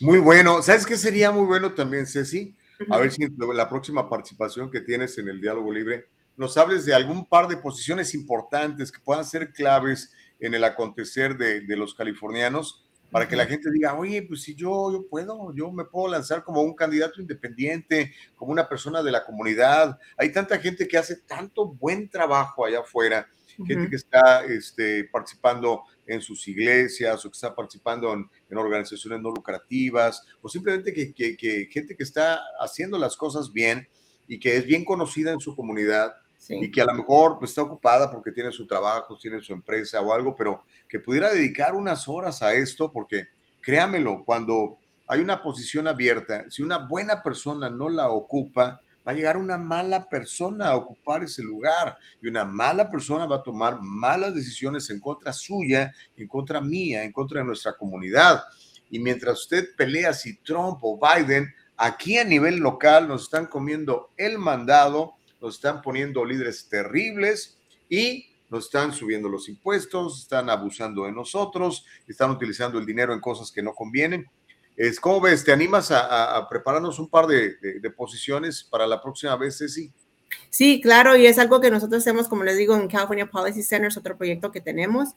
[0.00, 0.62] Muy bueno.
[0.62, 2.56] ¿Sabes qué sería muy bueno también, Ceci?
[2.90, 6.94] A ver si la próxima participación que tienes en el diálogo libre nos hables de
[6.94, 12.84] algún par de posiciones importantes que puedan ser claves en el acontecer de, los californianos
[13.10, 16.42] para que la gente diga, oye, pues si yo, yo puedo, yo me puedo lanzar
[16.42, 19.98] como un candidato independiente, como una persona de la comunidad.
[20.16, 23.28] Hay tanta gente que hace tanto buen trabajo allá afuera,
[23.64, 28.28] gente que está este, participando en sus iglesias o que está participando en,
[28.58, 33.88] organizaciones no lucrativas, o simplemente que, que, gente que está haciendo las cosas bien
[34.26, 36.14] y que es bien conocida en su comunidad
[36.48, 40.00] y que a lo mejor pues, está ocupada porque tiene su trabajo, tiene su empresa
[40.00, 43.28] o algo, pero que pudiera dedicar unas horas a esto, porque
[43.60, 49.14] créamelo, cuando hay una posición abierta, si una buena persona no la ocupa, va a
[49.14, 53.80] llegar una mala persona a ocupar ese lugar y una mala persona va a tomar
[53.80, 58.42] malas decisiones en contra suya, en contra mía, en contra de nuestra comunidad.
[58.90, 64.10] Y mientras usted pelea si Trump o Biden, aquí a nivel local nos están comiendo
[64.16, 65.13] el mandado
[65.44, 67.58] nos están poniendo líderes terribles
[67.90, 73.20] y nos están subiendo los impuestos, están abusando de nosotros, están utilizando el dinero en
[73.20, 74.26] cosas que no convienen.
[74.74, 75.44] Es, ¿Cómo ves?
[75.44, 79.92] ¿Te animas a, prepararnos un par de, posiciones para la próxima vez, Ceci?
[80.48, 83.88] Sí, claro, y es algo que nosotros hacemos, como les digo, en California Policy Center,
[83.88, 85.10] es otro proyecto que tenemos.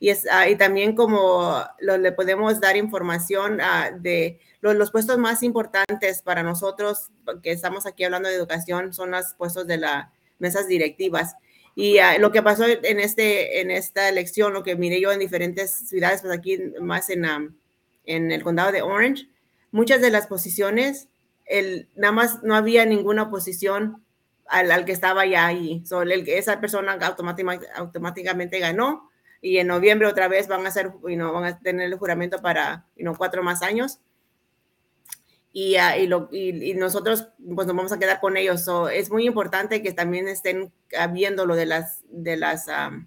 [0.00, 4.40] Y, es, ah, y también como le podemos dar información ah, de
[4.72, 7.10] los, puestos más importantes para nosotros,
[7.42, 10.08] que estamos aquí hablando de educación, son los puestos de las
[10.38, 11.34] mesas directivas.
[11.74, 15.18] Y ah, lo que pasó en, este, en esta elección, lo que miré yo en
[15.18, 17.26] diferentes ciudades, pues aquí más en,
[18.06, 19.28] en el condado de Orange,
[19.70, 21.08] muchas de las posiciones,
[21.44, 24.02] el, nada más no había ninguna oposición
[24.46, 25.82] al, al que estaba ya ahí.
[25.84, 29.10] So, el, esa persona automáticamente, automáticamente ganó
[29.42, 32.86] y en noviembre otra vez van a hacer, you van a tener el juramento para
[32.96, 34.00] you cuatro más años
[35.56, 38.68] y, ah, y, lo, y, nosotros pues nos vamos a quedar con ellos.
[38.92, 40.72] es muy importante que también estén
[41.12, 42.66] viendo lo de las, de las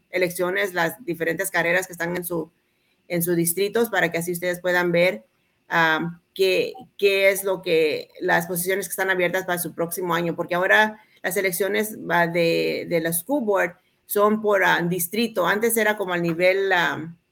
[0.09, 2.49] elecciones, las diferentes carreras que están en su,
[3.09, 5.25] en sus distritos para que así ustedes puedan ver
[6.33, 10.55] qué, qué es lo que las posiciones que están abiertas para su próximo año, porque
[10.55, 13.75] ahora las elecciones de, de la school board
[14.05, 15.45] son por distrito.
[15.45, 16.71] Antes era como al nivel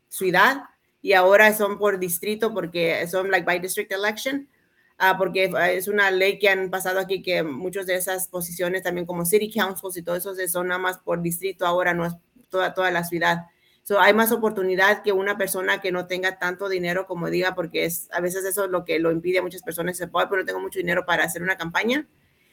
[0.09, 0.63] ciudad
[1.01, 4.49] y ahora son por distrito porque son like by district election.
[4.97, 9.05] Ah, porque es una ley que han pasado aquí que muchas de esas posiciones también
[9.05, 12.13] como city councils y todo eso son nada más por distrito, ahora no es
[12.49, 13.47] toda, toda la ciudad.
[13.83, 17.85] So, hay más oportunidad que una persona que no tenga tanto dinero como diga, porque
[17.85, 20.41] es a veces eso es lo que lo impide a muchas personas, se puede, pero
[20.41, 22.07] no tengo mucho dinero para hacer una campaña.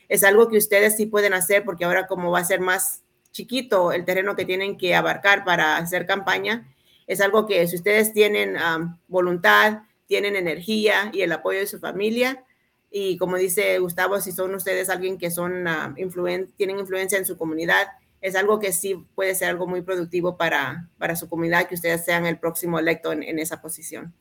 [0.08, 3.92] Es algo que ustedes sí pueden hacer porque ahora como va a ser más chiquito
[3.92, 6.68] el terreno que tienen que abarcar para hacer campaña,
[7.06, 8.56] es algo que si ustedes tienen
[9.08, 9.82] voluntad,
[10.12, 12.44] tienen energía y el apoyo de su familia.
[12.90, 15.94] Y como dice Gustavo, si son ustedes alguien que son uh,
[16.54, 17.86] tienen influencia en su comunidad,
[18.20, 22.04] es algo que sí puede ser algo muy productivo para, para su comunidad, que ustedes
[22.04, 24.12] sean el próximo electo en, en esa posición.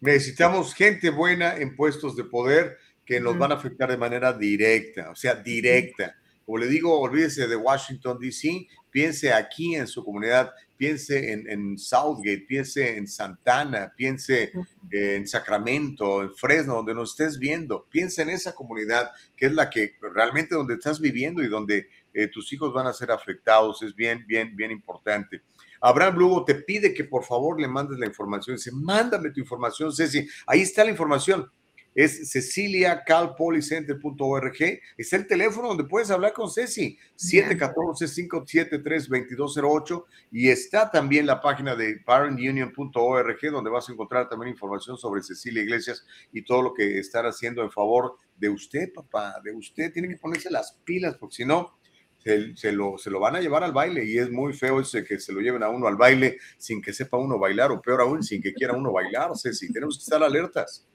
[0.00, 5.08] Necesitamos gente buena en puestos de poder que nos van a afectar de manera directa,
[5.12, 6.16] o sea, directa.
[6.44, 12.46] Como le digo, olvídese de Washington, D.C., piense aquí en su comunidad, piense en, Southgate,
[12.48, 14.52] piense en Santana, piense
[14.90, 19.68] en Sacramento, en Fresno, donde nos estés viendo, piense en esa comunidad que es la
[19.68, 23.94] que realmente donde estás viviendo y donde eh, tus hijos van a ser afectados, es
[23.94, 25.42] bien, bien, bien importante.
[25.80, 28.56] Abraham Lugo te pide que por favor le mandes la información.
[28.56, 30.26] Dice, mándame tu información, Ceci.
[30.46, 31.50] Ahí está la información
[31.98, 34.80] es ceciliacalpolicenter.org.
[34.96, 40.04] Está el teléfono donde puedes hablar con Ceci, 714-573-2208.
[40.30, 45.64] Y está también la página de parentunion.org, donde vas a encontrar también información sobre Cecilia
[45.64, 49.92] Iglesias y todo lo que están haciendo en favor de usted, papá, de usted.
[49.92, 51.80] Tiene que ponerse las pilas, porque si no,
[52.22, 55.18] se, lo, se, lo, van a llevar al baile y es muy feo ese que
[55.18, 58.22] se lo lleven a uno al baile sin que sepa uno bailar o peor aún
[58.22, 59.72] sin que quiera uuno bailar, Ceci.
[59.72, 60.86] Tenemos que estar alertas.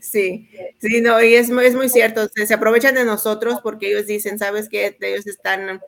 [0.00, 0.48] Sí,
[0.78, 4.68] sí, no, y es, es muy cierto, se, aprovechan de nosotros porque ellos dicen, sabes
[4.68, 5.80] que ellos están,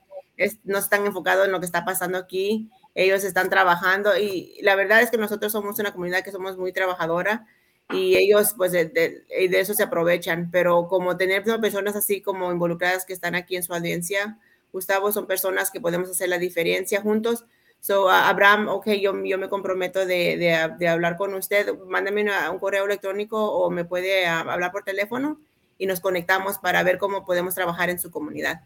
[0.64, 5.02] no están enfocados en lo que está pasando aquí, ellos están trabajando y la verdad
[5.02, 7.46] es que nosotros somos una comunidad que somos muy trabajadora
[7.90, 9.24] y ellos pues de, de,
[9.60, 13.74] eso se aprovechan, pero como tener personas así como involucradas que están aquí en su
[13.74, 14.38] audiencia,
[14.72, 17.44] Gustavo, son personas que podemos hacer la diferencia juntos
[17.84, 20.38] So, Abraham, ok, yo, yo me comprometo de,
[20.78, 21.78] de, hablar con usted.
[21.86, 25.38] Mándame un correo electrónico o me puede hablar por teléfono
[25.76, 28.62] y nos conectamos para ver cómo podemos trabajar en su comunidad.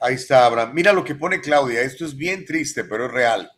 [0.00, 0.72] Ahí está, Abraham.
[0.72, 1.82] Mira lo que pone Claudia.
[1.82, 3.52] Esto es bien triste, pero es real.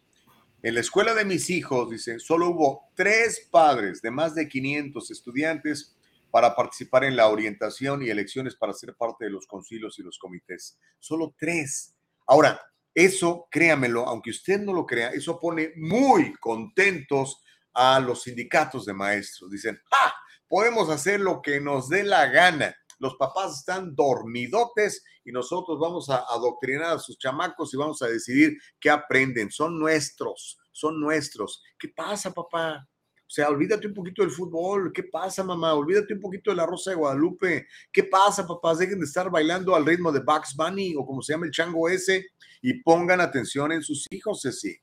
[0.61, 5.09] En la escuela de mis hijos, dice, solo hubo tres padres de más de 500
[5.13, 5.95] estudiantes
[6.33, 10.19] para participar en la orientación y elecciones para ser parte de los concilios y los
[10.19, 10.77] comités.
[10.99, 11.95] Solo tres.
[12.27, 12.61] Ahora,
[12.95, 17.43] eso, créamelo, aunque usted no lo crea, eso pone muy contentos
[17.73, 19.51] a los sindicatos de maestros.
[19.51, 20.15] Dicen, ¡ah!
[20.49, 22.75] Podemos hacer lo que nos dé la gana.
[22.99, 28.09] Los papás están dormidotes y nosotros vamos a adoctrinar a sus chamacos y vamos a
[28.09, 29.51] decidir qué aprenden.
[29.51, 31.63] Son nuestros, son nuestros.
[31.79, 32.87] ¿Qué pasa, papá?
[33.31, 34.93] O sea, olvídate un poquito del fútbol.
[34.93, 35.73] ¿Qué pasa, mamá?
[35.75, 37.69] Olvídate un poquito de la Rosa de Guadalupe.
[37.93, 38.79] ¿Qué pasa, papás?
[38.79, 41.89] Dejen de estar bailando al ritmo de Bugs Bunny o como se llama el chango
[41.89, 42.27] ese
[42.61, 44.77] y pongan atención en sus hijos, Ceci.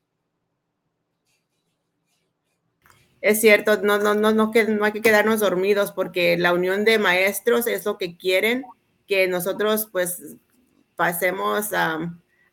[3.19, 7.68] Es cierto, no, no, no, no, hay que quedarnos dormidos porque la unión de maestros
[7.68, 8.64] es lo que quieren
[9.07, 10.38] que nosotros pues
[10.95, 11.72] pasemos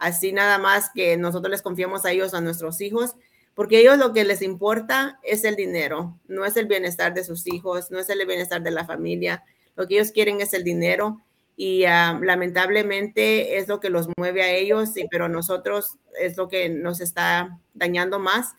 [0.00, 3.14] así nada más que nosotros les confiemos a ellos, a nuestros hijos
[3.54, 7.46] porque ellos lo que les importa es el dinero, no es el bienestar de sus
[7.46, 9.44] hijos, no es el bienestar de la familia,
[9.76, 11.20] lo que ellos quieren es el dinero
[11.56, 16.68] y ah, lamentablemente es lo que los mueve a ellos, pero nosotros es lo que
[16.68, 18.54] nos está dañando más.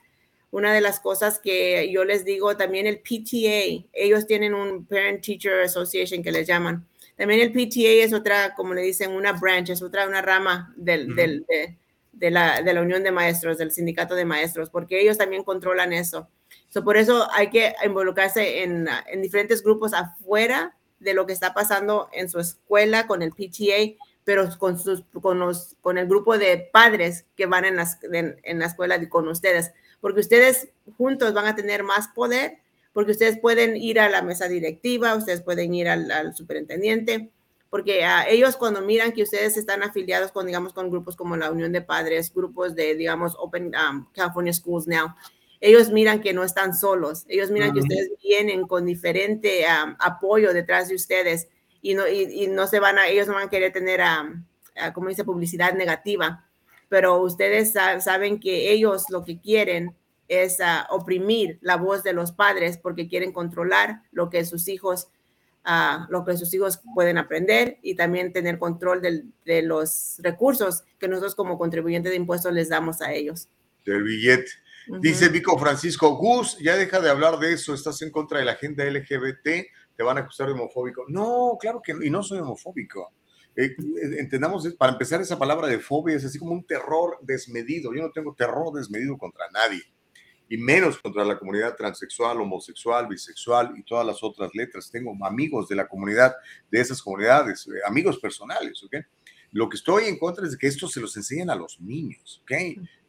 [0.51, 5.21] Una de las cosas que yo les digo también el PTA, ellos tienen un Parent
[5.21, 6.87] Teacher Association que les llaman.
[7.17, 11.13] También el PTA es otra, como le dicen, una branch, es otra, una rama del,
[11.15, 11.77] del de
[12.19, 16.29] la, de la Unión de Maestros, del Sindicato de Maestros, porque ellos también controlan eso.
[16.83, 22.09] por eso hay que involucrarse en, en, diferentes grupos afuera de lo que está pasando
[22.13, 26.69] en su escuela con el PTA, pero con, sus, con, los, con el grupo de
[26.71, 29.71] padres que van en, las, en, la escuela con ustedes,
[30.01, 32.59] porque ustedes juntos van a tener más poder,
[32.93, 37.31] porque ustedes pueden ir a la mesa directiva, ustedes pueden ir al, al superintendente,
[37.75, 41.51] porque a ellos cuando miran que ustedes están afiliados con, digamos, con grupos como la
[41.51, 45.13] Unión de Padres, grupos de, digamos, Open um, California Schools Now,
[45.59, 49.65] ellos miran que no están solos, ellos miran que ustedes vienen con diferente
[49.99, 51.49] apoyo detrás de ustedes
[51.81, 53.99] y no, y, no se van a, ellos no van a querer tener,
[54.93, 56.45] como dice, publicidad negativa,
[56.87, 59.93] pero ustedes saben que ellos lo que quieren
[60.29, 60.59] es
[60.91, 65.09] oprimir la voz de los padres porque quieren controlar lo que sus hijos
[66.09, 71.35] lo que sus hijos pueden aprender y también tener control de los recursos que nosotros
[71.35, 73.49] como contribuyentes de impuestos les damos a ellos.
[73.85, 74.51] Del billete.
[75.01, 78.51] Dice Vico Francisco, Gus, ya deja de hablar de eso, estás en contra de la
[78.51, 79.43] agenda LGBT,
[79.95, 81.05] te van a acusar de homofóbico.
[81.07, 83.11] No, claro que no, y no soy homofóbico.
[83.55, 83.75] Eh, eh,
[84.19, 87.95] entendamos, para empezar, esa palabra de fobia es así como un terror desmedido.
[87.95, 89.81] Yo no tengo terror desmedido contra nadie
[90.49, 94.91] y menos contra la comunidad transexual, homosexual, bisexual y todas las otras letras.
[94.91, 96.35] Tengo amigos de la comunidad,
[96.69, 98.97] de esas comunidades, eh, amigos personales, ¿ok?
[99.51, 102.51] Lo que estoy en contra es que esto se los enseñen a los niños, ¿ok?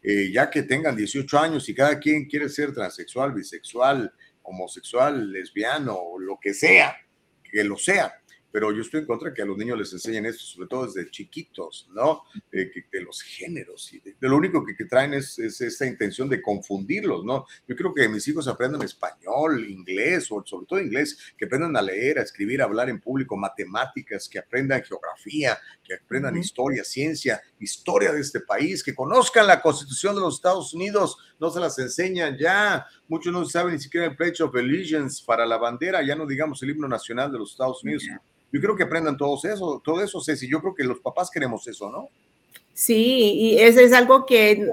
[0.02, 5.98] Eh, ya que tengan 18 años y cada quien quiere ser transexual, bisexual, homosexual, lesbiano
[6.18, 6.96] lo que sea,
[7.42, 8.14] que lo sea
[8.52, 10.86] pero yo estoy en contra de que a los niños les enseñen esto, sobre todo
[10.86, 12.22] desde chiquitos, ¿no?
[12.50, 13.92] de los géneros.
[13.92, 17.46] Y de, lo único que, traen es, es, esta intención de confundirlos, ¿no?
[17.66, 21.82] Yo creo que mis hijos aprendan español, inglés, o sobre todo inglés, que aprendan a
[21.82, 27.40] leer, a escribir, a hablar en público, matemáticas, que aprendan geografía, que aprendan historia, ciencia,
[27.58, 31.78] historia de este país, que conozcan la constitución de los Estados Unidos, no se las
[31.78, 32.86] enseñan ya.
[33.08, 36.62] Muchos no saben ni siquiera el Pledge of Allegiance para la bandera, ya no digamos
[36.62, 38.04] el himno nacional de los Estados Unidos.
[38.52, 40.48] Yo creo que aprendan todo eso, todo eso, Ceci.
[40.48, 42.08] Yo creo que los papás queremos eso, ¿no?
[42.72, 44.70] Sí, y eso es algo que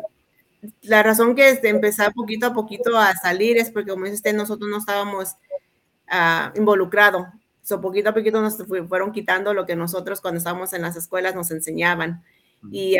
[0.81, 4.69] la razón que empezar poquito a poquito a salir es porque, como dice usted, nosotros
[4.69, 5.29] no estábamos
[6.11, 7.25] uh, involucrados.
[7.61, 8.57] So, poquito a poquito nos
[8.87, 12.23] fueron quitando lo que nosotros cuando estábamos en las escuelas nos enseñaban.
[12.71, 12.97] Y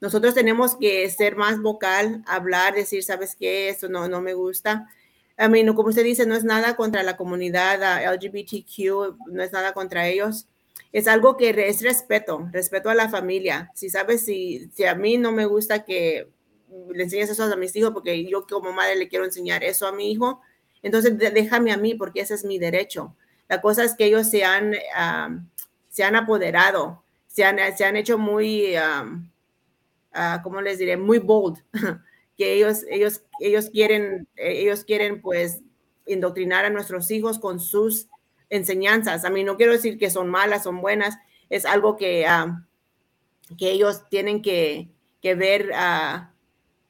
[0.00, 3.68] nosotros tenemos que ser más vocal, hablar, decir, ¿sabes qué?
[3.68, 4.88] Esto no, no me gusta.
[5.38, 9.52] I mean, como usted dice, no es nada contra la comunidad uh, LGBTQ, no es
[9.52, 10.46] nada contra ellos.
[10.92, 13.70] Es algo que es respeto, respeto a la familia.
[13.74, 16.28] Si sabes, si, si a mí no me gusta que
[16.90, 19.92] le enseñes eso a mis hijos, porque yo como madre le quiero enseñar eso a
[19.92, 20.40] mi hijo,
[20.82, 23.14] entonces déjame a mí, porque ese es mi derecho.
[23.48, 25.48] La cosa es que ellos se han, um,
[25.88, 29.28] se han apoderado, se han, se han hecho muy, um,
[30.14, 30.96] uh, ¿cómo les diré?
[30.96, 31.58] Muy bold.
[32.36, 35.60] que ellos, ellos, ellos quieren, ellos quieren pues
[36.06, 38.08] indoctrinar a nuestros hijos con sus
[38.48, 39.24] enseñanzas.
[39.24, 41.18] A mí no quiero decir que son malas, son buenas,
[41.50, 42.64] es algo que, ah,
[43.58, 44.88] que ellos tienen que,
[45.20, 46.26] que ver uh,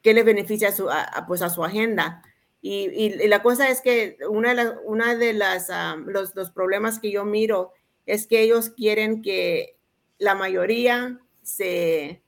[0.03, 0.89] qué les beneficia a su,
[1.27, 2.23] pues a su agenda.
[2.61, 5.69] Y, y, la cosa es que una de, las, una de las,
[6.07, 7.73] los, los, problemas que yo miro
[8.05, 9.77] es que ellos quieren que
[10.19, 12.21] la mayoría se,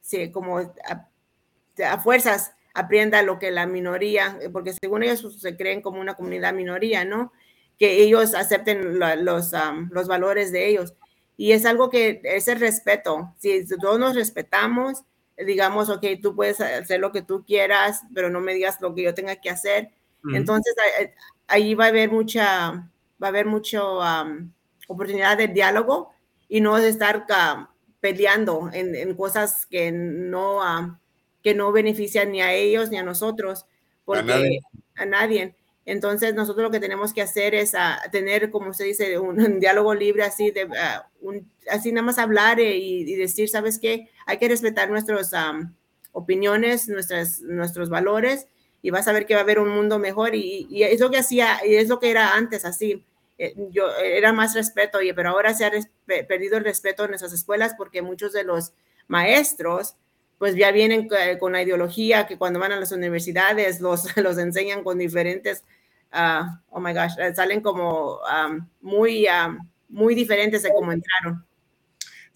[0.00, 5.56] se como a fuerzas aprenda lo que la minoría, eh, porque según ellos pues, se
[5.56, 7.32] creen como una comunidad minoría, ¿no?
[7.78, 9.52] Que ellos acepten los,
[9.90, 10.94] los valores de ellos.
[11.36, 13.34] Y es algo que es el respeto.
[13.38, 15.04] Si todos nos respetamos,
[15.36, 19.02] digamos, ok, tú puedes hacer lo que tú quieras, pero no me digas lo que
[19.02, 19.90] yo tenga que hacer.
[20.34, 20.74] Entonces,
[21.46, 22.70] ahí va a haber mucha,
[23.22, 23.80] va a haber mucha
[24.88, 26.10] oportunidad de diálogo
[26.48, 27.24] y no de estar
[28.00, 30.60] peleando en, en, cosas que no,
[31.42, 33.66] que no benefician ni a ellos ni a nosotros,
[34.04, 34.60] porque
[34.96, 35.54] a nadie.
[35.84, 39.94] Entonces nosotros lo que tenemos que hacer es a, tener, como se dice, un, diálogo
[39.94, 40.68] libre así, de,
[41.20, 44.08] un, así nada más hablar y, decir, ¿sabes qué?
[44.26, 45.32] Hay que respetar nuestras
[46.12, 48.46] opiniones, nuestras, nuestros valores
[48.82, 51.10] y vas a ver que va a haber un mundo mejor y, y es lo
[51.10, 53.04] que hacía, y es lo que era antes así.
[53.38, 55.70] Eh, yo era más respeto, pero ahora se ha
[56.06, 58.72] perdido el respeto en nuestras escuelas porque muchos de los
[59.06, 59.94] maestros
[60.38, 61.08] pues ya vienen
[61.40, 65.64] con la ideología que cuando van a las universidades los, los enseñan con diferentes,
[66.12, 69.58] uh, oh my gosh, eh, salen como um, muy, um,
[69.88, 71.44] muy diferentes de cómo entraron.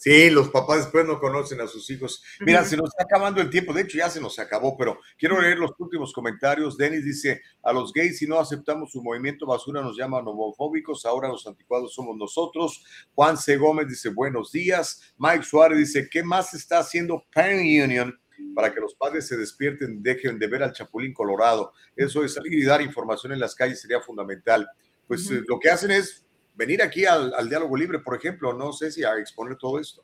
[0.03, 2.25] Sí, los papás después no conocen a sus hijos.
[2.41, 3.73] Mira, se nos está acabando el tiempo.
[3.73, 6.77] De hecho, ya se nos acabó, pero quiero leer los últimos comentarios.
[6.77, 11.07] Denis dice: A los gays, si no aceptamos su movimiento basura, nos llaman homofóbicos.
[11.07, 12.85] Ahora los anticuados somos nosotros.
[13.15, 13.57] Juan C.
[13.57, 15.15] Gómez dice: Buenos días.
[15.19, 18.13] Mike Suárez dice: ¿Qué más está haciendo Parent Union
[18.57, 21.75] para que los padres se despierten, dejen de ver al Chapulín Colorado?
[21.95, 24.69] Eso es salir y dar información en las calles sería fundamental.
[25.07, 28.91] Pues eh, lo que hacen es venir aquí al, diálogo libre, por ejemplo, no sé
[28.91, 30.03] si a exponer todo esto.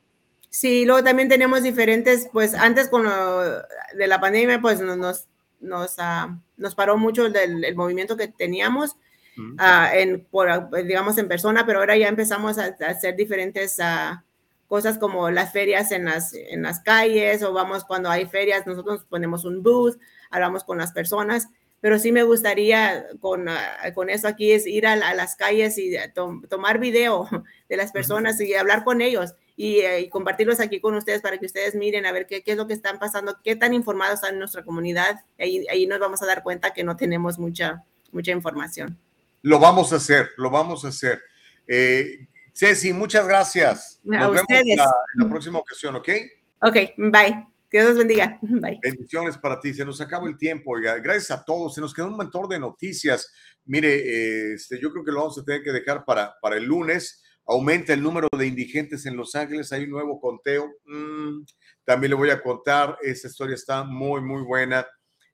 [0.50, 3.42] Sí, luego también tenemos diferentes, pues antes con lo
[3.94, 5.28] de la pandemia, pues nos,
[5.60, 8.96] nos, ah, nos paró mucho el, movimiento que teníamos,
[9.58, 14.16] ah, en, por, digamos, en persona, pero ahora ya empezamos a, hacer diferentes uh,
[14.68, 19.04] cosas como las ferias en las, en las calles o vamos cuando hay ferias, nosotros
[19.08, 19.98] ponemos un booth,
[20.30, 21.48] hablamos con las personas,
[21.80, 25.94] pero sí me gustaría con, ah, con eso aquí es ir a, las calles y
[26.48, 27.28] tomar video
[27.68, 31.46] de las personas y hablar con ellos eh, y, compartirlos aquí con ustedes para que
[31.46, 34.34] ustedes miren a ver qué, qué, es lo que están pasando, qué tan informados están
[34.34, 35.20] en nuestra comunidad.
[35.38, 38.98] Ahí, ahí nos vamos a dar cuenta que no tenemos mucha, mucha información.
[39.42, 41.20] Lo vamos a hacer, lo vamos a hacer.
[41.66, 44.00] Eh, Ceci, muchas gracias.
[44.02, 46.08] Nos vemos en la, próxima ocasión, ¿ok?
[46.62, 47.57] Ok, bye.
[47.70, 48.38] Que Dios bendiga.
[48.42, 48.78] Bye.
[48.82, 49.74] Bendiciones para ti.
[49.74, 50.72] Se nos acabó el tiempo.
[50.72, 50.98] Oiga.
[50.98, 51.74] Gracias a todos.
[51.74, 53.32] Se nos quedó un montón de noticias.
[53.64, 57.22] Mire, este, yo creo que lo vamos a tener que dejar para, para el lunes.
[57.46, 59.72] Aumenta el número de indigentes en Los Ángeles.
[59.72, 60.70] Hay un nuevo conteo.
[60.84, 61.44] Mm,
[61.84, 62.96] también le voy a contar.
[63.02, 64.86] Esta historia está muy, muy buena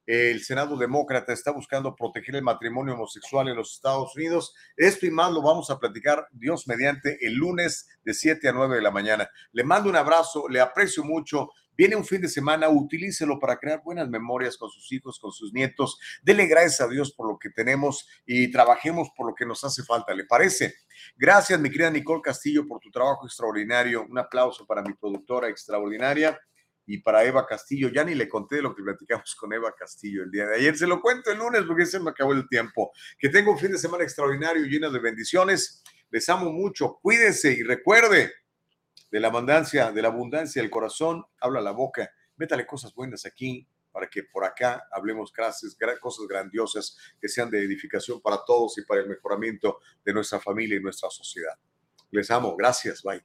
[0.06, 4.54] el Senado Demócrata está buscando proteger el matrimonio homosexual en los Estados Unidos.
[4.76, 8.76] Esto y más lo vamos a platicar, Dios mediante, el lunes de 7 a 9
[8.76, 9.28] de la mañana.
[9.52, 11.50] Le mando un abrazo, le aprecio mucho.
[11.76, 15.52] Viene un fin de semana, utilícelo para crear buenas memorias con sus hijos, con sus
[15.52, 15.98] nietos.
[16.22, 19.82] Dele gracias a Dios por lo que tenemos y trabajemos por lo que nos hace
[19.82, 20.14] falta.
[20.14, 20.74] ¿Le parece?
[21.16, 24.06] Gracias, mi querida Nicole Castillo, por tu trabajo extraordinario.
[24.08, 26.38] Un aplauso para mi productora extraordinaria
[26.86, 27.88] y para Eva Castillo.
[27.88, 30.76] Ya ni le conté lo que platicamos con Eva Castillo el día de ayer.
[30.76, 32.92] Se lo cuento el lunes porque se me acabó el tiempo.
[33.18, 35.82] Que tenga un fin de semana extraordinario, lleno de bendiciones.
[36.10, 36.98] Les amo mucho.
[37.02, 38.32] Cuídense y recuerde
[39.14, 42.10] de la abundancia, de la abundancia del corazón, habla la boca.
[42.34, 45.30] Métale cosas buenas aquí para que por acá hablemos
[46.00, 50.78] cosas grandiosas que sean de edificación para todos y para el mejoramiento de nuestra familia
[50.78, 51.54] y nuestra sociedad.
[52.10, 52.56] Les amo.
[52.56, 53.04] Gracias.
[53.04, 53.24] Bye.